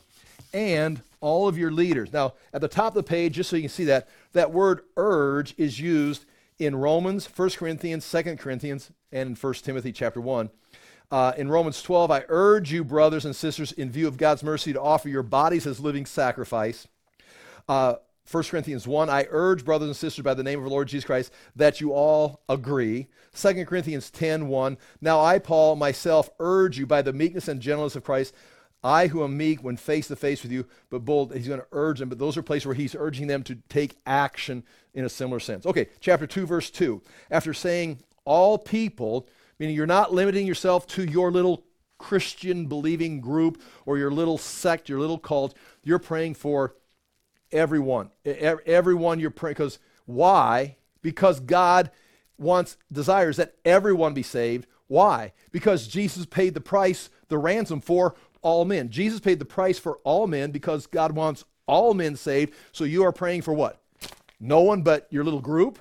and 0.53 1.01
all 1.21 1.47
of 1.47 1.57
your 1.57 1.71
leaders. 1.71 2.11
Now, 2.11 2.33
at 2.53 2.61
the 2.61 2.67
top 2.67 2.95
of 2.95 3.03
the 3.03 3.03
page, 3.03 3.33
just 3.33 3.49
so 3.49 3.55
you 3.55 3.63
can 3.63 3.69
see 3.69 3.85
that, 3.85 4.07
that 4.33 4.51
word 4.51 4.81
urge 4.97 5.53
is 5.57 5.79
used 5.79 6.25
in 6.59 6.75
Romans, 6.75 7.27
1 7.27 7.49
Corinthians, 7.51 8.09
2 8.09 8.37
Corinthians, 8.37 8.91
and 9.11 9.29
in 9.29 9.35
1 9.35 9.53
Timothy 9.55 9.91
chapter 9.91 10.21
1. 10.21 10.49
Uh, 11.11 11.33
in 11.37 11.49
Romans 11.49 11.81
12, 11.81 12.11
I 12.11 12.23
urge 12.29 12.71
you, 12.71 12.83
brothers 12.83 13.25
and 13.25 13.35
sisters, 13.35 13.71
in 13.71 13.91
view 13.91 14.07
of 14.07 14.17
God's 14.17 14.43
mercy, 14.43 14.73
to 14.73 14.81
offer 14.81 15.09
your 15.09 15.23
bodies 15.23 15.67
as 15.67 15.79
living 15.79 16.05
sacrifice. 16.05 16.87
Uh, 17.67 17.95
1 18.31 18.43
Corinthians 18.45 18.87
1, 18.87 19.09
I 19.09 19.27
urge, 19.29 19.63
brothers 19.63 19.87
and 19.87 19.95
sisters, 19.95 20.23
by 20.23 20.33
the 20.33 20.43
name 20.43 20.57
of 20.57 20.65
the 20.65 20.71
Lord 20.71 20.87
Jesus 20.87 21.05
Christ, 21.05 21.31
that 21.55 21.79
you 21.79 21.93
all 21.93 22.41
agree. 22.49 23.07
2 23.35 23.65
Corinthians 23.65 24.09
10, 24.09 24.47
1, 24.47 24.77
Now 24.99 25.21
I, 25.21 25.37
Paul, 25.37 25.75
myself, 25.75 26.29
urge 26.39 26.79
you 26.79 26.87
by 26.87 27.03
the 27.03 27.13
meekness 27.13 27.47
and 27.47 27.61
gentleness 27.61 27.95
of 27.95 28.03
Christ, 28.03 28.33
I 28.83 29.07
who 29.07 29.23
am 29.23 29.35
meek 29.35 29.63
when 29.63 29.77
face 29.77 30.07
to 30.09 30.15
face 30.15 30.43
with 30.43 30.51
you, 30.51 30.67
but 30.91 31.05
bold, 31.05 31.35
he's 31.35 31.47
going 31.47 31.59
to 31.59 31.67
urge 31.71 31.99
them. 31.99 32.09
But 32.09 32.19
those 32.19 32.37
are 32.37 32.43
places 32.43 32.67
where 32.67 32.75
he's 32.75 32.95
urging 32.95 33.25
them 33.25 33.41
to 33.43 33.55
take 33.67 33.97
action 34.05 34.63
in 34.93 35.05
a 35.05 35.09
similar 35.09 35.39
sense. 35.39 35.65
Okay, 35.65 35.87
chapter 35.99 36.27
2, 36.27 36.45
verse 36.45 36.69
2. 36.69 37.01
After 37.31 37.51
saying 37.51 37.99
all 38.25 38.59
people, 38.59 39.27
meaning 39.59 39.75
you're 39.75 39.85
not 39.85 40.13
limiting 40.13 40.47
yourself 40.47 40.87
to 40.87 41.03
your 41.03 41.31
little 41.31 41.63
Christian 41.97 42.65
believing 42.65 43.21
group 43.21 43.61
or 43.85 43.97
your 43.97 44.11
little 44.11 44.37
sect, 44.37 44.89
your 44.89 44.99
little 44.99 45.17
cult. 45.17 45.55
You're 45.83 45.99
praying 45.99 46.35
for 46.35 46.75
everyone. 47.51 48.11
Everyone 48.25 49.19
you're 49.19 49.31
praying 49.31 49.53
because 49.53 49.79
why? 50.05 50.77
Because 51.01 51.39
God 51.39 51.91
wants 52.37 52.77
desires 52.91 53.37
that 53.37 53.55
everyone 53.63 54.13
be 54.13 54.23
saved. 54.23 54.67
Why? 54.87 55.33
Because 55.51 55.87
Jesus 55.87 56.25
paid 56.25 56.53
the 56.53 56.61
price, 56.61 57.09
the 57.29 57.37
ransom 57.37 57.81
for 57.81 58.15
all 58.41 58.65
men. 58.65 58.89
Jesus 58.89 59.19
paid 59.19 59.39
the 59.39 59.45
price 59.45 59.79
for 59.79 59.97
all 60.03 60.27
men 60.27 60.51
because 60.51 60.85
God 60.85 61.13
wants 61.13 61.45
all 61.65 61.93
men 61.93 62.15
saved. 62.15 62.53
So 62.71 62.83
you 62.83 63.03
are 63.03 63.11
praying 63.11 63.41
for 63.41 63.53
what? 63.53 63.81
No 64.39 64.61
one 64.61 64.83
but 64.83 65.07
your 65.09 65.23
little 65.23 65.41
group? 65.41 65.79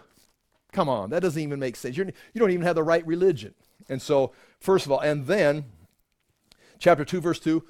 Come 0.72 0.88
on, 0.88 1.10
that 1.10 1.20
doesn't 1.20 1.40
even 1.40 1.58
make 1.58 1.76
sense. 1.76 1.96
You're, 1.96 2.06
you 2.06 2.12
do 2.34 2.40
not 2.40 2.50
even 2.50 2.66
have 2.66 2.74
the 2.76 2.82
right 2.82 3.06
religion. 3.06 3.54
And 3.88 4.00
so, 4.00 4.32
first 4.60 4.86
of 4.86 4.92
all, 4.92 5.00
and 5.00 5.26
then, 5.26 5.64
chapter 6.78 7.04
2, 7.04 7.20
verse 7.20 7.40
2 7.40 7.64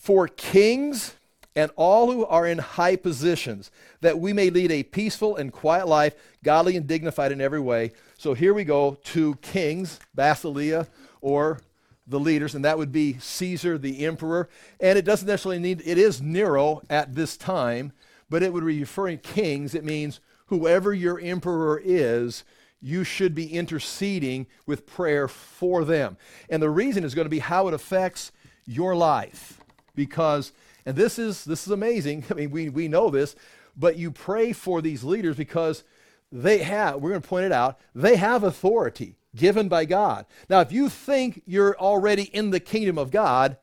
for 0.00 0.26
kings 0.26 1.14
and 1.54 1.70
all 1.76 2.10
who 2.10 2.24
are 2.24 2.46
in 2.46 2.56
high 2.56 2.96
positions, 2.96 3.70
that 4.00 4.18
we 4.18 4.32
may 4.32 4.48
lead 4.48 4.70
a 4.70 4.82
peaceful 4.82 5.36
and 5.36 5.52
quiet 5.52 5.86
life, 5.86 6.14
godly 6.42 6.74
and 6.74 6.86
dignified 6.86 7.32
in 7.32 7.40
every 7.40 7.60
way. 7.60 7.92
So 8.16 8.32
here 8.32 8.54
we 8.54 8.64
go 8.64 8.96
to 9.04 9.34
kings, 9.36 10.00
Basileia, 10.16 10.86
or 11.20 11.60
the 12.06 12.18
leaders, 12.18 12.54
and 12.54 12.64
that 12.64 12.78
would 12.78 12.92
be 12.92 13.18
Caesar, 13.18 13.76
the 13.76 14.06
emperor. 14.06 14.48
And 14.80 14.98
it 14.98 15.04
doesn't 15.04 15.28
necessarily 15.28 15.60
need, 15.60 15.82
it 15.84 15.98
is 15.98 16.22
Nero 16.22 16.80
at 16.88 17.14
this 17.14 17.36
time, 17.36 17.92
but 18.30 18.42
it 18.42 18.54
would 18.54 18.64
be 18.64 18.80
referring 18.80 19.18
kings. 19.18 19.74
It 19.74 19.84
means 19.84 20.20
whoever 20.46 20.94
your 20.94 21.20
emperor 21.20 21.80
is, 21.84 22.42
you 22.80 23.04
should 23.04 23.34
be 23.34 23.52
interceding 23.52 24.46
with 24.66 24.86
prayer 24.86 25.28
for 25.28 25.84
them. 25.84 26.16
And 26.48 26.62
the 26.62 26.70
reason 26.70 27.04
is 27.04 27.14
going 27.14 27.26
to 27.26 27.30
be 27.30 27.40
how 27.40 27.68
it 27.68 27.74
affects 27.74 28.32
your 28.66 28.96
life. 28.96 29.60
Because, 29.94 30.52
and 30.86 30.96
this 30.96 31.18
is 31.18 31.44
this 31.44 31.66
is 31.66 31.72
amazing. 31.72 32.24
I 32.30 32.34
mean, 32.34 32.50
we, 32.50 32.68
we 32.68 32.88
know 32.88 33.10
this, 33.10 33.36
but 33.76 33.96
you 33.96 34.10
pray 34.10 34.52
for 34.52 34.80
these 34.80 35.04
leaders 35.04 35.36
because 35.36 35.84
they 36.32 36.58
have, 36.58 36.96
we're 36.96 37.10
going 37.10 37.22
to 37.22 37.28
point 37.28 37.46
it 37.46 37.52
out, 37.52 37.78
they 37.94 38.16
have 38.16 38.44
authority 38.44 39.16
given 39.34 39.68
by 39.68 39.84
God. 39.84 40.26
Now, 40.48 40.60
if 40.60 40.72
you 40.72 40.88
think 40.88 41.42
you're 41.46 41.78
already 41.78 42.24
in 42.24 42.50
the 42.50 42.60
kingdom 42.60 42.98
of 42.98 43.10
God, 43.10 43.56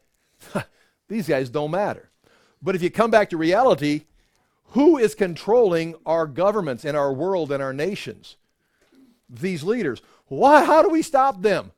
these 1.08 1.28
guys 1.28 1.50
don't 1.50 1.72
matter. 1.72 2.10
But 2.62 2.76
if 2.76 2.82
you 2.82 2.90
come 2.90 3.12
back 3.12 3.30
to 3.30 3.38
reality, 3.38 4.06
who 4.72 4.98
is 4.98 5.16
controlling 5.16 5.96
our 6.06 6.26
governments 6.28 6.84
and 6.84 6.98
our 6.98 7.14
world 7.14 7.52
and 7.52 7.64
our 7.64 7.74
nations? 7.74 8.36
These 9.30 9.64
leaders. 9.64 10.02
Why? 10.28 10.64
How 10.64 10.82
do 10.82 10.90
we 10.90 11.02
stop 11.02 11.42
them? 11.42 11.72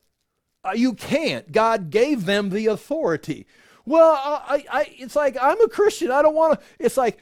Uh, 0.64 0.72
you 0.74 0.94
can't. 0.94 1.50
God 1.52 1.90
gave 1.90 2.26
them 2.26 2.50
the 2.50 2.66
authority. 2.66 3.46
Well, 3.86 4.12
I, 4.12 4.64
I, 4.70 4.94
it's 4.98 5.16
like 5.16 5.36
I'm 5.40 5.60
a 5.60 5.68
Christian. 5.68 6.10
I 6.10 6.22
don't 6.22 6.34
want 6.34 6.60
to. 6.60 6.66
It's 6.78 6.96
like 6.96 7.18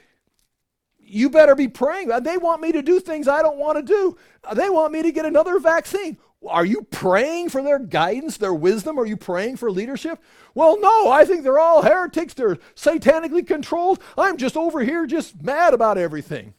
you 0.99 1.31
better 1.31 1.55
be 1.55 1.69
praying. 1.69 2.09
They 2.09 2.37
want 2.37 2.61
me 2.61 2.73
to 2.73 2.83
do 2.83 3.01
things 3.01 3.29
I 3.29 3.43
don't 3.43 3.59
want 3.59 3.79
to 3.79 3.83
do. 3.83 4.17
They 4.55 4.69
want 4.69 4.93
me 4.93 5.03
to 5.03 5.13
get 5.13 5.25
another 5.25 5.59
vaccine. 5.59 6.19
Are 6.47 6.65
you 6.65 6.83
praying 6.83 7.49
for 7.49 7.63
their 7.63 7.79
guidance, 7.79 8.37
their 8.37 8.55
wisdom? 8.55 8.99
Are 8.99 9.07
you 9.07 9.17
praying 9.17 9.57
for 9.57 9.71
leadership? 9.71 10.23
Well, 10.55 10.81
no, 10.81 11.11
I 11.11 11.25
think 11.25 11.43
they're 11.43 11.59
all 11.59 11.83
heretics. 11.83 12.35
They're 12.35 12.59
satanically 12.77 13.47
controlled. 13.47 14.01
I'm 14.17 14.37
just 14.37 14.57
over 14.57 14.81
here 14.81 15.07
just 15.07 15.43
mad 15.43 15.75
about 15.75 15.99
everything. 15.99 16.55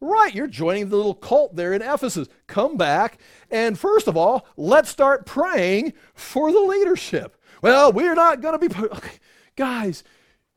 Right, 0.00 0.34
you're 0.34 0.46
joining 0.46 0.88
the 0.88 0.96
little 0.96 1.14
cult 1.14 1.56
there 1.56 1.72
in 1.72 1.82
Ephesus. 1.82 2.28
Come 2.46 2.76
back, 2.76 3.18
and 3.50 3.78
first 3.78 4.06
of 4.06 4.16
all, 4.16 4.46
let's 4.56 4.88
start 4.88 5.26
praying 5.26 5.92
for 6.14 6.52
the 6.52 6.60
leadership. 6.60 7.36
Well, 7.62 7.92
we're 7.92 8.14
not 8.14 8.40
going 8.40 8.58
to 8.58 8.68
be. 8.68 8.74
Okay. 8.76 9.18
Guys, 9.56 10.04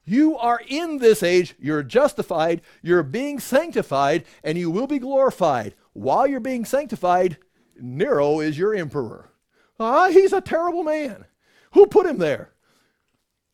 you 0.05 0.37
are 0.37 0.61
in 0.67 0.99
this 0.99 1.23
age, 1.23 1.55
you're 1.59 1.81
justified, 1.81 2.61
you're 2.83 3.01
being 3.01 3.39
sanctified, 3.39 4.25
and 4.43 4.59
you 4.59 4.69
will 4.69 4.85
be 4.85 4.99
glorified. 4.99 5.73
While 5.93 6.27
you're 6.27 6.39
being 6.39 6.65
sanctified, 6.65 7.37
Nero 7.79 8.39
is 8.41 8.59
your 8.59 8.75
emperor. 8.75 9.31
Ah, 9.79 10.09
he's 10.09 10.33
a 10.33 10.41
terrible 10.41 10.83
man. 10.83 11.25
Who 11.73 11.87
put 11.87 12.05
him 12.05 12.19
there? 12.19 12.51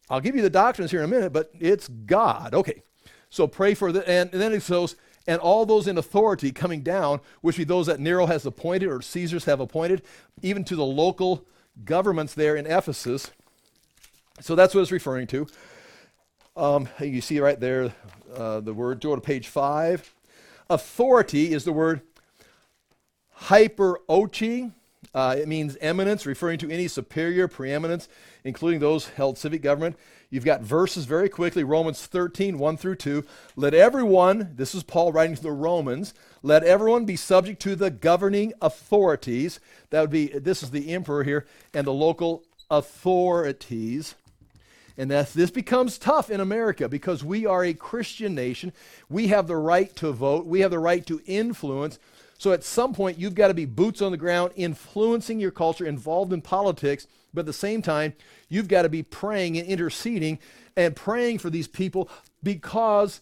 I'll 0.10 0.20
give 0.22 0.36
you 0.36 0.42
the 0.42 0.50
doctrines 0.50 0.92
here 0.92 1.00
in 1.00 1.06
a 1.06 1.14
minute, 1.14 1.32
but 1.32 1.52
it's 1.60 1.88
God. 1.88 2.54
Okay. 2.54 2.84
So 3.30 3.48
pray 3.48 3.74
for 3.74 3.92
the, 3.92 4.08
and, 4.08 4.32
and 4.32 4.42
then 4.42 4.54
it 4.54 4.68
goes, 4.68 4.96
and 5.28 5.40
all 5.40 5.66
those 5.66 5.88
in 5.88 5.98
authority 5.98 6.52
coming 6.52 6.82
down, 6.82 7.20
which 7.42 7.58
be 7.58 7.64
those 7.64 7.86
that 7.88 8.00
Nero 8.00 8.26
has 8.26 8.46
appointed 8.46 8.88
or 8.88 9.02
Caesars 9.02 9.46
have 9.46 9.60
appointed, 9.60 10.02
even 10.42 10.64
to 10.64 10.76
the 10.76 10.86
local 10.86 11.46
governments 11.84 12.34
there 12.34 12.56
in 12.56 12.66
Ephesus. 12.66 13.32
So 14.40 14.56
that's 14.56 14.74
what 14.74 14.82
it's 14.82 14.92
referring 14.92 15.28
to. 15.28 15.48
Um, 16.56 16.90
you 17.00 17.22
see 17.22 17.40
right 17.40 17.60
there 17.60 17.94
uh, 18.34 18.62
the 18.62 18.74
word, 18.74 19.02
go 19.02 19.16
to 19.16 19.22
page 19.22 19.48
five. 19.48 20.14
Authority 20.70 21.54
is 21.54 21.64
the 21.64 21.72
word 21.72 22.02
hyperochi. 23.44 24.72
Uh, 25.14 25.36
it 25.38 25.48
means 25.48 25.78
eminence, 25.80 26.26
referring 26.26 26.58
to 26.60 26.72
any 26.72 26.88
superior 26.88 27.48
preeminence, 27.48 28.10
including 28.44 28.80
those 28.80 29.10
held 29.10 29.38
civic 29.38 29.62
government. 29.62 29.96
You've 30.30 30.46
got 30.46 30.62
verses 30.62 31.06
very 31.06 31.30
quickly 31.30 31.64
Romans 31.64 32.06
13, 32.06 32.58
1 32.58 32.78
through 32.78 32.96
2. 32.96 33.24
Let 33.56 33.74
everyone, 33.74 34.54
this 34.56 34.76
is 34.76 34.84
Paul 34.84 35.12
writing 35.12 35.36
to 35.36 35.42
the 35.42 35.52
Romans, 35.52 36.14
let 36.42 36.64
everyone 36.64 37.06
be 37.06 37.16
subject 37.16 37.62
to 37.62 37.76
the 37.76 37.92
governing 37.92 38.54
authorities. 38.62 39.60
That 39.92 40.02
would 40.02 40.10
be, 40.10 40.28
this 40.28 40.64
is 40.64 40.72
the 40.72 40.94
emperor 40.94 41.24
here, 41.24 41.46
and 41.74 41.88
the 41.88 41.94
local 41.94 42.44
authorities. 42.70 44.16
And 44.98 45.12
that 45.12 45.32
this 45.34 45.52
becomes 45.52 46.00
tough 46.00 46.32
in 46.32 46.42
America 46.42 46.90
because 46.90 47.24
we 47.24 47.46
are 47.46 47.64
a 47.64 47.74
Christian 47.74 48.34
nation. 48.34 48.74
We 49.10 49.28
have 49.28 49.46
the 49.46 49.56
right 49.56 49.96
to 49.98 50.12
vote, 50.12 50.48
we 50.48 50.62
have 50.62 50.72
the 50.72 50.80
right 50.80 51.06
to 51.06 51.22
influence. 51.26 52.00
So 52.38 52.52
at 52.52 52.64
some 52.64 52.94
point, 52.94 53.18
you've 53.18 53.36
got 53.36 53.48
to 53.48 53.54
be 53.54 53.66
boots 53.66 54.02
on 54.02 54.12
the 54.12 54.18
ground, 54.18 54.52
influencing 54.56 55.40
your 55.40 55.52
culture, 55.52 55.86
involved 55.86 56.34
in 56.34 56.42
politics 56.42 57.08
But 57.34 57.42
at 57.42 57.46
the 57.48 57.54
same 57.54 57.82
time, 57.82 58.14
you've 58.50 58.68
got 58.68 58.84
to 58.84 58.90
be 58.90 59.04
praying 59.04 59.58
and 59.58 59.68
interceding 59.68 60.40
and 60.76 60.96
praying 60.96 61.40
for 61.40 61.50
these 61.50 61.68
people 61.68 62.10
because 62.44 63.22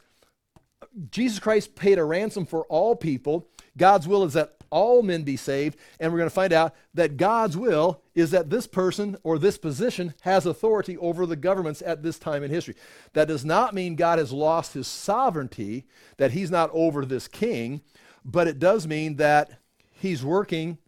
Jesus 1.11 1.39
Christ 1.39 1.75
paid 1.75 1.97
a 1.97 2.03
ransom 2.03 2.45
for 2.45 2.63
all 2.65 2.95
people. 2.95 3.47
God's 3.77 4.07
will 4.07 4.23
is 4.23 4.33
that 4.33 4.55
all 4.69 5.01
men 5.01 5.23
be 5.23 5.37
saved. 5.37 5.77
And 5.99 6.11
we're 6.11 6.19
going 6.19 6.29
to 6.29 6.35
find 6.35 6.53
out 6.53 6.75
that 6.93 7.17
God's 7.17 7.55
will 7.55 8.01
is 8.13 8.31
that 8.31 8.49
this 8.49 8.67
person 8.67 9.17
or 9.23 9.37
this 9.37 9.57
position 9.57 10.13
has 10.21 10.45
authority 10.45 10.97
over 10.97 11.25
the 11.25 11.35
governments 11.35 11.81
at 11.85 12.03
this 12.03 12.19
time 12.19 12.43
in 12.43 12.51
history. 12.51 12.75
That 13.13 13.27
does 13.27 13.45
not 13.45 13.73
mean 13.73 13.95
God 13.95 14.19
has 14.19 14.31
lost 14.31 14.73
his 14.73 14.87
sovereignty, 14.87 15.85
that 16.17 16.31
he's 16.31 16.51
not 16.51 16.69
over 16.73 17.05
this 17.05 17.27
king, 17.27 17.81
but 18.25 18.47
it 18.47 18.59
does 18.59 18.87
mean 18.87 19.17
that 19.17 19.61
he's 19.93 20.25
working 20.25 20.79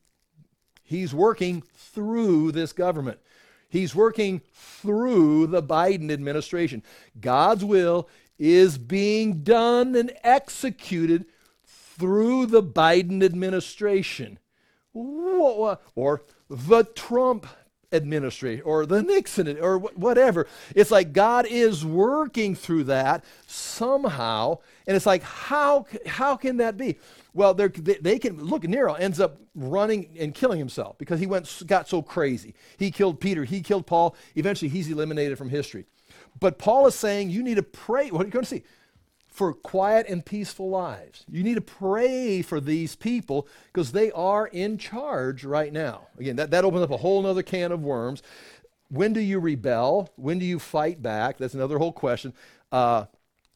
he's 0.84 1.14
working 1.14 1.62
through 1.62 2.52
this 2.54 2.74
government. 2.74 3.20
He's 3.70 3.94
working 3.94 4.42
through 4.54 5.48
the 5.48 5.62
Biden 5.62 6.10
administration. 6.12 6.82
God's 7.20 7.66
will 7.66 8.08
is 8.40 8.78
being 8.78 9.44
done 9.44 9.96
and 9.96 10.14
executed 10.24 11.26
through 11.66 12.46
the 12.46 12.64
Biden 12.64 13.24
administration 13.24 14.40
or 14.94 16.22
the 16.50 16.84
Trump 16.96 17.48
administration 17.92 18.64
or 18.66 18.86
the 18.86 19.02
Nixon 19.02 19.60
or 19.60 19.80
whatever. 19.80 20.48
It's 20.76 20.92
like 20.92 21.14
God 21.14 21.46
is 21.48 21.86
working 21.86 22.56
through 22.56 22.86
that 22.86 23.24
somehow. 23.46 24.60
And 24.86 24.96
it's 24.96 25.06
like, 25.06 25.24
how, 25.24 25.86
how 26.06 26.36
can 26.36 26.58
that 26.58 26.78
be? 26.78 26.98
Well, 27.38 27.54
they, 27.54 27.68
they 27.68 28.18
can 28.18 28.44
look. 28.44 28.64
Nero 28.64 28.96
ends 28.96 29.20
up 29.20 29.40
running 29.54 30.18
and 30.20 30.34
killing 30.34 30.58
himself 30.58 30.98
because 30.98 31.20
he 31.20 31.28
went 31.28 31.64
got 31.68 31.88
so 31.88 32.02
crazy. 32.02 32.56
He 32.80 32.90
killed 32.90 33.20
Peter. 33.20 33.44
He 33.44 33.62
killed 33.62 33.86
Paul. 33.86 34.16
Eventually, 34.34 34.70
he's 34.70 34.90
eliminated 34.90 35.38
from 35.38 35.50
history. 35.50 35.86
But 36.40 36.58
Paul 36.58 36.88
is 36.88 36.96
saying 36.96 37.30
you 37.30 37.44
need 37.44 37.58
to 37.58 37.64
pray. 37.64 38.10
What 38.10 38.24
are 38.24 38.26
you 38.26 38.32
going 38.32 38.44
to 38.44 38.50
see? 38.50 38.64
For 39.28 39.54
quiet 39.54 40.08
and 40.10 40.26
peaceful 40.26 40.72
lives. 40.72 41.26
You 41.30 41.44
need 41.44 41.54
to 41.54 41.62
pray 41.62 42.42
for 42.42 42.60
these 42.60 42.96
people 42.96 43.48
because 43.72 43.92
they 43.92 44.12
are 44.14 44.48
in 44.48 44.80
charge 44.80 45.44
right 45.44 45.72
now. 45.72 46.08
Again, 46.18 46.38
that, 46.38 46.50
that 46.50 46.66
opens 46.66 46.82
up 46.82 46.90
a 46.90 46.98
whole 46.98 47.24
other 47.24 47.44
can 47.44 47.72
of 47.72 47.84
worms. 47.84 48.24
When 48.90 49.14
do 49.14 49.20
you 49.20 49.40
rebel? 49.40 50.10
When 50.16 50.40
do 50.40 50.46
you 50.46 50.58
fight 50.58 51.04
back? 51.04 51.38
That's 51.38 51.54
another 51.54 51.78
whole 51.78 51.94
question. 51.94 52.34
Because 52.72 53.06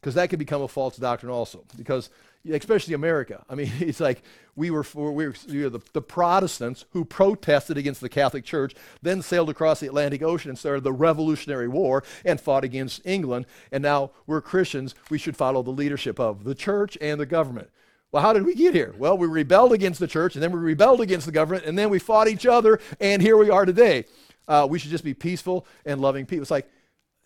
uh, 0.06 0.12
that 0.12 0.30
could 0.30 0.38
become 0.38 0.62
a 0.62 0.68
false 0.68 0.98
doctrine 0.98 1.32
also. 1.32 1.64
Because 1.76 2.12
especially 2.50 2.94
America. 2.94 3.44
I 3.50 3.56
mean, 3.56 3.72
it's 3.80 4.00
like 4.00 4.24
we 4.56 4.70
were, 4.70 4.86
we 4.94 5.28
were, 5.28 5.36
we 5.48 5.64
were 5.64 5.70
the, 5.70 5.82
the, 5.94 6.02
Protestants 6.02 6.86
who 6.92 7.06
protested 7.06 7.78
against 7.78 8.02
the 8.02 8.10
Catholic 8.10 8.44
Church, 8.44 8.76
then 9.02 9.22
sailed 9.22 9.50
across 9.50 9.80
the 9.80 9.88
Atlantic 9.88 10.22
Ocean 10.22 10.50
and 10.50 10.58
started 10.58 10.84
the 10.84 10.92
Revolutionary 10.92 11.68
War 11.68 12.04
and 12.26 12.40
fought 12.40 12.64
against 12.64 13.02
England. 13.06 13.46
And 13.72 13.82
now 13.82 14.12
we're 14.28 14.42
Christians. 14.42 14.94
We 15.10 15.18
should 15.18 15.38
follow 15.38 15.64
the 15.64 15.72
leadership 15.72 16.20
of 16.20 16.44
the 16.44 16.56
church 16.56 16.98
and 17.00 17.20
the 17.20 17.26
government. 17.26 17.70
Well, 18.12 18.22
how 18.22 18.34
did 18.34 18.46
we 18.46 18.56
get 18.56 18.74
here? 18.74 18.94
Well, 18.98 19.18
we 19.18 19.26
rebelled 19.26 19.72
against 19.72 20.02
the 20.02 20.08
church, 20.08 20.36
and 20.36 20.44
then 20.44 20.52
we 20.52 20.60
rebelled 20.60 21.00
against 21.00 21.26
the 21.26 21.32
government, 21.32 21.66
and 21.66 21.78
then 21.78 21.90
we 21.90 21.98
fought 21.98 22.28
each 22.28 22.46
other, 22.46 22.82
and 23.00 23.22
here 23.22 23.38
we 23.38 23.50
are 23.50 23.66
today. 23.66 24.04
Uh, 24.50 24.68
we 24.70 24.80
should 24.80 24.92
just 24.92 25.06
be 25.06 25.14
peaceful 25.14 25.66
and 25.86 26.02
loving 26.02 26.26
people. 26.26 26.42
It's 26.42 26.52
like, 26.52 26.70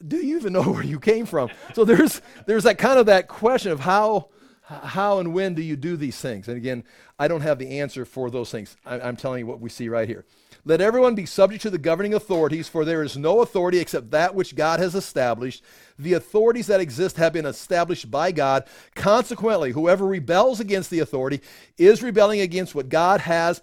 do 0.06 0.18
you 0.18 0.38
even 0.38 0.54
know 0.54 0.62
where 0.72 0.84
you 0.84 1.00
came 1.00 1.26
from? 1.26 1.50
So 1.74 1.86
there's 1.86 2.22
there's 2.46 2.64
that 2.64 2.78
kind 2.78 3.00
of 3.00 3.08
that 3.08 3.28
question 3.28 3.72
of 3.72 3.80
how 3.80 4.30
how 4.68 5.20
and 5.20 5.34
when 5.34 5.54
do 5.54 5.62
you 5.62 5.76
do 5.76 5.96
these 5.96 6.20
things? 6.20 6.48
And 6.48 6.58
again, 6.58 6.84
I 7.20 7.28
don't 7.28 7.42
have 7.42 7.60
the 7.60 7.80
answer 7.80 8.04
for 8.04 8.32
those 8.32 8.50
things. 8.50 8.76
I, 8.86 9.00
am 9.00 9.16
telling 9.16 9.40
you 9.40 9.48
what 9.48 9.60
we 9.60 9.70
see 9.70 9.90
right 9.90 10.08
here. 10.08 10.26
Let 10.68 10.82
everyone 10.82 11.14
be 11.14 11.28
subject 11.28 11.62
to 11.62 11.70
the 11.70 11.78
governing 11.78 12.16
authorities, 12.16 12.68
for 12.68 12.84
there 12.84 13.04
is 13.04 13.16
no 13.16 13.42
authority 13.42 13.78
except 13.78 14.10
that 14.10 14.34
which 14.34 14.56
God 14.56 14.80
has 14.80 14.96
established. 14.96 15.64
The 16.00 16.14
authorities 16.14 16.66
that 16.68 16.80
exist 16.80 17.18
have 17.18 17.34
been 17.34 17.46
established 17.46 18.10
by 18.10 18.32
God. 18.32 18.64
Consequently, 18.96 19.72
whoever 19.72 20.08
rebels 20.08 20.60
against 20.60 20.90
the 20.90 21.00
authority 21.00 21.42
is 21.78 22.02
rebelling 22.02 22.42
against 22.42 22.74
what 22.74 22.90
God 22.90 23.22
has 23.22 23.62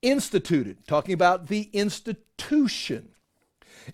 instituted, 0.00 0.86
talking 0.86 1.12
about 1.12 1.48
the 1.48 1.68
institution. 1.74 3.10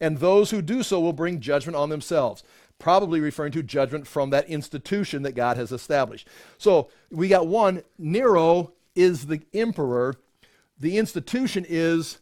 And 0.00 0.18
those 0.18 0.52
who 0.52 0.62
do 0.62 0.84
so 0.84 1.00
will 1.00 1.12
bring 1.12 1.40
judgment 1.40 1.74
on 1.74 1.88
themselves 1.88 2.44
probably 2.78 3.20
referring 3.20 3.52
to 3.52 3.62
judgment 3.62 4.06
from 4.06 4.30
that 4.30 4.48
institution 4.48 5.22
that 5.22 5.34
God 5.34 5.56
has 5.56 5.72
established. 5.72 6.28
So 6.58 6.88
we 7.10 7.28
got 7.28 7.46
one 7.46 7.82
Nero 7.98 8.72
is 8.94 9.26
the 9.26 9.40
emperor, 9.54 10.16
the 10.78 10.98
institution 10.98 11.64
is 11.68 12.18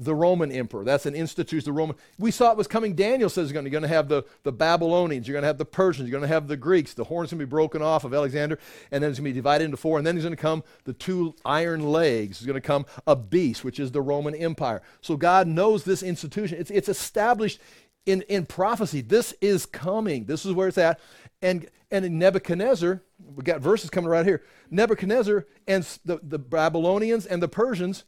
the 0.00 0.14
Roman 0.14 0.50
emperor. 0.50 0.82
That's 0.82 1.04
an 1.04 1.14
institution, 1.14 1.64
the 1.66 1.72
Roman. 1.72 1.94
We 2.18 2.30
saw 2.30 2.50
it 2.50 2.56
was 2.56 2.66
coming. 2.66 2.94
Daniel 2.94 3.28
says 3.28 3.52
you're 3.52 3.62
going 3.62 3.82
to 3.82 3.88
have 3.88 4.08
the, 4.08 4.24
the 4.44 4.52
Babylonians, 4.52 5.28
you're 5.28 5.34
going 5.34 5.42
to 5.42 5.48
have 5.48 5.58
the 5.58 5.66
Persians, 5.66 6.08
you're 6.08 6.18
going 6.18 6.28
to 6.28 6.34
have 6.34 6.48
the 6.48 6.56
Greeks. 6.56 6.94
The 6.94 7.04
horn's 7.04 7.30
going 7.30 7.40
to 7.40 7.46
be 7.46 7.50
broken 7.50 7.82
off 7.82 8.04
of 8.04 8.14
Alexander, 8.14 8.58
and 8.90 9.02
then 9.02 9.10
it's 9.10 9.18
going 9.18 9.26
to 9.26 9.34
be 9.34 9.38
divided 9.38 9.64
into 9.64 9.76
four. 9.76 9.98
And 9.98 10.06
then 10.06 10.14
there's 10.14 10.24
going 10.24 10.34
to 10.34 10.40
come 10.40 10.64
the 10.84 10.94
two 10.94 11.34
iron 11.44 11.92
legs. 11.92 12.38
There's 12.38 12.46
going 12.46 12.60
to 12.60 12.66
come 12.66 12.86
a 13.06 13.14
beast, 13.14 13.62
which 13.62 13.78
is 13.78 13.92
the 13.92 14.00
Roman 14.00 14.34
Empire. 14.34 14.80
So 15.02 15.18
God 15.18 15.46
knows 15.46 15.84
this 15.84 16.02
institution. 16.02 16.58
It's, 16.58 16.70
it's 16.70 16.88
established 16.88 17.60
in, 18.06 18.22
in 18.22 18.46
prophecy. 18.46 19.00
This 19.00 19.34
is 19.40 19.66
coming. 19.66 20.24
This 20.24 20.44
is 20.44 20.52
where 20.52 20.68
it's 20.68 20.78
at. 20.78 21.00
And, 21.42 21.66
and 21.90 22.04
in 22.04 22.18
Nebuchadnezzar, 22.18 23.02
we 23.18 23.42
got 23.42 23.60
verses 23.60 23.90
coming 23.90 24.10
right 24.10 24.26
here. 24.26 24.42
Nebuchadnezzar 24.70 25.46
and 25.66 25.84
the, 26.04 26.20
the 26.22 26.38
Babylonians 26.38 27.26
and 27.26 27.42
the 27.42 27.48
Persians 27.48 28.04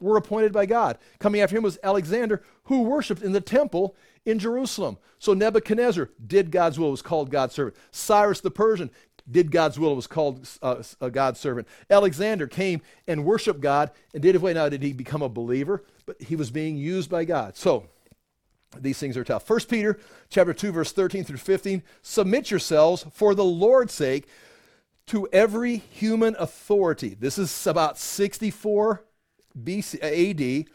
were 0.00 0.16
appointed 0.16 0.52
by 0.52 0.66
God. 0.66 0.98
Coming 1.18 1.40
after 1.40 1.56
him 1.56 1.62
was 1.62 1.78
Alexander, 1.82 2.42
who 2.64 2.82
worshiped 2.82 3.22
in 3.22 3.32
the 3.32 3.40
temple 3.40 3.94
in 4.24 4.38
Jerusalem. 4.38 4.98
So 5.18 5.32
Nebuchadnezzar 5.32 6.10
did 6.24 6.50
God's 6.50 6.78
will, 6.78 6.90
was 6.90 7.02
called 7.02 7.30
God's 7.30 7.54
servant. 7.54 7.76
Cyrus 7.90 8.40
the 8.40 8.50
Persian 8.50 8.90
did 9.30 9.52
God's 9.52 9.78
will, 9.78 9.94
was 9.94 10.08
called 10.08 10.48
uh, 10.62 10.82
a 11.00 11.10
God's 11.10 11.38
servant. 11.38 11.68
Alexander 11.88 12.48
came 12.48 12.82
and 13.06 13.24
worshiped 13.24 13.60
God 13.60 13.90
and 14.12 14.22
did 14.22 14.34
away. 14.34 14.52
Now, 14.52 14.68
did 14.68 14.82
he 14.82 14.92
become 14.92 15.22
a 15.22 15.28
believer? 15.28 15.84
But 16.06 16.20
he 16.20 16.34
was 16.34 16.50
being 16.50 16.76
used 16.76 17.08
by 17.08 17.24
God. 17.24 17.56
So 17.56 17.88
these 18.78 18.98
things 18.98 19.16
are 19.16 19.24
tough. 19.24 19.48
1 19.48 19.60
Peter 19.68 19.98
chapter 20.28 20.52
2 20.52 20.72
verse 20.72 20.92
13 20.92 21.24
through 21.24 21.38
15, 21.38 21.82
submit 22.02 22.50
yourselves 22.50 23.06
for 23.12 23.34
the 23.34 23.44
Lord's 23.44 23.92
sake 23.92 24.26
to 25.06 25.28
every 25.32 25.76
human 25.76 26.36
authority. 26.38 27.16
This 27.18 27.38
is 27.38 27.66
about 27.66 27.98
64 27.98 29.04
BC, 29.60 30.62
AD, 30.62 30.66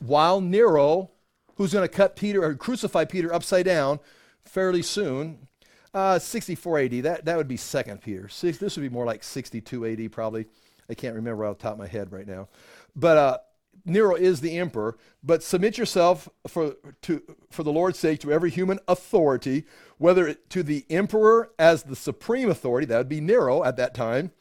while 0.00 0.40
Nero, 0.40 1.10
who's 1.56 1.72
going 1.72 1.88
to 1.88 1.94
cut 1.94 2.16
Peter 2.16 2.42
or 2.42 2.54
crucify 2.54 3.04
Peter 3.04 3.32
upside 3.32 3.66
down 3.66 4.00
fairly 4.44 4.82
soon, 4.82 5.46
uh, 5.94 6.18
64 6.18 6.78
AD, 6.80 6.90
that, 7.02 7.24
that 7.24 7.36
would 7.36 7.48
be 7.48 7.56
2nd 7.56 8.00
Peter. 8.00 8.28
Six, 8.28 8.58
this 8.58 8.76
would 8.76 8.82
be 8.82 8.88
more 8.88 9.06
like 9.06 9.24
62 9.24 9.86
AD 9.86 10.12
probably. 10.12 10.46
I 10.88 10.94
can't 10.94 11.14
remember 11.14 11.44
off 11.44 11.58
the 11.58 11.62
top 11.62 11.72
of 11.74 11.78
my 11.78 11.86
head 11.86 12.12
right 12.12 12.26
now. 12.26 12.48
But 12.96 13.16
uh, 13.16 13.38
Nero 13.84 14.14
is 14.14 14.40
the 14.40 14.58
emperor, 14.58 14.96
but 15.22 15.42
submit 15.42 15.78
yourself 15.78 16.28
for, 16.46 16.76
to, 17.02 17.22
for 17.50 17.62
the 17.62 17.72
Lord's 17.72 17.98
sake 17.98 18.20
to 18.20 18.32
every 18.32 18.50
human 18.50 18.78
authority, 18.88 19.64
whether 19.98 20.34
to 20.34 20.62
the 20.62 20.84
emperor 20.90 21.50
as 21.58 21.82
the 21.82 21.96
supreme 21.96 22.50
authority, 22.50 22.86
that 22.86 22.98
would 22.98 23.08
be 23.08 23.20
Nero 23.20 23.64
at 23.64 23.76
that 23.76 23.94
time, 23.94 24.32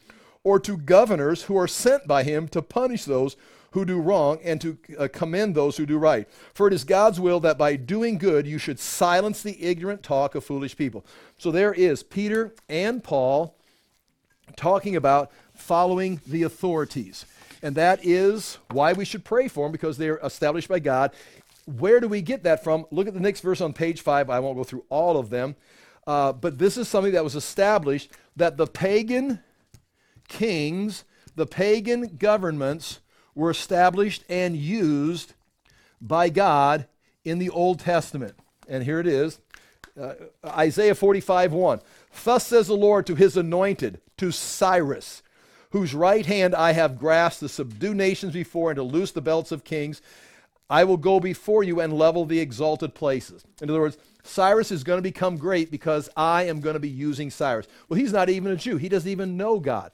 or 0.44 0.60
to 0.60 0.78
governors 0.78 1.44
who 1.44 1.58
are 1.58 1.68
sent 1.68 2.08
by 2.08 2.24
him 2.24 2.48
to 2.50 2.62
punish 2.62 3.06
those 3.06 3.36
who 3.72 3.86
do 3.86 4.00
wrong 4.00 4.40
and 4.44 4.60
to 4.62 4.78
uh, 4.98 5.08
commend 5.12 5.54
those 5.54 5.78
who 5.78 5.86
do 5.86 5.98
right. 5.98 6.28
For 6.54 6.68
it 6.68 6.74
is 6.74 6.84
God's 6.84 7.20
will 7.20 7.40
that 7.42 7.58
by 7.58 7.76
doing 7.76 8.18
good 8.18 8.48
you 8.48 8.58
should 8.58 8.80
silence 8.80 9.44
the 9.44 9.62
ignorant 9.64 10.02
talk 10.02 10.34
of 10.34 10.44
foolish 10.44 10.76
people. 10.76 11.06
So 11.38 11.52
there 11.52 11.74
is 11.74 12.02
Peter 12.02 12.56
and 12.68 13.04
Paul 13.04 13.56
talking 14.56 14.96
about 14.96 15.32
following 15.54 16.20
the 16.26 16.44
authorities 16.44 17.26
and 17.62 17.76
that 17.76 17.99
is 18.03 18.57
why 18.72 18.93
we 18.93 19.05
should 19.05 19.24
pray 19.24 19.47
for 19.47 19.66
them 19.66 19.72
because 19.72 19.97
they're 19.97 20.20
established 20.24 20.68
by 20.68 20.80
God. 20.80 21.12
Where 21.66 21.99
do 21.99 22.07
we 22.07 22.22
get 22.22 22.43
that 22.43 22.64
from? 22.64 22.86
Look 22.91 23.07
at 23.07 23.14
the 23.14 23.20
next 23.20 23.41
verse 23.41 23.62
on 23.62 23.74
page 23.74 24.01
five. 24.01 24.30
I 24.30 24.39
won't 24.39 24.57
go 24.57 24.64
through 24.64 24.86
all 24.89 25.18
of 25.18 25.30
them, 25.30 25.55
uh, 26.07 26.34
but 26.34 26.57
this 26.57 26.78
is 26.78 26.88
something 26.88 27.14
that 27.14 27.24
was 27.24 27.36
established 27.36 28.12
that 28.36 28.57
the 28.57 28.68
pagan 28.68 29.41
kings, 30.28 31.03
the 31.36 31.45
pagan 31.45 32.16
governments 32.18 32.99
were 33.36 33.51
established 33.51 34.24
and 34.30 34.55
used 34.55 35.34
by 36.01 36.30
God 36.30 36.88
in 37.24 37.39
the 37.39 37.49
Old 37.49 37.80
Testament. 37.80 38.36
And 38.68 38.84
here 38.84 38.99
it 38.99 39.07
is 39.07 39.39
uh, 39.99 40.14
Isaiah 40.45 40.95
45 40.95 41.53
1. 41.53 41.82
Thus 42.24 42.47
says 42.47 42.68
the 42.68 42.76
Lord 42.76 43.05
to 43.07 43.16
his 43.16 43.38
anointed, 43.38 44.01
to 44.18 44.32
Cyrus 44.32 45.22
whose 45.72 45.94
right 45.94 46.26
hand 46.26 46.56
I 46.56 46.72
have 46.74 46.98
grasped 46.98 47.42
to 47.42 47.50
subdue 47.50 47.94
nations 47.94 48.34
before 48.34 48.72
and 48.72 48.78
to 48.78 48.84
loose 48.84 49.12
the 49.12 49.22
belts 49.22 49.52
of 49.52 49.64
kings. 49.64 50.02
I 50.70 50.84
will 50.84 50.98
go 50.98 51.20
before 51.20 51.64
you 51.64 51.80
and 51.80 51.94
level 51.94 52.26
the 52.26 52.40
exalted 52.40 52.94
places. 52.94 53.44
In 53.62 53.70
other 53.70 53.80
words, 53.80 53.98
Cyrus 54.24 54.72
is 54.72 54.84
going 54.84 54.98
to 54.98 55.04
become 55.04 55.38
great 55.38 55.72
because 55.72 56.10
I 56.16 56.44
am 56.44 56.60
going 56.60 56.76
to 56.76 56.80
be 56.80 56.90
using 56.90 57.32
Cyrus. 57.32 57.68
Well, 57.88 58.00
he's 58.00 58.14
not 58.14 58.30
even 58.30 58.52
a 58.52 58.56
Jew. 58.56 58.78
He 58.78 58.90
doesn't 58.90 59.10
even 59.10 59.38
know 59.38 59.60
God. 59.60 59.92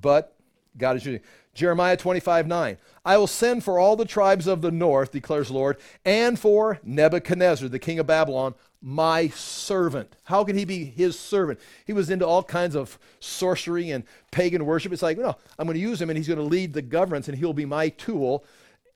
But 0.00 0.36
God 0.76 0.96
is 0.96 1.04
using. 1.04 1.22
Jeremiah 1.54 1.96
25, 1.96 2.46
9. 2.46 2.78
I 3.04 3.16
will 3.16 3.26
send 3.26 3.64
for 3.64 3.78
all 3.78 3.96
the 3.96 4.04
tribes 4.04 4.46
of 4.46 4.62
the 4.62 4.70
north, 4.70 5.10
declares 5.10 5.48
the 5.48 5.54
Lord, 5.54 5.78
and 6.04 6.38
for 6.38 6.78
Nebuchadnezzar, 6.84 7.68
the 7.68 7.78
king 7.78 7.98
of 7.98 8.06
Babylon, 8.06 8.54
my 8.80 9.28
servant. 9.28 10.16
How 10.24 10.44
can 10.44 10.56
he 10.56 10.64
be 10.64 10.84
his 10.84 11.18
servant? 11.18 11.60
He 11.84 11.92
was 11.92 12.10
into 12.10 12.26
all 12.26 12.42
kinds 12.42 12.76
of 12.76 12.98
sorcery 13.20 13.90
and 13.90 14.04
pagan 14.30 14.66
worship. 14.66 14.92
It's 14.92 15.02
like, 15.02 15.18
no, 15.18 15.36
I'm 15.58 15.66
going 15.66 15.76
to 15.76 15.80
use 15.80 16.00
him 16.00 16.10
and 16.10 16.16
he's 16.16 16.28
going 16.28 16.38
to 16.38 16.44
lead 16.44 16.72
the 16.72 16.82
governments 16.82 17.28
and 17.28 17.36
he'll 17.36 17.52
be 17.52 17.64
my 17.64 17.88
tool. 17.90 18.44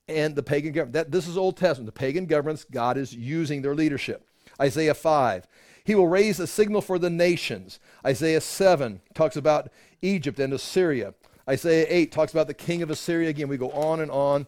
And 0.08 0.36
the 0.36 0.42
pagan 0.42 0.72
government, 0.72 0.94
that, 0.94 1.10
this 1.10 1.26
is 1.26 1.36
Old 1.36 1.56
Testament. 1.56 1.86
The 1.86 1.98
pagan 1.98 2.26
governments, 2.26 2.64
God 2.70 2.96
is 2.96 3.12
using 3.14 3.62
their 3.62 3.74
leadership. 3.74 4.26
Isaiah 4.60 4.94
5. 4.94 5.46
He 5.84 5.94
will 5.94 6.08
raise 6.08 6.40
a 6.40 6.46
signal 6.46 6.80
for 6.80 6.98
the 6.98 7.10
nations. 7.10 7.78
Isaiah 8.04 8.40
7 8.40 9.00
talks 9.14 9.36
about 9.36 9.70
Egypt 10.02 10.40
and 10.40 10.52
Assyria. 10.52 11.14
Isaiah 11.48 11.86
8 11.88 12.12
talks 12.12 12.32
about 12.32 12.48
the 12.48 12.54
king 12.54 12.82
of 12.82 12.90
Assyria. 12.90 13.28
Again, 13.28 13.48
we 13.48 13.56
go 13.56 13.70
on 13.70 14.00
and 14.00 14.10
on. 14.10 14.46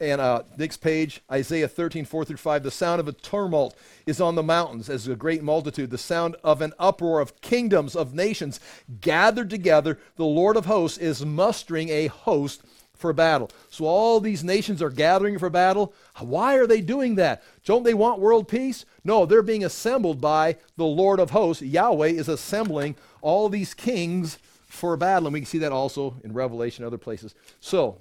And 0.00 0.20
uh, 0.20 0.42
next 0.58 0.78
page, 0.78 1.22
Isaiah 1.30 1.68
13, 1.68 2.04
4 2.04 2.24
through 2.24 2.36
5. 2.36 2.62
The 2.62 2.70
sound 2.70 3.00
of 3.00 3.08
a 3.08 3.12
tumult 3.12 3.76
is 4.06 4.20
on 4.20 4.34
the 4.34 4.42
mountains 4.42 4.90
as 4.90 5.06
a 5.06 5.14
great 5.14 5.42
multitude. 5.42 5.90
The 5.90 5.98
sound 5.98 6.36
of 6.42 6.60
an 6.60 6.72
uproar 6.78 7.20
of 7.20 7.40
kingdoms, 7.40 7.94
of 7.94 8.12
nations 8.12 8.60
gathered 9.00 9.48
together. 9.48 9.98
The 10.16 10.24
Lord 10.24 10.56
of 10.56 10.66
hosts 10.66 10.98
is 10.98 11.24
mustering 11.24 11.88
a 11.88 12.08
host 12.08 12.62
for 12.92 13.12
battle. 13.12 13.50
So 13.70 13.86
all 13.86 14.20
these 14.20 14.44
nations 14.44 14.82
are 14.82 14.90
gathering 14.90 15.38
for 15.38 15.48
battle. 15.48 15.94
Why 16.18 16.56
are 16.56 16.66
they 16.66 16.80
doing 16.80 17.14
that? 17.14 17.42
Don't 17.64 17.84
they 17.84 17.94
want 17.94 18.20
world 18.20 18.48
peace? 18.48 18.84
No, 19.04 19.26
they're 19.26 19.42
being 19.42 19.64
assembled 19.64 20.20
by 20.20 20.56
the 20.76 20.84
Lord 20.84 21.20
of 21.20 21.30
hosts. 21.30 21.62
Yahweh 21.62 22.08
is 22.08 22.28
assembling 22.28 22.96
all 23.22 23.48
these 23.48 23.74
kings 23.74 24.38
for 24.74 24.96
battle. 24.96 25.26
And 25.26 25.34
we 25.34 25.40
can 25.40 25.46
see 25.46 25.58
that 25.58 25.72
also 25.72 26.16
in 26.24 26.32
Revelation 26.32 26.84
other 26.84 26.98
places. 26.98 27.34
So 27.60 27.98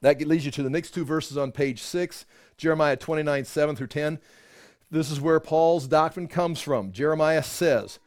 that 0.00 0.20
leads 0.20 0.44
you 0.44 0.50
to 0.52 0.62
the 0.62 0.70
next 0.70 0.90
two 0.90 1.04
verses 1.04 1.36
on 1.36 1.52
page 1.52 1.80
6, 1.80 2.26
Jeremiah 2.56 2.96
29, 2.96 3.44
7 3.44 3.76
through 3.76 3.86
10. 3.86 4.18
This 4.90 5.10
is 5.10 5.20
where 5.20 5.40
Paul's 5.40 5.86
doctrine 5.86 6.28
comes 6.28 6.60
from. 6.60 6.92
Jeremiah 6.92 7.42
says, 7.42 7.98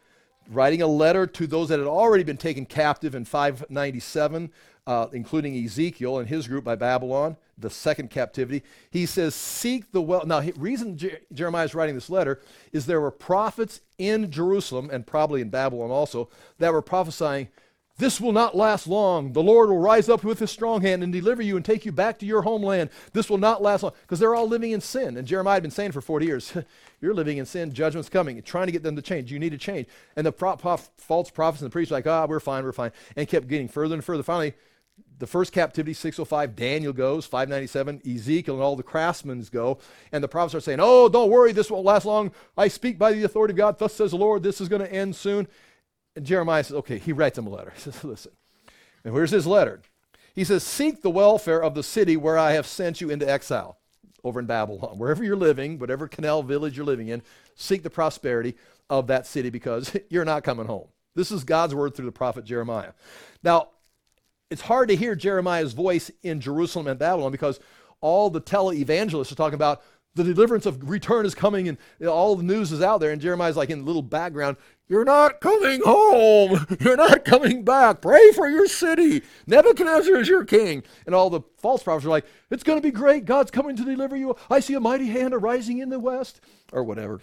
writing 0.50 0.82
a 0.82 0.88
letter 0.88 1.26
to 1.26 1.48
those 1.48 1.70
that 1.70 1.80
had 1.80 1.88
already 1.88 2.24
been 2.24 2.38
taken 2.38 2.66
captive 2.66 3.16
in 3.16 3.26
597, 3.26 4.52
uh, 4.88 5.08
including 5.14 5.56
Ezekiel 5.64 6.20
and 6.20 6.30
his 6.30 6.48
group 6.48 6.64
by 6.64 6.76
Babylon, 6.76 7.38
the 7.58 7.70
second 7.70 8.10
captivity. 8.10 8.64
He 8.92 9.06
says, 9.06 9.34
Seek 9.34 9.92
the 9.92 10.02
well. 10.02 10.26
Now, 10.26 10.42
reason 10.58 10.98
Je- 10.98 11.18
Jeremiah 11.34 11.66
is 11.66 11.74
writing 11.76 11.96
this 11.96 12.10
letter 12.10 12.42
is 12.72 12.86
there 12.86 13.02
were 13.02 13.12
prophets 13.12 13.82
in 13.98 14.30
Jerusalem 14.30 14.90
and 14.92 15.08
probably 15.08 15.42
in 15.42 15.50
Babylon 15.50 15.90
also 15.92 16.30
that 16.60 16.74
were 16.74 16.82
prophesying 16.82 17.48
this 17.98 18.20
will 18.20 18.34
not 18.34 18.58
last 18.58 18.88
long. 18.88 19.32
The 19.32 19.42
Lord 19.42 19.70
will 19.70 19.80
rise 19.80 20.10
up 20.10 20.24
with 20.24 20.40
his 20.40 20.52
strong 20.52 20.82
hand 20.82 21.02
and 21.02 21.14
deliver 21.14 21.42
you 21.42 21.56
and 21.56 21.64
take 21.64 21.86
you 21.86 21.94
back 21.94 22.20
to 22.20 22.26
your 22.26 22.42
homeland. 22.42 22.90
This 23.14 23.30
will 23.30 23.38
not 23.38 23.62
last 23.62 23.84
long. 23.84 23.94
Because 24.02 24.20
they're 24.20 24.36
all 24.36 24.50
living 24.50 24.72
in 24.72 24.82
sin. 24.82 25.16
And 25.16 25.26
Jeremiah 25.26 25.56
had 25.56 25.64
been 25.64 25.72
saying 25.72 25.94
for 25.94 26.02
40 26.02 26.26
years, 26.26 26.54
You're 27.02 27.14
living 27.14 27.38
in 27.38 27.46
sin, 27.46 27.72
judgment's 27.72 28.10
coming. 28.10 28.42
trying 28.42 28.66
to 28.66 28.72
get 28.72 28.84
them 28.84 28.96
to 28.98 29.02
change. 29.02 29.32
You 29.32 29.40
need 29.40 29.52
to 29.52 29.58
change. 29.58 29.88
And 30.16 30.26
the 30.26 30.32
pro- 30.32 30.58
prof- 30.58 30.90
false 30.98 31.30
prophets 31.30 31.62
and 31.62 31.70
the 31.70 31.74
priests 31.74 31.92
like, 31.92 32.08
Ah, 32.08 32.26
we're 32.26 32.40
fine, 32.40 32.64
we're 32.64 32.74
fine. 32.74 32.92
And 33.16 33.28
kept 33.28 33.48
getting 33.48 33.70
further 33.70 33.94
and 33.96 34.04
further. 34.04 34.24
Finally, 34.24 34.56
the 35.18 35.28
first 35.28 35.52
captivity, 35.52 35.94
605, 35.94 36.56
Daniel 36.56 36.94
goes, 36.94 37.26
597, 37.26 38.02
Ezekiel 38.06 38.56
and 38.56 38.64
all 38.64 38.76
the 38.76 38.84
craftsmen 38.84 39.46
go. 39.52 39.80
And 40.12 40.24
the 40.24 40.28
prophets 40.28 40.56
are 40.56 40.60
saying, 40.60 40.80
Oh, 40.82 41.10
don't 41.10 41.30
worry, 41.30 41.52
this 41.52 41.72
won't 41.72 41.86
last 41.86 42.06
long. 42.06 42.32
I 42.58 42.68
speak 42.68 42.98
by 42.98 43.14
the 43.14 43.24
authority 43.24 43.54
of 43.54 43.58
God. 43.58 43.80
Thus 43.80 43.94
says 43.94 44.12
the 44.12 44.18
Lord, 44.18 44.44
this 44.44 44.60
is 44.60 44.70
going 44.70 44.82
to 44.82 44.92
end 44.92 45.16
soon. 45.16 45.48
And 46.16 46.26
Jeremiah 46.26 46.64
says, 46.64 46.78
okay, 46.78 46.98
he 46.98 47.12
writes 47.12 47.38
him 47.38 47.48
a 47.48 47.50
letter. 47.50 47.74
He 47.76 47.82
says, 47.82 48.04
listen. 48.04 48.32
And 49.04 49.14
where's 49.14 49.32
his 49.32 49.46
letter? 49.46 49.82
He 50.34 50.44
says, 50.44 50.64
Seek 50.64 51.02
the 51.02 51.10
welfare 51.10 51.64
of 51.64 51.76
the 51.76 51.84
city 51.84 52.18
where 52.18 52.38
I 52.38 52.54
have 52.54 52.68
sent 52.68 53.00
you 53.00 53.10
into 53.10 53.30
exile, 53.30 53.78
over 54.24 54.40
in 54.40 54.46
Babylon. 54.46 54.96
Wherever 54.98 55.24
you're 55.24 55.38
living, 55.38 55.80
whatever 55.80 56.08
canal 56.08 56.44
village 56.44 56.76
you're 56.76 56.86
living 56.86 57.08
in, 57.08 57.22
seek 57.56 57.84
the 57.84 57.90
prosperity 57.90 58.56
of 58.90 59.08
that 59.08 59.26
city 59.26 59.50
because 59.50 59.96
you're 60.10 60.26
not 60.26 60.44
coming 60.44 60.66
home. 60.66 60.88
This 61.16 61.32
is 61.32 61.46
God's 61.46 61.74
word 61.74 61.96
through 61.96 62.08
the 62.08 62.12
prophet 62.12 62.44
Jeremiah. 62.44 62.92
Now, 63.42 63.70
it's 64.50 64.62
hard 64.62 64.90
to 64.90 64.96
hear 64.96 65.16
Jeremiah's 65.16 65.74
voice 65.74 66.12
in 66.24 66.40
Jerusalem 66.40 66.88
and 66.88 67.00
Babylon 67.00 67.32
because 67.32 67.60
all 68.02 68.30
the 68.30 68.40
tele-evangelists 68.40 69.32
are 69.32 69.36
talking 69.36 69.56
about 69.56 69.82
the 70.16 70.24
deliverance 70.24 70.66
of 70.66 70.90
return 70.90 71.26
is 71.26 71.36
coming 71.36 71.68
and 71.68 71.78
all 72.08 72.36
the 72.36 72.44
news 72.44 72.72
is 72.72 72.82
out 72.82 73.00
there. 73.00 73.12
And 73.12 73.22
jeremiah's 73.22 73.58
like 73.58 73.70
in 73.70 73.80
the 73.80 73.86
little 73.86 74.02
background 74.02 74.58
you're 74.88 75.06
not 75.06 75.42
coming 75.42 75.82
home. 75.84 76.66
You're 76.80 76.96
not 76.96 77.26
coming 77.26 77.64
back. 77.64 78.02
Pray 78.02 78.32
for 78.34 78.48
your 78.48 78.68
city. 78.68 79.24
Nebuchadnezzar 79.48 80.18
is 80.18 80.28
your 80.28 80.46
king. 80.46 80.84
And 81.08 81.16
all 81.16 81.32
the 81.32 81.42
false 81.58 81.82
prophets 81.82 82.06
are 82.06 82.10
like 82.10 82.28
it's 82.52 82.62
going 82.62 82.78
to 82.78 82.88
be 82.88 82.92
great. 82.92 83.26
God's 83.26 83.50
coming 83.50 83.76
to 83.78 83.84
deliver 83.84 84.16
you. 84.16 84.36
I 84.48 84.60
see 84.60 84.76
a 84.76 84.80
mighty 84.80 85.08
hand 85.08 85.34
arising 85.34 85.80
in 85.80 85.90
the 85.90 85.98
west 86.00 86.40
or 86.72 86.84
whatever. 86.84 87.22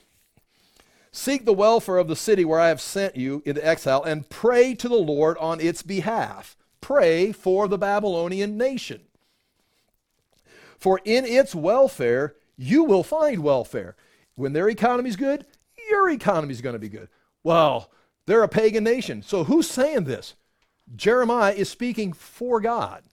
Seek 1.13 1.45
the 1.45 1.53
welfare 1.53 1.99
of 1.99 2.09
the 2.09 2.17
city 2.17 2.45
where 2.45 2.59
i 2.59 2.69
have 2.69 2.81
sent 2.81 3.17
you 3.17 3.43
into 3.45 3.65
exile 3.65 4.03
and 4.03 4.29
pray 4.29 4.75
to 4.75 4.89
the 4.89 4.97
lord 4.97 5.37
on 5.39 5.61
its 5.61 5.83
behalf 5.83 6.57
pray 6.83 7.33
for 7.33 7.67
the 7.67 7.79
babylonian 7.79 8.59
nation 8.59 9.01
for 10.83 11.01
in 11.05 11.25
its 11.25 11.55
welfare 11.55 12.35
you 12.57 12.83
will 12.83 13.05
find 13.05 13.41
welfare. 13.41 13.95
When 14.35 14.53
their 14.53 14.69
economy 14.69 15.11
is 15.11 15.17
good, 15.17 15.47
your 15.89 16.11
economy 16.11 16.53
is 16.53 16.61
going 16.61 16.73
to 16.73 16.81
be 16.81 16.89
good. 16.89 17.09
Well, 17.45 17.91
they're 18.27 18.43
a 18.43 18.49
pagan 18.49 18.83
nation. 18.83 19.23
So 19.23 19.45
who's 19.45 19.71
saying 19.71 20.05
this? 20.05 20.35
Jeremiah 20.97 21.53
is 21.53 21.69
speaking 21.69 22.13
for 22.13 22.61
God. 22.61 23.05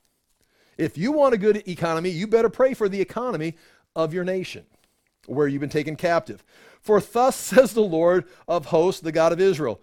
If 0.79 0.97
you 0.97 1.11
want 1.11 1.35
a 1.35 1.37
good 1.37 1.67
economy, 1.67 2.09
you 2.09 2.25
better 2.25 2.49
pray 2.49 2.73
for 2.73 2.89
the 2.89 3.01
economy 3.01 3.55
of 3.95 4.15
your 4.15 4.23
nation 4.23 4.65
where 5.27 5.47
you've 5.47 5.61
been 5.61 5.69
taken 5.69 5.95
captive. 5.95 6.43
For 6.81 6.99
thus 6.99 7.35
says 7.35 7.73
the 7.73 7.81
Lord 7.81 8.25
of 8.47 8.67
hosts, 8.67 9.01
the 9.01 9.11
God 9.11 9.31
of 9.31 9.39
Israel 9.39 9.79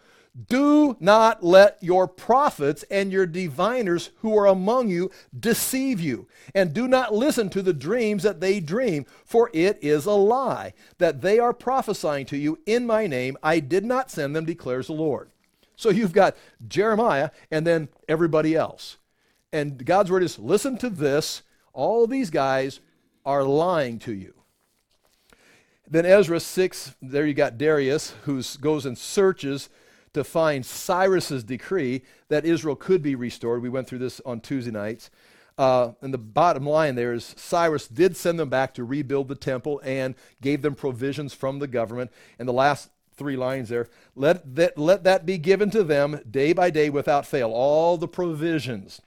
do 0.49 0.97
not 1.01 1.43
let 1.43 1.79
your 1.83 2.07
prophets 2.07 2.85
and 2.91 3.11
your 3.11 3.27
diviners 3.27 4.11
who 4.19 4.37
are 4.37 4.47
among 4.47 4.89
you 4.89 5.11
deceive 5.39 6.01
you, 6.01 6.29
and 6.55 6.75
do 6.75 6.87
not 6.87 7.15
listen 7.15 7.49
to 7.51 7.63
the 7.63 7.73
dreams 7.73 8.23
that 8.23 8.41
they 8.41 8.61
dream, 8.61 9.07
for 9.25 9.51
it 9.55 9.79
is 9.83 10.05
a 10.05 10.13
lie 10.13 10.75
that 10.99 11.23
they 11.23 11.39
are 11.39 11.55
prophesying 11.55 12.27
to 12.27 12.37
you 12.37 12.59
in 12.67 12.87
my 12.87 13.07
name. 13.07 13.39
I 13.43 13.61
did 13.61 13.85
not 13.85 14.11
send 14.11 14.37
them, 14.37 14.45
declares 14.45 14.89
the 14.89 14.93
Lord. 14.93 15.31
So 15.77 15.91
you've 15.91 16.13
got 16.13 16.37
Jeremiah 16.67 17.31
and 17.51 17.67
then 17.67 17.89
everybody 18.09 18.55
else. 18.55 18.97
And 19.53 19.85
God's 19.85 20.11
word 20.11 20.23
is 20.23 20.39
listen 20.39 20.77
to 20.79 20.91
this. 20.91 21.43
All 21.73 22.07
these 22.07 22.31
guys 22.31 22.81
are 23.25 23.43
lying 23.43 23.99
to 24.01 24.13
you. 24.13 24.35
Then 25.89 26.05
Ezra 26.05 26.41
6, 26.41 26.97
there 27.01 27.27
you 27.27 27.35
got 27.35 27.59
Darius, 27.59 28.15
who 28.25 28.43
goes 28.61 28.87
and 28.87 28.99
searches 28.99 29.69
to 30.17 30.25
find 30.25 30.65
Cyrus's 30.65 31.45
decree 31.45 32.01
that 32.29 32.47
Israel 32.47 32.75
could 32.75 33.03
be 33.03 33.15
restored. 33.15 33.61
We 33.61 33.69
went 33.69 33.87
through 33.87 33.99
this 33.99 34.19
on 34.25 34.41
Tuesday 34.41 34.71
nights. 34.71 35.11
Uh, 35.59 35.93
and 36.01 36.13
the 36.13 36.19
bottom 36.19 36.67
line 36.67 36.95
there 36.95 37.13
is 37.13 37.35
Cyrus 37.37 37.87
did 37.87 38.17
send 38.17 38.39
them 38.39 38.49
back 38.49 38.73
to 38.75 38.85
rebuild 38.85 39.29
the 39.29 39.35
temple 39.35 39.81
and 39.85 40.15
gave 40.41 40.63
them 40.63 40.75
provisions 40.75 41.35
from 41.35 41.59
the 41.59 41.67
government. 41.67 42.11
And 42.39 42.49
the 42.49 42.55
last 42.55 42.89
three 43.15 43.37
lines 43.37 43.69
there 43.69 43.89
let 44.15 44.55
that, 44.57 44.79
let 44.79 45.05
that 45.05 45.27
be 45.27 45.37
given 45.37 45.69
to 45.71 45.85
them 45.85 46.21
day 46.31 46.55
by 46.55 46.71
day 46.71 46.89
without 46.89 47.27
fail, 47.27 47.51
all 47.51 47.99
the 47.99 48.09
provisions, 48.09 49.03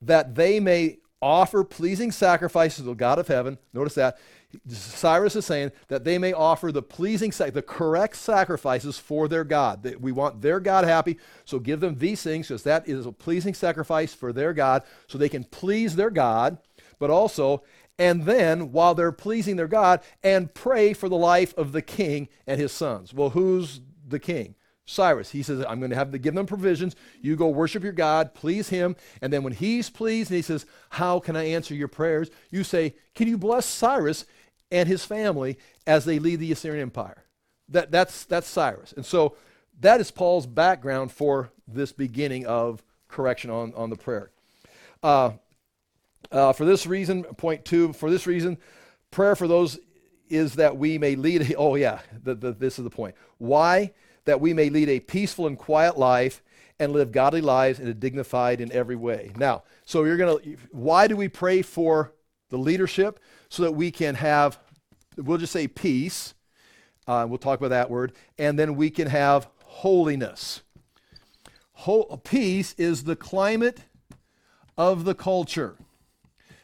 that 0.00 0.34
they 0.34 0.60
may 0.60 0.98
offer 1.20 1.62
pleasing 1.62 2.10
sacrifices 2.10 2.78
to 2.78 2.84
the 2.84 2.94
God 2.94 3.18
of 3.18 3.28
heaven. 3.28 3.58
Notice 3.74 3.94
that 3.94 4.18
Cyrus 4.66 5.36
is 5.36 5.44
saying 5.44 5.72
that 5.88 6.04
they 6.04 6.16
may 6.16 6.32
offer 6.32 6.72
the 6.72 6.82
pleasing, 6.82 7.30
the 7.30 7.64
correct 7.66 8.16
sacrifices 8.16 8.98
for 8.98 9.28
their 9.28 9.44
God. 9.44 9.96
We 10.00 10.10
want 10.10 10.40
their 10.40 10.58
God 10.58 10.84
happy, 10.84 11.18
so 11.44 11.58
give 11.58 11.80
them 11.80 11.98
these 11.98 12.22
things 12.22 12.48
because 12.48 12.62
that 12.62 12.88
is 12.88 13.04
a 13.04 13.12
pleasing 13.12 13.52
sacrifice 13.52 14.14
for 14.14 14.32
their 14.32 14.54
God, 14.54 14.84
so 15.06 15.18
they 15.18 15.28
can 15.28 15.44
please 15.44 15.96
their 15.96 16.10
God, 16.10 16.58
but 16.98 17.10
also, 17.10 17.62
and 17.98 18.24
then 18.24 18.72
while 18.72 18.94
they're 18.94 19.12
pleasing 19.12 19.56
their 19.56 19.68
God, 19.68 20.00
and 20.22 20.54
pray 20.54 20.94
for 20.94 21.10
the 21.10 21.16
life 21.16 21.56
of 21.58 21.72
the 21.72 21.82
king 21.82 22.28
and 22.46 22.58
his 22.58 22.72
sons. 22.72 23.12
Well, 23.12 23.30
who's 23.30 23.80
the 24.06 24.18
king? 24.18 24.54
Cyrus. 24.88 25.30
He 25.30 25.42
says, 25.42 25.64
I'm 25.68 25.80
going 25.80 25.90
to 25.90 25.96
have 25.96 26.12
to 26.12 26.18
give 26.18 26.34
them 26.34 26.46
provisions. 26.46 26.96
You 27.20 27.36
go 27.36 27.48
worship 27.48 27.82
your 27.82 27.92
God, 27.92 28.32
please 28.32 28.70
him. 28.70 28.96
And 29.20 29.30
then 29.30 29.42
when 29.42 29.52
he's 29.52 29.90
pleased 29.90 30.30
and 30.30 30.36
he 30.36 30.42
says, 30.42 30.64
How 30.90 31.20
can 31.20 31.36
I 31.36 31.44
answer 31.44 31.74
your 31.74 31.88
prayers? 31.88 32.30
You 32.50 32.64
say, 32.64 32.94
Can 33.14 33.28
you 33.28 33.36
bless 33.36 33.66
Cyrus 33.66 34.24
and 34.70 34.88
his 34.88 35.04
family 35.04 35.58
as 35.86 36.04
they 36.04 36.18
lead 36.18 36.40
the 36.40 36.52
Assyrian 36.52 36.82
Empire? 36.82 37.24
That, 37.68 37.90
that's, 37.90 38.24
that's 38.24 38.48
Cyrus. 38.48 38.92
And 38.92 39.04
so 39.04 39.36
that 39.80 40.00
is 40.00 40.10
Paul's 40.10 40.46
background 40.46 41.12
for 41.12 41.50
this 41.66 41.92
beginning 41.92 42.46
of 42.46 42.82
correction 43.08 43.50
on, 43.50 43.74
on 43.74 43.90
the 43.90 43.96
prayer. 43.96 44.30
Uh, 45.02 45.32
uh, 46.32 46.52
for 46.52 46.64
this 46.64 46.86
reason, 46.86 47.24
point 47.24 47.64
two, 47.64 47.92
for 47.92 48.10
this 48.10 48.26
reason, 48.26 48.58
prayer 49.10 49.36
for 49.36 49.48
those 49.48 49.78
is 50.28 50.54
that 50.54 50.76
we 50.76 50.98
may 50.98 51.14
lead, 51.14 51.54
oh 51.56 51.74
yeah, 51.74 52.00
the, 52.22 52.34
the, 52.34 52.52
this 52.52 52.78
is 52.78 52.84
the 52.84 52.90
point. 52.90 53.14
Why? 53.38 53.92
That 54.24 54.40
we 54.40 54.52
may 54.52 54.68
lead 54.68 54.88
a 54.88 55.00
peaceful 55.00 55.46
and 55.46 55.58
quiet 55.58 55.98
life 55.98 56.42
and 56.78 56.92
live 56.92 57.12
godly 57.12 57.40
lives 57.40 57.78
and 57.78 57.88
a 57.88 57.94
dignified 57.94 58.60
in 58.60 58.70
every 58.72 58.96
way. 58.96 59.32
Now, 59.36 59.62
so 59.84 60.04
you're 60.04 60.16
going 60.16 60.38
to, 60.42 60.56
why 60.70 61.06
do 61.06 61.16
we 61.16 61.28
pray 61.28 61.62
for 61.62 62.12
the 62.50 62.58
leadership? 62.58 63.20
So 63.48 63.62
that 63.62 63.72
we 63.72 63.90
can 63.90 64.14
have, 64.16 64.58
we'll 65.16 65.38
just 65.38 65.52
say 65.52 65.68
peace. 65.68 66.34
Uh, 67.06 67.26
we'll 67.28 67.38
talk 67.38 67.58
about 67.58 67.70
that 67.70 67.90
word. 67.90 68.12
And 68.38 68.58
then 68.58 68.76
we 68.76 68.90
can 68.90 69.08
have 69.08 69.48
holiness. 69.64 70.62
Ho- 71.72 72.20
peace 72.24 72.74
is 72.76 73.04
the 73.04 73.16
climate 73.16 73.80
of 74.76 75.04
the 75.04 75.14
culture. 75.14 75.76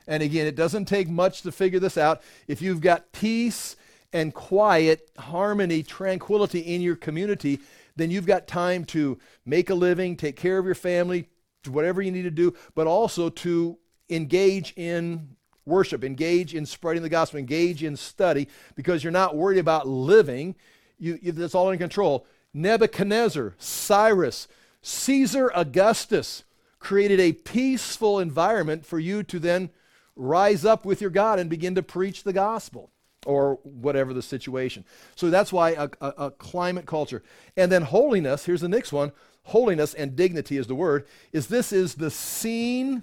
And 0.07 0.23
again, 0.23 0.47
it 0.47 0.57
doesn't 0.57 0.85
take 0.85 1.09
much 1.09 1.43
to 1.43 1.53
figure 1.53 1.81
this 1.81 1.97
out. 1.97 2.23
If 2.47 2.61
you've 2.61 2.81
got 2.81 3.13
peace 3.13 3.77
and 4.13 4.35
quiet, 4.35 5.11
harmony, 5.19 5.83
tranquility 5.83 6.61
in 6.61 6.81
your 6.81 6.97
community, 6.97 7.61
then 7.97 8.11
you've 8.11 8.27
got 8.27 8.47
time 8.47 8.85
to 8.87 9.19
make 9.47 9.71
a 9.71 9.75
living, 9.75 10.17
take 10.17 10.37
care 10.37 10.59
of 10.59 10.67
your 10.67 10.75
family, 10.75 11.29
whatever 11.69 12.03
you 12.03 12.11
need 12.11 12.23
to 12.23 12.31
do, 12.31 12.55
but 12.75 12.87
also 12.87 13.31
to 13.31 13.79
engage 14.11 14.75
in 14.77 15.37
worship, 15.67 16.05
engage 16.05 16.55
in 16.55 16.67
spreading 16.67 17.03
the 17.03 17.09
gospel, 17.09 17.39
engage 17.39 17.83
in 17.83 17.97
study, 17.97 18.49
because 18.75 19.03
you're 19.03 19.11
not 19.11 19.37
worried 19.37 19.59
about 19.59 19.89
living. 19.89 20.55
You, 20.99 21.19
you, 21.23 21.33
that's 21.33 21.55
all 21.55 21.71
in 21.71 21.79
control. 21.79 22.27
Nebuchadnezzar, 22.53 23.55
Cyrus, 23.59 24.49
Caesar 24.83 25.51
Augustus 25.55 26.45
created 26.79 27.19
a 27.19 27.33
peaceful 27.33 28.21
environment 28.21 28.85
for 28.85 28.99
you 28.99 29.23
to 29.25 29.39
then 29.39 29.71
rise 30.17 30.65
up 30.65 30.85
with 30.85 31.01
your 31.01 31.11
God 31.11 31.39
and 31.39 31.51
begin 31.51 31.75
to 31.75 31.83
preach 31.83 32.23
the 32.23 32.33
gospel 32.33 32.91
or 33.27 33.59
whatever 33.63 34.13
the 34.13 34.23
situation. 34.23 34.85
So 35.17 35.31
that's 35.31 35.53
why 35.53 35.71
a, 35.71 35.89
a, 36.01 36.09
a, 36.27 36.31
climate 36.31 36.87
culture. 36.87 37.23
And 37.57 37.73
then 37.73 37.83
holiness, 37.83 38.45
here's 38.45 38.61
the 38.61 38.69
next 38.69 38.93
one 38.93 39.13
holiness 39.45 39.93
and 39.95 40.17
dignity 40.17 40.57
is 40.57 40.67
the 40.67 40.75
word, 40.75 41.07
is 41.33 41.49
this 41.49 41.73
is 41.73 41.95
the 41.97 42.11
seen, 42.11 43.03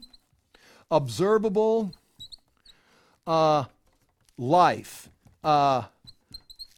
observable 0.90 1.94
uh, 3.32 3.64
life, 4.38 5.10
uh, 5.42 5.84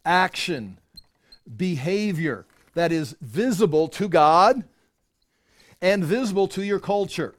action, 0.04 0.78
behavior 1.56 2.46
that 2.74 2.92
is 2.92 3.16
visible 3.20 3.88
to 3.88 4.08
God 4.08 4.62
and 5.82 6.04
visible 6.04 6.46
to 6.48 6.62
your 6.62 6.78
culture. 6.78 7.34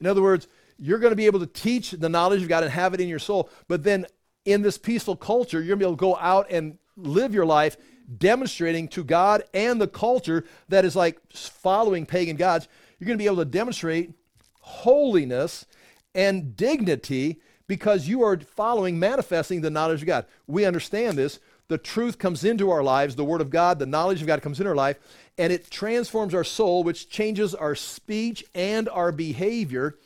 In 0.00 0.06
other 0.06 0.22
words, 0.22 0.48
you're 0.78 0.98
going 0.98 1.12
to 1.12 1.16
be 1.16 1.26
able 1.26 1.40
to 1.40 1.46
teach 1.46 1.90
the 1.90 2.08
knowledge 2.08 2.42
of 2.42 2.48
God 2.48 2.62
and 2.62 2.72
have 2.72 2.94
it 2.94 3.00
in 3.00 3.08
your 3.08 3.18
soul. 3.18 3.50
But 3.68 3.84
then 3.84 4.06
in 4.46 4.62
this 4.62 4.78
peaceful 4.78 5.16
culture, 5.16 5.58
you're 5.60 5.76
going 5.76 5.80
to 5.80 5.84
be 5.84 5.88
able 5.88 5.96
to 5.96 6.00
go 6.00 6.16
out 6.16 6.46
and 6.50 6.78
live 6.96 7.34
your 7.34 7.46
life 7.46 7.76
demonstrating 8.16 8.88
to 8.88 9.04
God 9.04 9.44
and 9.52 9.78
the 9.78 9.88
culture 9.88 10.46
that 10.70 10.86
is 10.86 10.96
like 10.96 11.20
following 11.34 12.06
pagan 12.06 12.36
gods. 12.36 12.66
You're 12.98 13.08
going 13.08 13.18
to 13.18 13.22
be 13.22 13.26
able 13.26 13.44
to 13.44 13.44
demonstrate 13.44 14.14
holiness 14.60 15.66
and 16.14 16.56
dignity 16.56 17.40
because 17.66 18.08
you 18.08 18.22
are 18.22 18.38
following, 18.38 18.98
manifesting 18.98 19.60
the 19.60 19.70
knowledge 19.70 20.02
of 20.02 20.06
God. 20.06 20.26
We 20.46 20.64
understand 20.64 21.18
this. 21.18 21.40
The 21.68 21.78
truth 21.78 22.18
comes 22.18 22.44
into 22.44 22.70
our 22.70 22.82
lives, 22.82 23.16
the 23.16 23.24
Word 23.24 23.40
of 23.40 23.48
God, 23.48 23.78
the 23.78 23.86
knowledge 23.86 24.20
of 24.20 24.26
God 24.26 24.42
comes 24.42 24.60
into 24.60 24.68
our 24.68 24.76
life, 24.76 24.98
and 25.38 25.52
it 25.52 25.70
transforms 25.70 26.34
our 26.34 26.44
soul, 26.44 26.84
which 26.84 27.08
changes 27.08 27.54
our 27.54 27.74
speech 27.74 28.44
and 28.54 28.88
our 28.90 29.12
behavior 29.12 29.96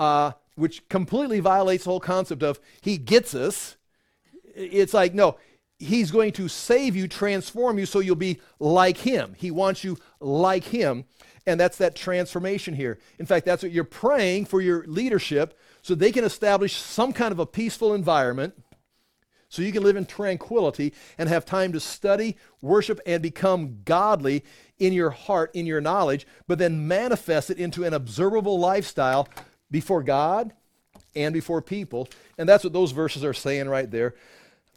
uh, 0.00 0.32
which 0.56 0.88
completely 0.88 1.40
violates 1.40 1.84
the 1.84 1.90
whole 1.90 2.00
concept 2.00 2.42
of 2.42 2.58
He 2.80 2.96
gets 2.96 3.34
us. 3.34 3.76
It's 4.56 4.94
like, 4.94 5.14
no, 5.14 5.36
He's 5.78 6.10
going 6.10 6.32
to 6.32 6.48
save 6.48 6.96
you, 6.96 7.06
transform 7.06 7.78
you 7.78 7.86
so 7.86 8.00
you'll 8.00 8.16
be 8.16 8.40
like 8.58 8.96
Him. 8.96 9.34
He 9.36 9.50
wants 9.50 9.84
you 9.84 9.98
like 10.18 10.64
Him. 10.64 11.04
And 11.46 11.60
that's 11.60 11.78
that 11.78 11.94
transformation 11.94 12.74
here. 12.74 12.98
In 13.18 13.26
fact, 13.26 13.46
that's 13.46 13.62
what 13.62 13.72
you're 13.72 13.84
praying 13.84 14.46
for 14.46 14.60
your 14.60 14.84
leadership 14.86 15.58
so 15.82 15.94
they 15.94 16.12
can 16.12 16.24
establish 16.24 16.76
some 16.76 17.12
kind 17.12 17.32
of 17.32 17.38
a 17.38 17.46
peaceful 17.46 17.94
environment 17.94 18.54
so 19.50 19.62
you 19.62 19.72
can 19.72 19.82
live 19.82 19.96
in 19.96 20.06
tranquility 20.06 20.94
and 21.18 21.28
have 21.28 21.44
time 21.44 21.72
to 21.72 21.80
study, 21.80 22.36
worship, 22.62 23.00
and 23.04 23.20
become 23.20 23.80
godly 23.84 24.44
in 24.78 24.92
your 24.92 25.10
heart, 25.10 25.50
in 25.54 25.66
your 25.66 25.80
knowledge, 25.80 26.26
but 26.46 26.58
then 26.58 26.86
manifest 26.86 27.50
it 27.50 27.58
into 27.58 27.84
an 27.84 27.92
observable 27.92 28.60
lifestyle 28.60 29.28
before 29.70 30.04
God 30.04 30.52
and 31.16 31.34
before 31.34 31.60
people. 31.60 32.08
And 32.38 32.48
that's 32.48 32.62
what 32.62 32.72
those 32.72 32.92
verses 32.92 33.24
are 33.24 33.34
saying 33.34 33.68
right 33.68 33.90
there. 33.90 34.14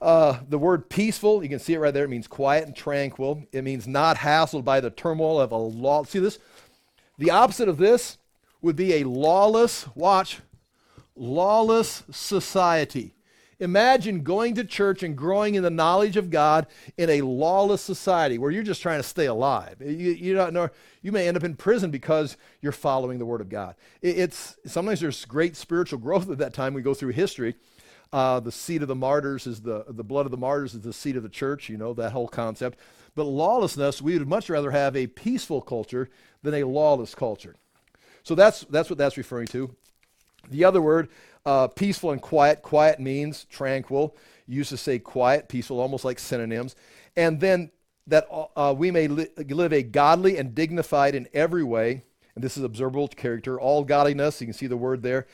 Uh, 0.01 0.39
the 0.49 0.57
word 0.57 0.89
peaceful, 0.89 1.43
you 1.43 1.49
can 1.49 1.59
see 1.59 1.75
it 1.75 1.79
right 1.79 1.93
there. 1.93 2.05
It 2.05 2.09
means 2.09 2.27
quiet 2.27 2.65
and 2.65 2.75
tranquil. 2.75 3.43
It 3.51 3.63
means 3.63 3.87
not 3.87 4.17
hassled 4.17 4.65
by 4.65 4.79
the 4.79 4.89
turmoil 4.89 5.39
of 5.39 5.51
a 5.51 5.55
law. 5.55 6.03
See 6.03 6.19
this? 6.19 6.39
The 7.19 7.29
opposite 7.29 7.69
of 7.69 7.77
this 7.77 8.17
would 8.61 8.75
be 8.75 8.95
a 8.95 9.03
lawless, 9.03 9.87
watch, 9.95 10.39
lawless 11.15 12.03
society. 12.11 13.15
Imagine 13.59 14.23
going 14.23 14.55
to 14.55 14.63
church 14.63 15.03
and 15.03 15.15
growing 15.15 15.55
in 15.55 15.63
the 15.63 15.69
knowledge 15.69 16.17
of 16.17 16.29
God 16.29 16.67
in 16.97 17.09
a 17.09 17.21
lawless 17.21 17.81
society 17.81 18.37
where 18.37 18.51
you're 18.51 18.63
just 18.63 18.81
trying 18.81 18.99
to 18.99 19.07
stay 19.07 19.25
alive. 19.25 19.75
You, 19.79 20.11
you, 20.11 20.33
don't 20.33 20.53
know, 20.53 20.69
you 21.01 21.11
may 21.11 21.27
end 21.27 21.37
up 21.37 21.43
in 21.43 21.55
prison 21.55 21.91
because 21.91 22.35
you're 22.61 22.71
following 22.71 23.19
the 23.19 23.25
Word 23.25 23.41
of 23.41 23.49
God. 23.49 23.75
It, 24.01 24.17
it's, 24.17 24.57
sometimes 24.65 24.99
there's 24.99 25.23
great 25.25 25.55
spiritual 25.55 25.99
growth 25.99 26.29
at 26.29 26.39
that 26.39 26.53
time. 26.53 26.73
We 26.73 26.81
go 26.81 26.93
through 26.93 27.11
history. 27.11 27.55
Uh, 28.11 28.39
the 28.39 28.51
seed 28.51 28.81
of 28.81 28.87
the 28.87 28.95
martyrs 28.95 29.47
is 29.47 29.61
the, 29.61 29.85
the 29.87 30.03
blood 30.03 30.25
of 30.25 30.31
the 30.31 30.37
martyrs 30.37 30.73
is 30.73 30.81
the 30.81 30.93
seed 30.93 31.15
of 31.15 31.23
the 31.23 31.29
church, 31.29 31.69
you 31.69 31.77
know, 31.77 31.93
that 31.93 32.11
whole 32.11 32.27
concept. 32.27 32.77
But 33.15 33.23
lawlessness, 33.23 34.01
we 34.01 34.17
would 34.17 34.27
much 34.27 34.49
rather 34.49 34.71
have 34.71 34.95
a 34.95 35.07
peaceful 35.07 35.61
culture 35.61 36.09
than 36.41 36.53
a 36.53 36.63
lawless 36.63 37.15
culture. 37.15 37.55
So 38.23 38.35
that's, 38.35 38.61
that's 38.69 38.89
what 38.89 38.97
that's 38.97 39.17
referring 39.17 39.47
to. 39.47 39.75
The 40.49 40.65
other 40.65 40.81
word 40.81 41.09
uh, 41.45 41.67
peaceful 41.67 42.11
and 42.11 42.21
quiet. 42.21 42.61
Quiet 42.61 42.99
means 42.99 43.45
tranquil. 43.45 44.15
You 44.47 44.57
used 44.57 44.69
to 44.69 44.77
say 44.77 44.99
quiet, 44.99 45.49
peaceful, 45.49 45.79
almost 45.79 46.05
like 46.05 46.19
synonyms. 46.19 46.75
And 47.15 47.39
then 47.39 47.71
that 48.07 48.27
uh, 48.55 48.73
we 48.77 48.91
may 48.91 49.07
li- 49.07 49.29
live 49.37 49.73
a 49.73 49.81
godly 49.83 50.37
and 50.37 50.53
dignified 50.53 51.15
in 51.15 51.27
every 51.33 51.63
way. 51.63 52.03
And 52.35 52.43
this 52.43 52.57
is 52.57 52.63
observable 52.63 53.07
character. 53.07 53.59
All 53.59 53.83
godliness, 53.83 54.41
you 54.41 54.47
can 54.47 54.53
see 54.53 54.67
the 54.67 54.77
word 54.77 55.03
there. 55.03 55.27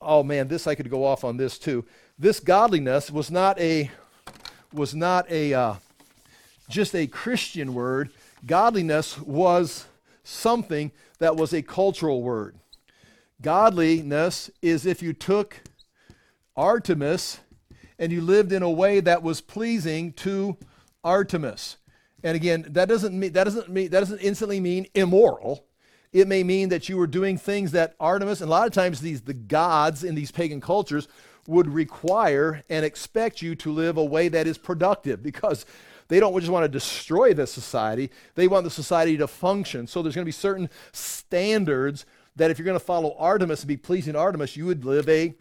Oh 0.00 0.22
man, 0.22 0.48
this 0.48 0.66
I 0.66 0.74
could 0.74 0.90
go 0.90 1.04
off 1.04 1.24
on 1.24 1.36
this 1.36 1.58
too. 1.58 1.84
This 2.18 2.40
godliness 2.40 3.10
was 3.10 3.30
not 3.30 3.58
a 3.60 3.90
was 4.72 4.94
not 4.94 5.28
a 5.30 5.54
uh, 5.54 5.74
just 6.68 6.94
a 6.94 7.06
Christian 7.06 7.74
word. 7.74 8.10
Godliness 8.46 9.18
was 9.20 9.86
something 10.22 10.92
that 11.18 11.36
was 11.36 11.52
a 11.52 11.62
cultural 11.62 12.22
word. 12.22 12.54
Godliness 13.40 14.50
is 14.62 14.84
if 14.84 15.02
you 15.02 15.12
took 15.12 15.62
Artemis 16.56 17.38
and 17.98 18.10
you 18.10 18.20
lived 18.20 18.52
in 18.52 18.62
a 18.62 18.70
way 18.70 19.00
that 19.00 19.22
was 19.22 19.40
pleasing 19.40 20.12
to 20.14 20.56
Artemis. 21.04 21.76
And 22.24 22.34
again, 22.34 22.64
that 22.70 22.88
doesn't 22.88 23.18
mean 23.18 23.32
that 23.32 23.44
doesn't 23.44 23.68
mean 23.68 23.90
that 23.90 24.00
doesn't 24.00 24.20
instantly 24.20 24.58
mean 24.58 24.86
immoral. 24.94 25.66
It 26.12 26.26
may 26.26 26.42
mean 26.42 26.70
that 26.70 26.88
you 26.88 26.96
were 26.96 27.06
doing 27.06 27.38
things 27.38 27.72
that 27.72 27.94
Artemis 28.00 28.40
and 28.40 28.48
a 28.48 28.50
lot 28.50 28.66
of 28.66 28.72
times 28.72 29.00
these 29.00 29.20
the 29.20 29.34
gods 29.34 30.02
in 30.02 30.16
these 30.16 30.32
pagan 30.32 30.60
cultures 30.60 31.06
would 31.46 31.68
require 31.68 32.62
and 32.68 32.84
expect 32.84 33.40
you 33.40 33.54
to 33.54 33.72
live 33.72 33.96
a 33.96 34.04
way 34.04 34.28
that 34.28 34.46
is 34.46 34.58
productive 34.58 35.22
because 35.22 35.64
they 36.08 36.18
don't 36.18 36.38
just 36.40 36.50
want 36.50 36.64
to 36.64 36.68
destroy 36.68 37.32
the 37.32 37.46
society, 37.46 38.10
they 38.34 38.48
want 38.48 38.64
the 38.64 38.70
society 38.70 39.16
to 39.16 39.28
function. 39.28 39.86
So 39.86 40.02
there's 40.02 40.14
going 40.14 40.24
to 40.24 40.28
be 40.28 40.32
certain 40.32 40.68
standards 40.92 42.04
that 42.38 42.50
if 42.50 42.58
you're 42.58 42.64
going 42.64 42.78
to 42.78 42.84
follow 42.84 43.14
Artemis 43.18 43.60
and 43.60 43.68
be 43.68 43.76
pleasing 43.76 44.16
Artemis, 44.16 44.56
you 44.56 44.66
would 44.66 44.84
live 44.84 45.08
a 45.08 45.34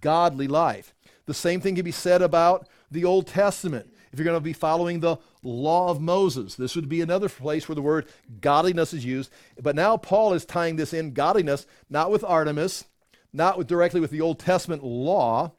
godly 0.00 0.46
life. 0.46 0.94
The 1.26 1.34
same 1.34 1.60
thing 1.60 1.74
can 1.74 1.84
be 1.84 1.90
said 1.90 2.22
about 2.22 2.68
the 2.90 3.04
Old 3.04 3.26
Testament. 3.26 3.92
If 4.12 4.18
you're 4.18 4.24
going 4.24 4.36
to 4.36 4.40
be 4.40 4.52
following 4.52 5.00
the 5.00 5.16
law 5.42 5.90
of 5.90 6.00
Moses, 6.00 6.54
this 6.54 6.74
would 6.74 6.88
be 6.88 7.00
another 7.00 7.28
place 7.28 7.68
where 7.68 7.76
the 7.76 7.82
word 7.82 8.06
godliness 8.40 8.94
is 8.94 9.04
used. 9.04 9.30
But 9.60 9.76
now 9.76 9.96
Paul 9.96 10.32
is 10.32 10.44
tying 10.44 10.76
this 10.76 10.94
in 10.94 11.12
godliness, 11.12 11.66
not 11.90 12.10
with 12.10 12.24
Artemis, 12.24 12.84
not 13.32 13.58
with, 13.58 13.66
directly 13.66 14.00
with 14.00 14.10
the 14.10 14.20
Old 14.20 14.38
Testament 14.38 14.82
law, 14.82 15.52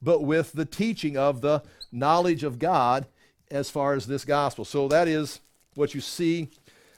but 0.00 0.22
with 0.22 0.52
the 0.52 0.64
teaching 0.64 1.16
of 1.16 1.40
the 1.40 1.62
knowledge 1.90 2.44
of 2.44 2.58
God 2.58 3.06
as 3.50 3.70
far 3.70 3.94
as 3.94 4.06
this 4.06 4.24
gospel. 4.24 4.64
So 4.64 4.88
that 4.88 5.08
is 5.08 5.40
what 5.74 5.94
you 5.94 6.00
see 6.00 6.50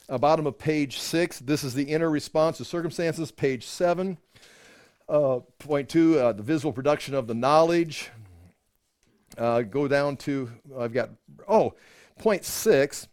uh, 0.09 0.17
bottom 0.17 0.47
of 0.47 0.57
page 0.57 0.99
six. 0.99 1.39
This 1.39 1.63
is 1.63 1.73
the 1.73 1.83
inner 1.83 2.09
response 2.09 2.57
to 2.57 2.65
circumstances, 2.65 3.31
page 3.31 3.65
seven. 3.65 4.17
Uh, 5.07 5.39
point 5.59 5.89
two, 5.89 6.19
uh, 6.19 6.33
the 6.33 6.43
visible 6.43 6.73
production 6.73 7.13
of 7.13 7.27
the 7.27 7.33
knowledge. 7.33 8.09
Uh, 9.37 9.61
go 9.61 9.87
down 9.87 10.17
to, 10.17 10.49
I've 10.77 10.93
got, 10.93 11.09
oh, 11.47 11.73
point 12.17 12.43
six. 12.43 13.07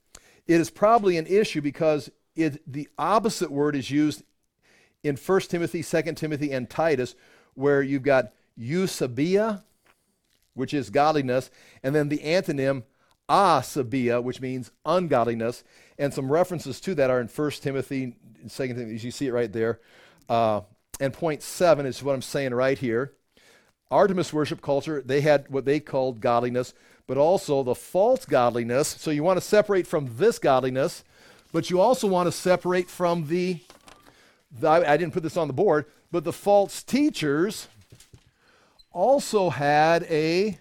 It 0.47 0.61
is 0.61 0.71
probably 0.71 1.17
an 1.19 1.27
issue 1.27 1.61
because 1.61 2.11
it, 2.35 2.61
the 2.71 2.89
opposite 2.99 3.51
word 3.51 3.77
is 3.77 3.91
used 3.91 4.23
in 5.03 5.17
1 5.17 5.41
Timothy, 5.43 5.83
2 5.83 6.03
Timothy, 6.15 6.53
and 6.53 6.69
Titus, 6.69 7.15
where 7.55 7.83
you've 7.83 8.03
got 8.03 8.33
eusebia 8.59 9.63
which 10.57 10.75
is 10.75 10.91
godliness, 10.91 11.51
and 11.83 11.95
then 11.95 12.09
the 12.09 12.19
antonym 12.19 12.83
asabia, 13.29 14.23
which 14.23 14.41
means 14.41 14.73
ungodliness. 14.85 15.63
And 15.99 16.13
some 16.13 16.31
references 16.31 16.81
to 16.83 16.95
that 16.97 17.11
are 17.11 17.21
in 17.21 17.29
1 17.29 17.51
Timothy, 17.53 18.17
2 18.49 18.67
Timothy, 18.69 18.95
as 18.95 19.05
you 19.05 19.11
see 19.11 19.27
it 19.27 19.33
right 19.33 19.53
there. 19.53 19.81
Uh, 20.29 20.61
and 21.01 21.13
point 21.13 21.43
seven 21.43 21.87
is 21.87 22.03
what 22.03 22.15
I'm 22.15 22.23
saying 22.23 22.55
right 22.55 22.79
here. 22.79 23.13
Artemis 23.91 24.33
worship 24.33 24.61
culture, 24.63 25.01
they 25.05 25.21
had 25.21 25.49
what 25.49 25.65
they 25.65 25.79
called 25.79 26.21
godliness, 26.21 26.75
but 27.07 27.17
also 27.17 27.63
the 27.63 27.75
false 27.75 28.25
godliness. 28.25 28.89
So 28.89 29.11
you 29.11 29.23
want 29.23 29.37
to 29.37 29.47
separate 29.47 29.87
from 29.87 30.11
this 30.17 30.39
godliness, 30.39 31.05
but 31.53 31.71
you 31.71 31.81
also 31.81 32.09
want 32.09 32.27
to 32.27 32.33
separate 32.33 32.91
from 32.91 33.29
the, 33.29 33.61
the 34.59 34.69
I 34.69 34.97
didn't 34.97 35.13
put 35.13 35.23
this 35.23 35.37
on 35.37 35.47
the 35.47 35.55
board, 35.55 35.87
but 36.11 36.25
the 36.25 36.33
false 36.33 36.83
teachers 36.83 37.69
also 38.93 39.51
had 39.51 40.05
a 40.05 40.59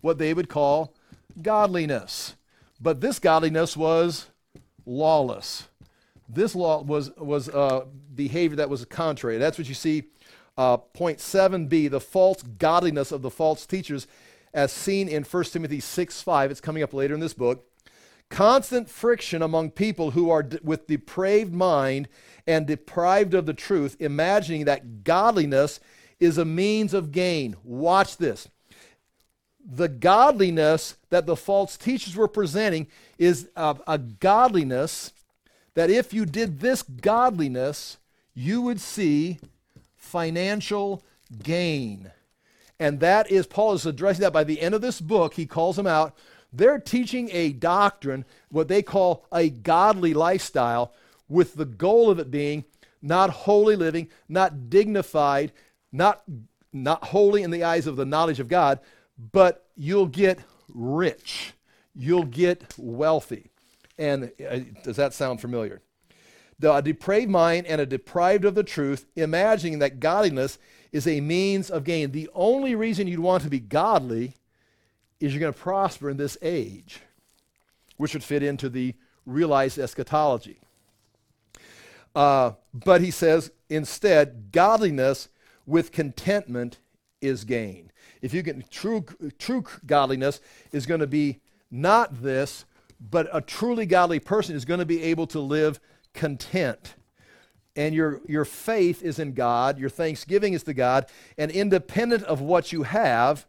what 0.00 0.18
they 0.18 0.32
would 0.32 0.48
call 0.48 0.94
godliness. 1.42 2.34
But 2.80 3.00
this 3.00 3.18
godliness 3.18 3.76
was 3.76 4.26
lawless. 4.88 5.68
This 6.28 6.54
law 6.54 6.82
was 6.82 7.10
was 7.16 7.48
uh, 7.48 7.84
behavior 8.14 8.56
that 8.56 8.70
was 8.70 8.84
contrary. 8.86 9.38
That's 9.38 9.58
what 9.58 9.68
you 9.68 9.74
see. 9.74 10.04
Uh, 10.56 10.76
point 10.76 11.18
7b, 11.18 11.88
the 11.88 12.00
false 12.00 12.42
godliness 12.42 13.12
of 13.12 13.22
the 13.22 13.30
false 13.30 13.64
teachers, 13.64 14.08
as 14.52 14.72
seen 14.72 15.06
in 15.06 15.22
1 15.22 15.44
Timothy 15.44 15.78
6 15.78 16.20
5. 16.20 16.50
It's 16.50 16.60
coming 16.60 16.82
up 16.82 16.92
later 16.92 17.14
in 17.14 17.20
this 17.20 17.34
book. 17.34 17.64
Constant 18.28 18.90
friction 18.90 19.40
among 19.40 19.70
people 19.70 20.10
who 20.10 20.30
are 20.30 20.46
with 20.62 20.86
depraved 20.86 21.54
mind 21.54 22.08
and 22.46 22.66
deprived 22.66 23.34
of 23.34 23.46
the 23.46 23.54
truth, 23.54 23.96
imagining 24.00 24.64
that 24.64 25.04
godliness 25.04 25.80
is 26.20 26.36
a 26.36 26.44
means 26.44 26.92
of 26.92 27.12
gain. 27.12 27.56
Watch 27.62 28.16
this. 28.16 28.48
The 29.64 29.88
godliness 29.88 30.96
that 31.10 31.26
the 31.26 31.36
false 31.36 31.76
teachers 31.76 32.16
were 32.16 32.28
presenting 32.28 32.86
is 33.18 33.48
a, 33.56 33.76
a 33.86 33.98
godliness 33.98 35.12
that 35.74 35.90
if 35.90 36.12
you 36.12 36.26
did 36.26 36.60
this 36.60 36.82
godliness, 36.82 37.98
you 38.34 38.62
would 38.62 38.80
see 38.80 39.38
financial 39.96 41.04
gain. 41.42 42.10
And 42.80 43.00
that 43.00 43.30
is, 43.30 43.46
Paul 43.46 43.74
is 43.74 43.86
addressing 43.86 44.22
that 44.22 44.32
by 44.32 44.44
the 44.44 44.60
end 44.60 44.74
of 44.74 44.80
this 44.80 45.00
book. 45.00 45.34
He 45.34 45.46
calls 45.46 45.76
them 45.76 45.86
out. 45.86 46.16
They're 46.52 46.78
teaching 46.78 47.28
a 47.32 47.52
doctrine, 47.52 48.24
what 48.50 48.68
they 48.68 48.82
call 48.82 49.26
a 49.32 49.50
godly 49.50 50.14
lifestyle, 50.14 50.92
with 51.28 51.54
the 51.54 51.64
goal 51.64 52.10
of 52.10 52.18
it 52.18 52.30
being 52.30 52.64
not 53.02 53.30
holy 53.30 53.76
living, 53.76 54.08
not 54.28 54.70
dignified, 54.70 55.52
not, 55.92 56.22
not 56.72 57.04
holy 57.04 57.42
in 57.42 57.50
the 57.50 57.64
eyes 57.64 57.86
of 57.86 57.96
the 57.96 58.06
knowledge 58.06 58.40
of 58.40 58.48
God, 58.48 58.80
but 59.18 59.66
you'll 59.76 60.06
get 60.06 60.40
rich. 60.72 61.52
You'll 61.94 62.24
get 62.24 62.74
wealthy. 62.78 63.50
And 63.98 64.30
uh, 64.48 64.60
does 64.84 64.96
that 64.96 65.12
sound 65.12 65.40
familiar? 65.40 65.80
The, 66.60 66.72
a 66.72 66.82
depraved 66.82 67.30
mind 67.30 67.66
and 67.66 67.80
a 67.80 67.86
deprived 67.86 68.44
of 68.44 68.54
the 68.54 68.62
truth, 68.62 69.06
imagining 69.16 69.80
that 69.80 70.00
godliness 70.00 70.58
is 70.92 71.06
a 71.06 71.20
means 71.20 71.70
of 71.70 71.84
gain. 71.84 72.12
The 72.12 72.30
only 72.34 72.74
reason 72.74 73.06
you'd 73.06 73.20
want 73.20 73.42
to 73.44 73.50
be 73.50 73.60
godly 73.60 74.34
is 75.20 75.32
you're 75.32 75.40
going 75.40 75.52
to 75.52 75.58
prosper 75.58 76.10
in 76.10 76.16
this 76.16 76.38
age, 76.42 77.00
which 77.96 78.12
would 78.12 78.24
fit 78.24 78.42
into 78.42 78.68
the 78.68 78.94
realized 79.26 79.78
eschatology. 79.78 80.60
Uh, 82.14 82.52
but 82.72 83.00
he 83.00 83.10
says, 83.10 83.50
instead, 83.68 84.50
godliness 84.52 85.28
with 85.66 85.92
contentment 85.92 86.78
is 87.20 87.44
gain. 87.44 87.87
If 88.22 88.34
you 88.34 88.42
get 88.42 88.70
true, 88.70 89.04
true 89.38 89.64
godliness 89.86 90.40
is 90.72 90.86
going 90.86 91.00
to 91.00 91.06
be 91.06 91.40
not 91.70 92.22
this, 92.22 92.64
but 93.00 93.28
a 93.32 93.40
truly 93.40 93.86
godly 93.86 94.20
person 94.20 94.56
is 94.56 94.64
going 94.64 94.80
to 94.80 94.86
be 94.86 95.02
able 95.04 95.26
to 95.28 95.40
live 95.40 95.80
content. 96.14 96.94
And 97.76 97.94
your, 97.94 98.20
your 98.26 98.44
faith 98.44 99.02
is 99.02 99.18
in 99.18 99.34
God, 99.34 99.78
your 99.78 99.90
thanksgiving 99.90 100.52
is 100.52 100.64
to 100.64 100.74
God, 100.74 101.06
and 101.36 101.50
independent 101.50 102.24
of 102.24 102.40
what 102.40 102.72
you 102.72 102.82
have, 102.82 103.46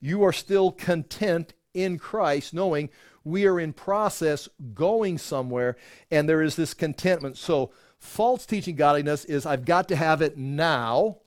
you 0.00 0.22
are 0.22 0.32
still 0.32 0.70
content 0.70 1.54
in 1.72 1.98
Christ, 1.98 2.54
knowing 2.54 2.88
we 3.24 3.46
are 3.46 3.58
in 3.58 3.72
process 3.72 4.48
going 4.74 5.18
somewhere, 5.18 5.76
and 6.10 6.28
there 6.28 6.42
is 6.42 6.56
this 6.56 6.74
contentment. 6.74 7.36
So, 7.36 7.72
false 7.98 8.46
teaching 8.46 8.76
godliness 8.76 9.24
is 9.24 9.46
I've 9.46 9.64
got 9.64 9.88
to 9.88 9.96
have 9.96 10.22
it 10.22 10.36
now. 10.36 11.18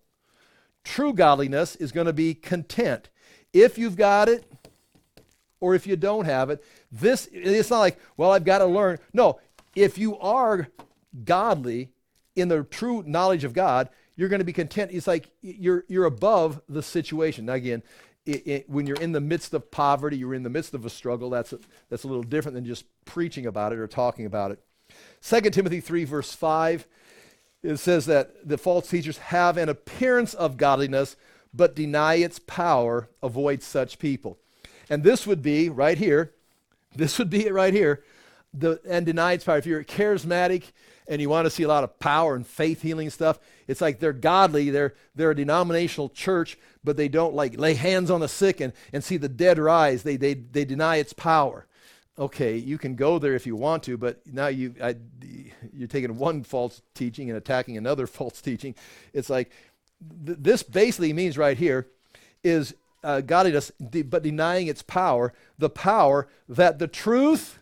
True 0.87 1.11
godliness 1.11 1.75
is 1.75 1.91
going 1.91 2.07
to 2.07 2.13
be 2.13 2.33
content. 2.33 3.09
If 3.51 3.77
you've 3.77 3.97
got 3.97 4.29
it, 4.29 4.49
or 5.59 5.75
if 5.75 5.85
you 5.85 5.97
don't 5.97 6.23
have 6.23 6.49
it, 6.49 6.63
this 6.93 7.27
it's 7.33 7.69
not 7.69 7.79
like, 7.79 7.99
well, 8.15 8.31
I've 8.31 8.45
got 8.45 8.59
to 8.59 8.65
learn. 8.65 8.97
No, 9.11 9.41
if 9.75 9.97
you 9.97 10.17
are 10.19 10.69
godly 11.25 11.89
in 12.37 12.47
the 12.47 12.63
true 12.63 13.03
knowledge 13.05 13.43
of 13.43 13.51
God, 13.51 13.89
you're 14.15 14.29
going 14.29 14.39
to 14.39 14.45
be 14.45 14.53
content. 14.53 14.91
It's 14.93 15.07
like 15.07 15.29
you're, 15.41 15.83
you're 15.89 16.05
above 16.05 16.61
the 16.69 16.81
situation. 16.81 17.47
Now, 17.47 17.53
again, 17.53 17.83
it, 18.25 18.47
it, 18.47 18.69
when 18.69 18.87
you're 18.87 19.01
in 19.01 19.11
the 19.11 19.19
midst 19.19 19.53
of 19.53 19.69
poverty, 19.69 20.15
you're 20.15 20.33
in 20.33 20.43
the 20.43 20.49
midst 20.49 20.73
of 20.73 20.85
a 20.85 20.89
struggle, 20.89 21.29
that's 21.29 21.51
a, 21.51 21.59
that's 21.89 22.05
a 22.05 22.07
little 22.07 22.23
different 22.23 22.55
than 22.55 22.65
just 22.65 22.85
preaching 23.03 23.45
about 23.45 23.73
it 23.73 23.79
or 23.79 23.87
talking 23.87 24.25
about 24.25 24.51
it. 24.51 24.63
2 25.21 25.41
Timothy 25.49 25.81
3, 25.81 26.05
verse 26.05 26.33
5, 26.33 26.87
it 27.67 27.77
says 27.77 28.05
that 28.05 28.47
the 28.47 28.57
false 28.57 28.89
teachers 28.89 29.17
have 29.17 29.57
an 29.57 29.69
appearance 29.69 30.33
of 30.33 30.57
godliness, 30.57 31.15
but 31.53 31.75
deny 31.75 32.15
its 32.15 32.39
power. 32.39 33.09
Avoid 33.21 33.61
such 33.61 33.99
people. 33.99 34.37
And 34.89 35.03
this 35.03 35.27
would 35.27 35.41
be 35.41 35.69
right 35.69 35.97
here, 35.97 36.33
this 36.95 37.19
would 37.19 37.29
be 37.29 37.45
it 37.45 37.53
right 37.53 37.73
here 37.73 38.03
the, 38.53 38.79
and 38.87 39.05
deny 39.05 39.33
its 39.33 39.43
power. 39.43 39.57
If 39.57 39.65
you're 39.65 39.83
charismatic 39.83 40.71
and 41.07 41.21
you 41.21 41.29
want 41.29 41.45
to 41.45 41.49
see 41.49 41.63
a 41.63 41.67
lot 41.67 41.83
of 41.83 41.99
power 41.99 42.35
and 42.35 42.45
faith 42.45 42.81
healing 42.81 43.09
stuff, 43.09 43.39
it's 43.67 43.81
like 43.81 43.99
they're 43.99 44.13
godly, 44.13 44.69
they're, 44.69 44.95
they're 45.15 45.31
a 45.31 45.35
denominational 45.35 46.09
church, 46.09 46.57
but 46.83 46.97
they 46.97 47.07
don't 47.07 47.33
like 47.33 47.59
lay 47.59 47.73
hands 47.73 48.09
on 48.09 48.21
the 48.21 48.27
sick 48.27 48.61
and, 48.61 48.73
and 48.93 49.03
see 49.03 49.17
the 49.17 49.29
dead 49.29 49.59
rise. 49.59 50.03
They, 50.03 50.15
they, 50.15 50.33
they 50.33 50.65
deny 50.65 50.97
its 50.97 51.13
power. 51.13 51.65
Okay, 52.19 52.57
you 52.57 52.79
can 52.79 52.95
go 52.95 53.19
there 53.19 53.35
if 53.35 53.45
you 53.45 53.55
want 53.55 53.83
to, 53.83 53.97
but 53.97 54.21
now 54.25 54.47
you, 54.47 54.73
I, 54.81 54.95
you're 55.71 55.87
taking 55.87 56.17
one 56.17 56.43
false 56.43 56.81
teaching 56.95 57.29
and 57.29 57.37
attacking 57.37 57.77
another 57.77 58.07
false 58.07 58.41
teaching. 58.41 58.75
It's 59.13 59.29
like 59.29 59.51
th- 60.25 60.39
this 60.41 60.63
basically 60.63 61.13
means 61.13 61.37
right 61.37 61.57
here 61.57 61.87
is 62.43 62.73
uh, 63.03 63.21
godliness, 63.21 63.71
but 63.79 64.23
denying 64.23 64.67
its 64.67 64.81
power, 64.81 65.33
the 65.57 65.69
power 65.69 66.27
that 66.49 66.79
the 66.79 66.87
truth 66.87 67.59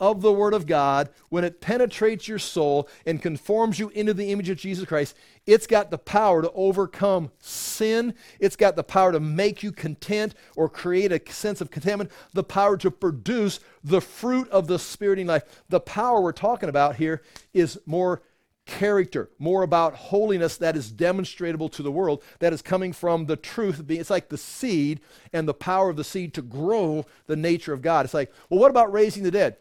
of 0.00 0.22
the 0.22 0.32
Word 0.32 0.54
of 0.54 0.66
God, 0.66 1.10
when 1.28 1.44
it 1.44 1.60
penetrates 1.60 2.26
your 2.26 2.38
soul 2.38 2.88
and 3.04 3.20
conforms 3.20 3.78
you 3.78 3.90
into 3.90 4.14
the 4.14 4.32
image 4.32 4.48
of 4.48 4.56
Jesus 4.56 4.86
Christ, 4.86 5.14
it's 5.50 5.66
got 5.66 5.90
the 5.90 5.98
power 5.98 6.42
to 6.42 6.52
overcome 6.52 7.32
sin. 7.40 8.14
It's 8.38 8.54
got 8.54 8.76
the 8.76 8.84
power 8.84 9.10
to 9.10 9.18
make 9.18 9.64
you 9.64 9.72
content 9.72 10.36
or 10.54 10.68
create 10.68 11.10
a 11.10 11.20
sense 11.32 11.60
of 11.60 11.72
contentment, 11.72 12.12
the 12.32 12.44
power 12.44 12.76
to 12.76 12.90
produce 12.90 13.58
the 13.82 14.00
fruit 14.00 14.48
of 14.50 14.68
the 14.68 14.78
Spirit 14.78 15.18
in 15.18 15.26
life. 15.26 15.42
The 15.68 15.80
power 15.80 16.20
we're 16.20 16.30
talking 16.30 16.68
about 16.68 16.96
here 16.96 17.22
is 17.52 17.80
more 17.84 18.22
character, 18.64 19.28
more 19.40 19.64
about 19.64 19.96
holiness 19.96 20.56
that 20.58 20.76
is 20.76 20.92
demonstrable 20.92 21.68
to 21.70 21.82
the 21.82 21.90
world, 21.90 22.22
that 22.38 22.52
is 22.52 22.62
coming 22.62 22.92
from 22.92 23.26
the 23.26 23.34
truth. 23.34 23.82
It's 23.88 24.08
like 24.08 24.28
the 24.28 24.38
seed 24.38 25.00
and 25.32 25.48
the 25.48 25.54
power 25.54 25.90
of 25.90 25.96
the 25.96 26.04
seed 26.04 26.32
to 26.34 26.42
grow 26.42 27.06
the 27.26 27.34
nature 27.34 27.72
of 27.72 27.82
God. 27.82 28.04
It's 28.04 28.14
like, 28.14 28.32
well, 28.48 28.60
what 28.60 28.70
about 28.70 28.92
raising 28.92 29.24
the 29.24 29.32
dead? 29.32 29.56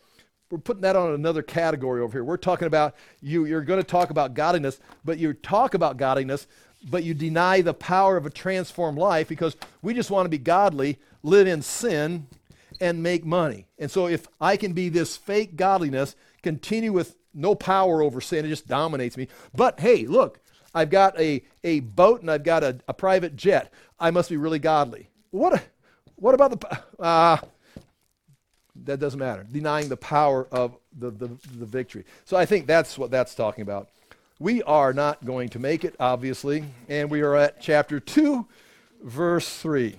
We're 0.51 0.57
putting 0.57 0.81
that 0.81 0.95
on 0.95 1.13
another 1.13 1.43
category 1.43 2.01
over 2.01 2.13
here. 2.13 2.23
We're 2.23 2.37
talking 2.37 2.65
about 2.65 2.95
you, 3.21 3.45
you're 3.45 3.61
going 3.61 3.79
to 3.79 3.87
talk 3.87 4.09
about 4.09 4.33
godliness, 4.33 4.79
but 5.05 5.19
you 5.19 5.33
talk 5.33 5.75
about 5.75 5.97
godliness, 5.97 6.47
but 6.89 7.03
you 7.03 7.13
deny 7.13 7.61
the 7.61 7.73
power 7.73 8.17
of 8.17 8.25
a 8.25 8.29
transformed 8.29 8.97
life 8.97 9.27
because 9.27 9.55
we 9.81 9.93
just 9.93 10.09
want 10.09 10.25
to 10.25 10.29
be 10.29 10.39
godly, 10.39 10.97
live 11.21 11.47
in 11.47 11.61
sin, 11.61 12.25
and 12.81 13.03
make 13.03 13.25
money. 13.25 13.67
And 13.77 13.91
so 13.91 14.07
if 14.07 14.27
I 14.41 14.57
can 14.57 14.73
be 14.73 14.89
this 14.89 15.17
fake 15.17 15.55
godliness, 15.55 16.15
continue 16.41 16.93
with 16.93 17.15
no 17.33 17.53
power 17.53 18.01
over 18.01 18.19
sin, 18.19 18.45
it 18.45 18.49
just 18.49 18.67
dominates 18.67 19.17
me. 19.17 19.27
But 19.53 19.79
hey, 19.79 20.07
look, 20.07 20.39
I've 20.73 20.89
got 20.89 21.19
a, 21.19 21.43
a 21.63 21.81
boat 21.81 22.21
and 22.21 22.31
I've 22.31 22.43
got 22.43 22.63
a, 22.63 22.79
a 22.87 22.93
private 22.93 23.35
jet. 23.35 23.71
I 23.99 24.11
must 24.11 24.29
be 24.29 24.37
really 24.37 24.59
godly. 24.59 25.09
What, 25.31 25.63
what 26.15 26.33
about 26.33 26.59
the. 26.59 26.79
Uh, 27.03 27.37
that 28.89 28.99
doesn't 28.99 29.19
matter. 29.19 29.45
Denying 29.51 29.87
the 29.87 29.97
power 29.97 30.47
of 30.51 30.75
the, 30.97 31.11
the, 31.11 31.27
the 31.57 31.65
victory. 31.65 32.05
So 32.25 32.35
I 32.35 32.45
think 32.45 32.65
that's 32.65 32.97
what 32.97 33.11
that's 33.11 33.35
talking 33.35 33.61
about. 33.61 33.89
We 34.39 34.63
are 34.63 34.93
not 34.93 35.23
going 35.25 35.49
to 35.49 35.59
make 35.59 35.83
it, 35.83 35.95
obviously, 35.99 36.63
and 36.87 37.09
we 37.11 37.21
are 37.21 37.35
at 37.35 37.61
chapter 37.61 37.99
2, 37.99 38.47
verse 39.03 39.57
3. 39.59 39.95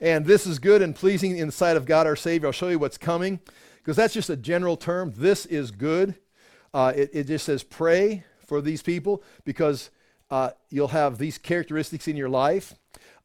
And 0.00 0.26
this 0.26 0.46
is 0.46 0.58
good 0.58 0.82
and 0.82 0.94
pleasing 0.94 1.38
in 1.38 1.46
the 1.46 1.52
sight 1.52 1.76
of 1.76 1.86
God 1.86 2.06
our 2.06 2.16
Savior. 2.16 2.48
I'll 2.48 2.52
show 2.52 2.68
you 2.68 2.78
what's 2.78 2.98
coming, 2.98 3.38
because 3.76 3.96
that's 3.96 4.14
just 4.14 4.30
a 4.30 4.36
general 4.36 4.76
term. 4.76 5.12
This 5.16 5.46
is 5.46 5.70
good. 5.70 6.16
Uh, 6.74 6.92
it, 6.96 7.10
it, 7.12 7.24
just 7.24 7.44
says 7.44 7.62
pray 7.62 8.24
for 8.46 8.60
these 8.60 8.82
people, 8.82 9.22
because 9.44 9.90
uh, 10.30 10.50
you'll 10.70 10.88
have 10.88 11.18
these 11.18 11.38
characteristics 11.38 12.08
in 12.08 12.16
your 12.16 12.28
life. 12.28 12.74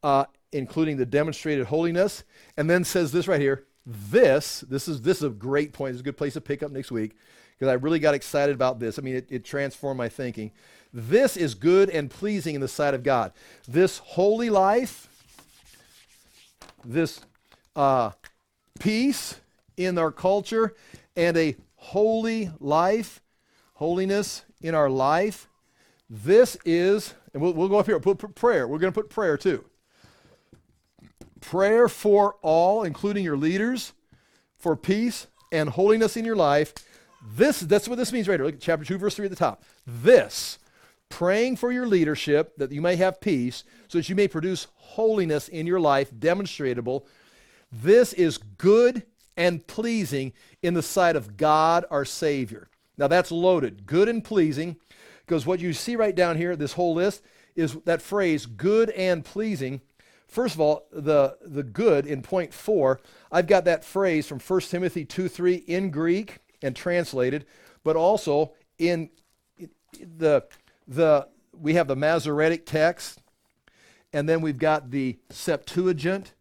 Uh, 0.02 0.26
including 0.52 0.98
the 0.98 1.06
demonstrated 1.06 1.66
holiness, 1.66 2.24
and 2.56 2.68
then 2.68 2.84
says 2.84 3.10
this 3.10 3.26
right 3.26 3.40
here. 3.40 3.64
This, 3.84 4.64
this 4.68 4.86
is 4.86 5.02
this 5.02 5.18
is 5.18 5.24
a 5.24 5.30
great 5.30 5.72
point. 5.72 5.92
It's 5.92 6.00
a 6.00 6.04
good 6.04 6.16
place 6.16 6.34
to 6.34 6.40
pick 6.40 6.62
up 6.62 6.70
next 6.70 6.92
week 6.92 7.16
because 7.52 7.68
I 7.68 7.74
really 7.74 7.98
got 7.98 8.14
excited 8.14 8.54
about 8.54 8.78
this. 8.78 8.98
I 8.98 9.02
mean, 9.02 9.16
it, 9.16 9.26
it 9.28 9.44
transformed 9.44 9.98
my 9.98 10.08
thinking. 10.08 10.52
This 10.92 11.36
is 11.36 11.54
good 11.54 11.90
and 11.90 12.10
pleasing 12.10 12.54
in 12.54 12.60
the 12.60 12.68
sight 12.68 12.94
of 12.94 13.02
God. 13.02 13.32
This 13.66 13.98
holy 13.98 14.50
life, 14.50 15.08
this 16.84 17.20
uh, 17.74 18.10
peace 18.78 19.40
in 19.76 19.98
our 19.98 20.12
culture, 20.12 20.74
and 21.16 21.36
a 21.36 21.56
holy 21.76 22.50
life, 22.60 23.20
holiness 23.74 24.44
in 24.60 24.74
our 24.74 24.90
life. 24.90 25.48
This 26.08 26.56
is, 26.64 27.14
and 27.32 27.42
we'll, 27.42 27.54
we'll 27.54 27.68
go 27.68 27.78
up 27.78 27.86
here, 27.86 27.98
put, 27.98 28.18
put 28.18 28.34
prayer. 28.34 28.68
We're 28.68 28.78
going 28.78 28.92
to 28.92 29.00
put 29.00 29.08
prayer 29.08 29.36
too. 29.36 29.64
Prayer 31.42 31.88
for 31.88 32.36
all, 32.40 32.84
including 32.84 33.24
your 33.24 33.36
leaders, 33.36 33.92
for 34.56 34.74
peace 34.76 35.26
and 35.50 35.68
holiness 35.68 36.16
in 36.16 36.24
your 36.24 36.36
life. 36.36 36.72
This, 37.36 37.60
that's 37.60 37.88
what 37.88 37.98
this 37.98 38.12
means 38.12 38.26
right 38.28 38.38
here. 38.38 38.46
Look 38.46 38.54
at 38.54 38.60
chapter 38.60 38.86
2, 38.86 38.96
verse 38.96 39.16
3 39.16 39.26
at 39.26 39.30
the 39.30 39.36
top. 39.36 39.62
This, 39.86 40.58
praying 41.08 41.56
for 41.56 41.70
your 41.70 41.86
leadership, 41.86 42.56
that 42.56 42.72
you 42.72 42.80
may 42.80 42.96
have 42.96 43.20
peace, 43.20 43.64
so 43.88 43.98
that 43.98 44.08
you 44.08 44.14
may 44.14 44.28
produce 44.28 44.68
holiness 44.76 45.48
in 45.48 45.66
your 45.66 45.80
life, 45.80 46.10
demonstrable. 46.18 47.06
This 47.70 48.12
is 48.12 48.38
good 48.38 49.02
and 49.36 49.66
pleasing 49.66 50.32
in 50.62 50.74
the 50.74 50.82
sight 50.82 51.16
of 51.16 51.36
God 51.36 51.84
our 51.90 52.04
Savior. 52.04 52.68
Now 52.96 53.08
that's 53.08 53.32
loaded. 53.32 53.84
Good 53.84 54.08
and 54.08 54.22
pleasing, 54.22 54.76
because 55.26 55.44
what 55.44 55.60
you 55.60 55.72
see 55.72 55.96
right 55.96 56.14
down 56.14 56.36
here, 56.36 56.54
this 56.56 56.74
whole 56.74 56.94
list, 56.94 57.22
is 57.56 57.74
that 57.84 58.00
phrase, 58.00 58.46
good 58.46 58.90
and 58.90 59.24
pleasing. 59.24 59.80
First 60.32 60.54
of 60.54 60.62
all, 60.62 60.86
the, 60.90 61.36
the 61.42 61.62
good 61.62 62.06
in 62.06 62.22
point 62.22 62.54
four, 62.54 63.00
I've 63.30 63.46
got 63.46 63.66
that 63.66 63.84
phrase 63.84 64.26
from 64.26 64.40
1 64.40 64.60
Timothy 64.62 65.04
2 65.04 65.28
3 65.28 65.56
in 65.56 65.90
Greek 65.90 66.38
and 66.62 66.74
translated, 66.74 67.44
but 67.84 67.96
also 67.96 68.54
in 68.78 69.10
the, 70.00 70.42
the 70.88 71.28
we 71.52 71.74
have 71.74 71.86
the 71.86 71.96
Masoretic 71.96 72.64
text, 72.64 73.20
and 74.14 74.26
then 74.26 74.40
we've 74.40 74.56
got 74.56 74.90
the 74.90 75.18
Septuagint, 75.28 76.32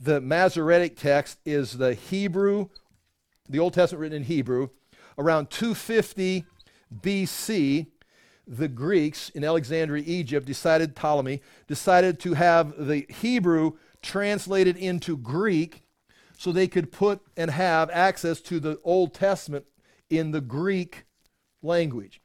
the 0.00 0.20
Masoretic 0.20 0.96
text 0.96 1.38
is 1.44 1.78
the 1.78 1.94
Hebrew, 1.94 2.66
the 3.48 3.60
Old 3.60 3.74
Testament 3.74 4.00
written 4.00 4.16
in 4.16 4.24
Hebrew. 4.24 4.70
Around 5.18 5.50
250 5.50 6.44
BC, 7.00 7.86
the 8.46 8.68
Greeks 8.68 9.28
in 9.30 9.44
Alexandria, 9.44 10.04
Egypt, 10.06 10.46
decided, 10.46 10.94
Ptolemy, 10.94 11.42
decided 11.66 12.20
to 12.20 12.34
have 12.34 12.86
the 12.86 13.06
Hebrew 13.08 13.72
translated 14.02 14.76
into 14.76 15.16
Greek 15.16 15.82
so 16.38 16.52
they 16.52 16.68
could 16.68 16.92
put 16.92 17.20
and 17.36 17.50
have 17.50 17.90
access 17.90 18.40
to 18.42 18.60
the 18.60 18.78
Old 18.84 19.14
Testament 19.14 19.66
in 20.10 20.30
the 20.30 20.40
Greek 20.40 21.06
language. 21.62 22.20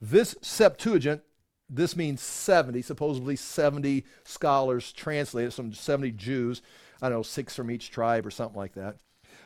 This 0.00 0.36
Septuagint, 0.40 1.22
this 1.68 1.96
means 1.96 2.22
70, 2.22 2.80
supposedly 2.82 3.36
70 3.36 4.04
scholars 4.24 4.92
translated, 4.92 5.52
some 5.52 5.72
70 5.72 6.12
Jews 6.12 6.62
I 7.00 7.08
don't 7.08 7.18
know, 7.18 7.22
six 7.22 7.54
from 7.54 7.70
each 7.70 7.90
tribe 7.90 8.26
or 8.26 8.30
something 8.30 8.56
like 8.56 8.74
that. 8.74 8.96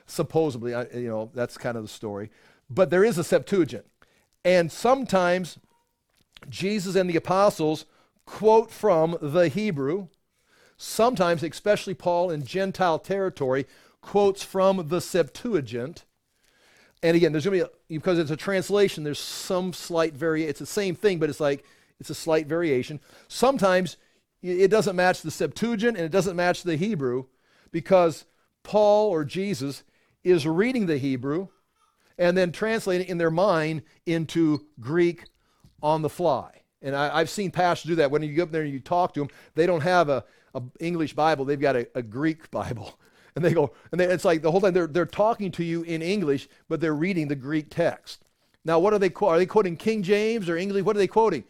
Supposedly, 0.06 0.72
you 0.94 1.08
know, 1.08 1.30
that's 1.34 1.58
kind 1.58 1.76
of 1.76 1.82
the 1.82 1.88
story. 1.88 2.30
But 2.68 2.90
there 2.90 3.04
is 3.04 3.18
a 3.18 3.24
Septuagint. 3.24 3.86
And 4.44 4.70
sometimes 4.70 5.58
Jesus 6.48 6.96
and 6.96 7.08
the 7.08 7.16
apostles 7.16 7.86
quote 8.24 8.70
from 8.70 9.18
the 9.20 9.48
Hebrew. 9.48 10.08
Sometimes, 10.76 11.42
especially 11.42 11.94
Paul 11.94 12.30
in 12.30 12.44
Gentile 12.44 12.98
territory, 12.98 13.66
quotes 14.00 14.42
from 14.42 14.88
the 14.88 15.00
Septuagint. 15.00 16.04
And 17.02 17.16
again, 17.16 17.32
there's 17.32 17.44
going 17.44 17.60
to 17.60 17.64
be, 17.66 17.94
a, 17.94 17.98
because 17.98 18.18
it's 18.18 18.30
a 18.30 18.36
translation, 18.36 19.04
there's 19.04 19.18
some 19.18 19.72
slight 19.72 20.14
variation. 20.14 20.50
It's 20.50 20.60
the 20.60 20.66
same 20.66 20.94
thing, 20.94 21.18
but 21.18 21.28
it's 21.28 21.40
like, 21.40 21.64
it's 21.98 22.10
a 22.10 22.14
slight 22.14 22.46
variation. 22.46 23.00
Sometimes 23.28 23.96
it 24.42 24.68
doesn't 24.68 24.96
match 24.96 25.20
the 25.22 25.30
Septuagint 25.30 25.96
and 25.96 26.06
it 26.06 26.12
doesn't 26.12 26.36
match 26.36 26.62
the 26.62 26.76
Hebrew 26.76 27.26
because 27.72 28.24
Paul 28.62 29.10
or 29.10 29.24
Jesus 29.24 29.82
is 30.24 30.46
reading 30.46 30.86
the 30.86 30.98
Hebrew 30.98 31.48
and 32.18 32.36
then 32.36 32.52
translating 32.52 33.08
in 33.08 33.18
their 33.18 33.30
mind 33.30 33.82
into 34.06 34.66
Greek 34.78 35.24
on 35.82 36.02
the 36.02 36.08
fly. 36.08 36.62
And 36.82 36.96
I, 36.96 37.18
have 37.18 37.30
seen 37.30 37.50
pastors 37.50 37.90
do 37.90 37.94
that. 37.96 38.10
When 38.10 38.22
you 38.22 38.34
go 38.34 38.44
up 38.44 38.52
there 38.52 38.62
and 38.62 38.72
you 38.72 38.80
talk 38.80 39.14
to 39.14 39.20
them, 39.20 39.28
they 39.54 39.66
don't 39.66 39.82
have 39.82 40.08
a, 40.08 40.24
a 40.54 40.62
English 40.78 41.14
Bible, 41.14 41.44
they've 41.44 41.60
got 41.60 41.76
a, 41.76 41.86
a 41.94 42.02
Greek 42.02 42.50
Bible. 42.50 42.98
And 43.36 43.44
they 43.44 43.54
go, 43.54 43.72
and 43.92 44.00
they, 44.00 44.06
it's 44.06 44.24
like 44.24 44.42
the 44.42 44.50
whole 44.50 44.60
time 44.60 44.74
they're, 44.74 44.88
they're 44.88 45.06
talking 45.06 45.52
to 45.52 45.62
you 45.62 45.82
in 45.82 46.02
English, 46.02 46.48
but 46.68 46.80
they're 46.80 46.92
reading 46.92 47.28
the 47.28 47.36
Greek 47.36 47.70
text. 47.70 48.24
Now, 48.64 48.80
what 48.80 48.92
are 48.92 48.98
they? 48.98 49.12
Are 49.22 49.38
they 49.38 49.46
quoting 49.46 49.76
King 49.76 50.02
James 50.02 50.48
or 50.48 50.56
English? 50.56 50.84
What 50.84 50.96
are 50.96 50.98
they 50.98 51.06
quoting? 51.06 51.44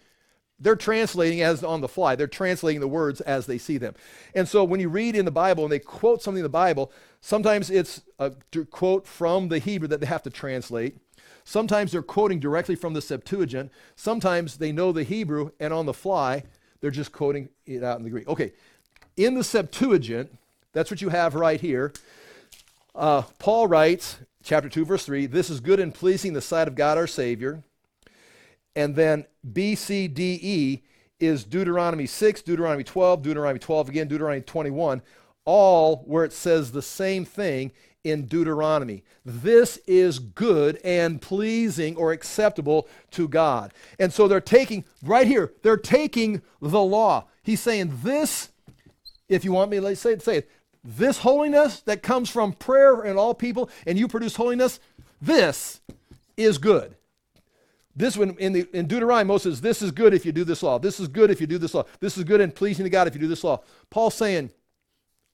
They're 0.59 0.77
translating 0.77 1.41
as 1.41 1.65
on 1.65 1.81
the 1.81 1.89
fly. 1.89 2.17
They're 2.17 2.27
translating 2.27 2.81
the 2.81 2.89
words 2.89 3.23
as 3.23 3.47
they 3.47 3.57
see 3.57 3.79
them. 3.79 3.95
And 4.35 4.47
so 4.47 4.63
when 4.63 4.79
you 4.79 4.91
read 4.91 5.17
in 5.17 5.25
the 5.25 5.31
Bible 5.31 5.65
and 5.65 5.73
they 5.73 5.79
quote 5.79 6.23
something 6.23 6.41
in 6.41 6.45
the 6.45 6.51
Bible, 6.51 6.93
sometimes 7.23 7.71
it's 7.71 8.03
a 8.19 8.33
quote 8.71 9.07
from 9.07 9.49
the 9.49 9.59
Hebrew 9.59 9.89
that 9.89 10.01
they 10.01 10.07
have 10.07 10.23
to 10.25 10.31
translate. 10.31 10.99
Sometimes 11.45 11.93
they're 11.93 12.03
quoting 12.03 12.41
directly 12.41 12.75
from 12.75 12.95
the 12.95 13.03
Septuagint. 13.03 13.71
Sometimes 13.97 14.59
they 14.59 14.73
know 14.73 14.93
the 14.93 15.05
Hebrew 15.05 15.51
and 15.59 15.73
on 15.73 15.87
the 15.87 15.95
fly, 15.95 16.45
they're 16.81 16.91
just 16.91 17.13
quoting 17.13 17.49
it 17.67 17.83
out 17.83 17.99
in 17.99 18.05
the 18.05 18.11
Greek. 18.11 18.29
Okay, 18.29 18.53
in 19.17 19.35
the 19.35 19.45
Septuagint, 19.45 20.37
that's 20.73 20.91
what 20.91 21.03
you 21.03 21.09
have 21.09 21.35
right 21.35 21.61
here. 21.61 21.93
Uh, 22.95 23.23
Paul 23.39 23.67
writes, 23.67 24.19
chapter 24.43 24.69
2, 24.69 24.85
verse 24.85 25.05
3 25.05 25.27
This 25.27 25.51
is 25.51 25.61
good 25.61 25.81
and 25.81 25.95
pleasing 25.95 26.33
the 26.33 26.41
sight 26.41 26.69
of 26.69 26.75
God 26.75 26.99
our 26.99 27.07
Savior 27.07 27.63
and 28.77 28.95
then 28.95 29.27
B, 29.53 29.75
C, 29.75 30.09
D, 30.09 30.39
E 30.43 30.83
is 31.19 31.45
Deuteronomy 31.45 32.07
6, 32.07 32.43
Deuteronomy 32.43 32.85
12, 32.85 33.23
Deuteronomy 33.23 33.59
12 33.59 33.89
again, 33.89 34.09
Deuteronomy 34.09 34.43
21, 34.43 35.03
all 35.45 35.97
where 36.07 36.25
it 36.25 36.33
says 36.33 36.73
the 36.73 36.83
same 36.83 37.25
thing 37.25 37.73
in 38.05 38.27
Deuteronomy. 38.27 39.03
This 39.25 39.79
is 39.87 40.19
good 40.19 40.81
and 40.85 41.21
pleasing 41.21 41.97
or 41.97 42.13
acceptable 42.13 42.89
to 43.13 43.29
God. 43.29 43.73
And 43.99 44.13
so 44.13 44.29
they're 44.29 44.41
taking, 44.41 44.85
right 45.03 45.27
here, 45.27 45.53
they're 45.63 45.77
taking 45.77 46.43
the 46.61 46.83
law. 46.83 47.25
He's 47.43 47.61
saying, 47.61 47.99
This, 48.03 48.51
if 49.29 49.45
you 49.45 49.53
want 49.53 49.71
me 49.71 49.81
to 49.81 49.97
say 49.97 50.13
it, 50.13 50.23
say 50.23 50.39
it, 50.39 50.51
this 50.83 51.19
holiness 51.19 51.81
that 51.81 52.03
comes 52.03 52.31
from 52.31 52.55
prayer 52.55 53.03
and 53.03 53.19
all 53.19 53.35
people, 53.35 53.69
and 53.87 53.99
you 53.99 54.09
produce 54.09 54.37
holiness, 54.37 54.81
this 55.21 55.81
is 56.37 56.57
good. 56.59 56.97
This 57.95 58.17
one 58.17 58.37
in, 58.39 58.53
the, 58.55 58.69
in 58.73 58.87
Deuteronomy, 58.87 59.29
Moses 59.29 59.57
says, 59.57 59.61
This 59.61 59.83
is 59.83 59.91
good 59.91 60.15
if 60.15 60.25
you 60.25 60.33
do 60.33 60.45
this 60.45 60.63
law. 60.63 60.79
This 60.79 61.01
is 61.01 61.09
good 61.09 61.31
if 61.31 61.41
you 61.41 61.47
do 61.47 61.59
this 61.59 61.75
law. 61.75 61.85
This 62.01 62.17
is 62.17 62.25
good 62.25 62.41
and 62.41 62.55
pleasing 62.55 62.85
to 62.85 62.91
God 62.91 63.07
if 63.07 63.15
you 63.15 63.21
do 63.21 63.29
this 63.29 63.45
law. 63.45 63.61
Paul's 63.91 64.15
saying, 64.15 64.51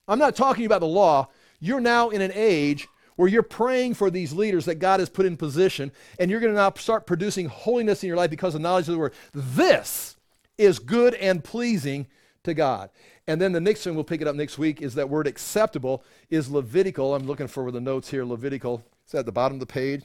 I'm 0.08 0.18
not 0.18 0.34
talking 0.36 0.66
about 0.66 0.80
the 0.80 0.86
law. 0.86 1.28
You're 1.60 1.80
now 1.80 2.10
in 2.10 2.20
an 2.20 2.32
age 2.34 2.88
where 3.16 3.28
you're 3.28 3.42
praying 3.42 3.94
for 3.94 4.10
these 4.10 4.32
leaders 4.32 4.66
that 4.66 4.76
God 4.76 5.00
has 5.00 5.08
put 5.08 5.26
in 5.26 5.36
position, 5.36 5.90
and 6.18 6.30
you're 6.30 6.40
going 6.40 6.52
to 6.52 6.58
now 6.58 6.72
start 6.76 7.06
producing 7.06 7.46
holiness 7.46 8.02
in 8.02 8.08
your 8.08 8.16
life 8.16 8.30
because 8.30 8.54
of 8.54 8.60
knowledge 8.60 8.88
of 8.88 8.92
the 8.92 8.98
word. 8.98 9.14
This 9.32 10.16
is 10.58 10.78
good 10.78 11.14
and 11.14 11.42
pleasing 11.42 12.06
to 12.44 12.54
God. 12.54 12.90
And 13.26 13.40
then 13.40 13.52
the 13.52 13.60
next 13.60 13.84
one, 13.84 13.94
we'll 13.94 14.04
pick 14.04 14.20
it 14.20 14.28
up 14.28 14.36
next 14.36 14.58
week, 14.58 14.80
is 14.80 14.94
that 14.94 15.08
word 15.08 15.26
acceptable 15.26 16.04
is 16.30 16.50
Levitical. 16.50 17.14
I'm 17.14 17.26
looking 17.26 17.48
for 17.48 17.70
the 17.70 17.80
notes 17.80 18.10
here. 18.10 18.24
Levitical. 18.24 18.84
It's 19.04 19.14
at 19.14 19.26
the 19.26 19.32
bottom 19.32 19.56
of 19.56 19.60
the 19.60 19.66
page. 19.66 20.04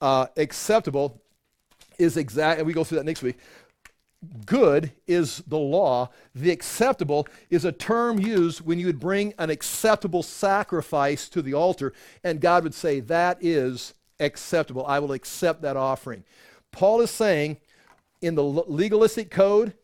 Uh, 0.00 0.26
acceptable 0.36 1.20
is 1.98 2.16
exact, 2.16 2.58
and 2.58 2.66
we 2.66 2.72
go 2.72 2.84
through 2.84 2.98
that 2.98 3.04
next 3.04 3.22
week. 3.22 3.38
Good 4.46 4.92
is 5.06 5.38
the 5.48 5.58
law. 5.58 6.10
The 6.34 6.50
acceptable 6.50 7.26
is 7.50 7.64
a 7.64 7.72
term 7.72 8.20
used 8.20 8.60
when 8.60 8.78
you 8.78 8.86
would 8.86 9.00
bring 9.00 9.34
an 9.38 9.50
acceptable 9.50 10.22
sacrifice 10.22 11.28
to 11.30 11.42
the 11.42 11.54
altar, 11.54 11.92
and 12.22 12.40
God 12.40 12.62
would 12.62 12.74
say, 12.74 13.00
That 13.00 13.38
is 13.40 13.94
acceptable. 14.20 14.86
I 14.86 15.00
will 15.00 15.12
accept 15.12 15.62
that 15.62 15.76
offering. 15.76 16.22
Paul 16.70 17.00
is 17.00 17.10
saying 17.10 17.56
in 18.20 18.36
the 18.36 18.44
legalistic 18.44 19.30
code, 19.30 19.74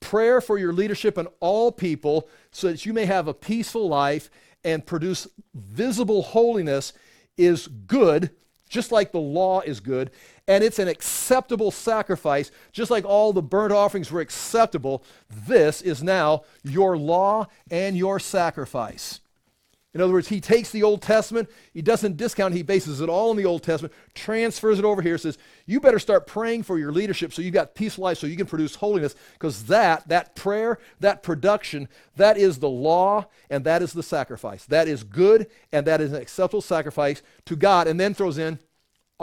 prayer 0.00 0.40
for 0.40 0.58
your 0.58 0.72
leadership 0.72 1.16
and 1.16 1.28
all 1.40 1.72
people 1.72 2.28
so 2.50 2.68
that 2.68 2.84
you 2.84 2.92
may 2.92 3.06
have 3.06 3.28
a 3.28 3.34
peaceful 3.34 3.88
life 3.88 4.30
and 4.62 4.84
produce 4.84 5.26
visible 5.54 6.22
holiness 6.22 6.92
is 7.36 7.68
good, 7.68 8.30
just 8.68 8.92
like 8.92 9.12
the 9.12 9.18
law 9.18 9.60
is 9.60 9.80
good 9.80 10.10
and 10.46 10.62
it's 10.62 10.78
an 10.78 10.88
acceptable 10.88 11.70
sacrifice, 11.70 12.50
just 12.72 12.90
like 12.90 13.04
all 13.04 13.32
the 13.32 13.42
burnt 13.42 13.72
offerings 13.72 14.10
were 14.10 14.20
acceptable. 14.20 15.02
This 15.30 15.80
is 15.80 16.02
now 16.02 16.42
your 16.62 16.96
law 16.96 17.46
and 17.70 17.96
your 17.96 18.18
sacrifice. 18.18 19.20
In 19.94 20.00
other 20.00 20.12
words, 20.12 20.26
he 20.26 20.40
takes 20.40 20.72
the 20.72 20.82
Old 20.82 21.02
Testament, 21.02 21.48
he 21.72 21.80
doesn't 21.80 22.16
discount, 22.16 22.52
he 22.52 22.64
bases 22.64 23.00
it 23.00 23.08
all 23.08 23.30
on 23.30 23.36
the 23.36 23.44
Old 23.44 23.62
Testament, 23.62 23.94
transfers 24.12 24.80
it 24.80 24.84
over 24.84 25.00
here, 25.00 25.16
says, 25.16 25.38
you 25.66 25.78
better 25.78 26.00
start 26.00 26.26
praying 26.26 26.64
for 26.64 26.80
your 26.80 26.90
leadership 26.90 27.32
so 27.32 27.40
you've 27.40 27.54
got 27.54 27.76
peaceful 27.76 28.02
life 28.02 28.18
so 28.18 28.26
you 28.26 28.36
can 28.36 28.46
produce 28.46 28.74
holiness, 28.74 29.14
because 29.34 29.66
that, 29.66 30.08
that 30.08 30.34
prayer, 30.34 30.80
that 30.98 31.22
production, 31.22 31.88
that 32.16 32.36
is 32.36 32.58
the 32.58 32.68
law 32.68 33.26
and 33.48 33.62
that 33.64 33.82
is 33.82 33.92
the 33.92 34.02
sacrifice. 34.02 34.64
That 34.64 34.88
is 34.88 35.04
good 35.04 35.46
and 35.70 35.86
that 35.86 36.00
is 36.00 36.12
an 36.12 36.20
acceptable 36.20 36.60
sacrifice 36.60 37.22
to 37.46 37.54
God. 37.54 37.86
And 37.86 38.00
then 38.00 38.14
throws 38.14 38.36
in 38.36 38.58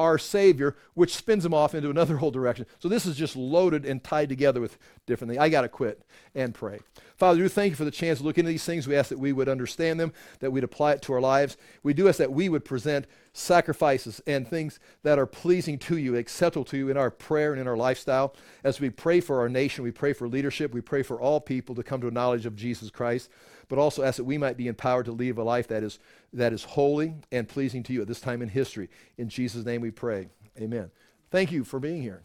our 0.01 0.17
Savior, 0.17 0.75
which 0.93 1.15
spins 1.15 1.43
them 1.43 1.53
off 1.53 1.75
into 1.75 1.89
another 1.89 2.17
whole 2.17 2.31
direction. 2.31 2.65
So 2.79 2.89
this 2.89 3.05
is 3.05 3.15
just 3.15 3.35
loaded 3.35 3.85
and 3.85 4.03
tied 4.03 4.29
together 4.29 4.59
with 4.59 4.77
different 5.05 5.29
things. 5.31 5.41
I 5.41 5.49
got 5.49 5.61
to 5.61 5.69
quit 5.69 6.01
and 6.35 6.53
pray. 6.53 6.79
Father, 7.17 7.41
we 7.41 7.47
thank 7.49 7.69
you 7.69 7.75
for 7.75 7.85
the 7.85 7.91
chance 7.91 8.17
to 8.17 8.25
look 8.25 8.39
into 8.39 8.49
these 8.49 8.65
things. 8.65 8.87
We 8.87 8.95
ask 8.95 9.09
that 9.09 9.19
we 9.19 9.31
would 9.31 9.47
understand 9.47 9.99
them, 9.99 10.11
that 10.39 10.51
we'd 10.51 10.63
apply 10.63 10.93
it 10.93 11.03
to 11.03 11.13
our 11.13 11.21
lives. 11.21 11.55
We 11.83 11.93
do 11.93 12.09
ask 12.09 12.17
that 12.17 12.31
we 12.31 12.49
would 12.49 12.65
present 12.65 13.05
sacrifices 13.33 14.21
and 14.25 14.47
things 14.47 14.79
that 15.03 15.19
are 15.19 15.27
pleasing 15.27 15.77
to 15.77 15.97
you, 15.97 16.15
acceptable 16.15 16.65
to 16.65 16.77
you 16.77 16.89
in 16.89 16.97
our 16.97 17.11
prayer 17.11 17.51
and 17.51 17.61
in 17.61 17.67
our 17.67 17.77
lifestyle. 17.77 18.35
As 18.63 18.79
we 18.79 18.89
pray 18.89 19.21
for 19.21 19.39
our 19.39 19.49
nation, 19.49 19.83
we 19.83 19.91
pray 19.91 20.13
for 20.13 20.27
leadership, 20.27 20.73
we 20.73 20.81
pray 20.81 21.03
for 21.03 21.21
all 21.21 21.39
people 21.39 21.75
to 21.75 21.83
come 21.83 22.01
to 22.01 22.07
a 22.07 22.11
knowledge 22.11 22.47
of 22.47 22.55
Jesus 22.55 22.89
Christ 22.89 23.29
but 23.71 23.79
also 23.79 24.03
ask 24.03 24.17
that 24.17 24.25
we 24.25 24.37
might 24.37 24.57
be 24.57 24.67
empowered 24.67 25.05
to 25.05 25.13
live 25.13 25.37
a 25.37 25.43
life 25.43 25.69
that 25.69 25.81
is, 25.81 25.97
that 26.33 26.51
is 26.51 26.65
holy 26.65 27.13
and 27.31 27.47
pleasing 27.47 27.83
to 27.83 27.93
you 27.93 28.01
at 28.01 28.07
this 28.09 28.19
time 28.19 28.41
in 28.41 28.49
history. 28.49 28.89
In 29.17 29.29
Jesus' 29.29 29.63
name 29.63 29.79
we 29.79 29.91
pray. 29.91 30.27
Amen. 30.59 30.91
Thank 31.31 31.53
you 31.53 31.63
for 31.63 31.79
being 31.79 32.01
here. 32.01 32.21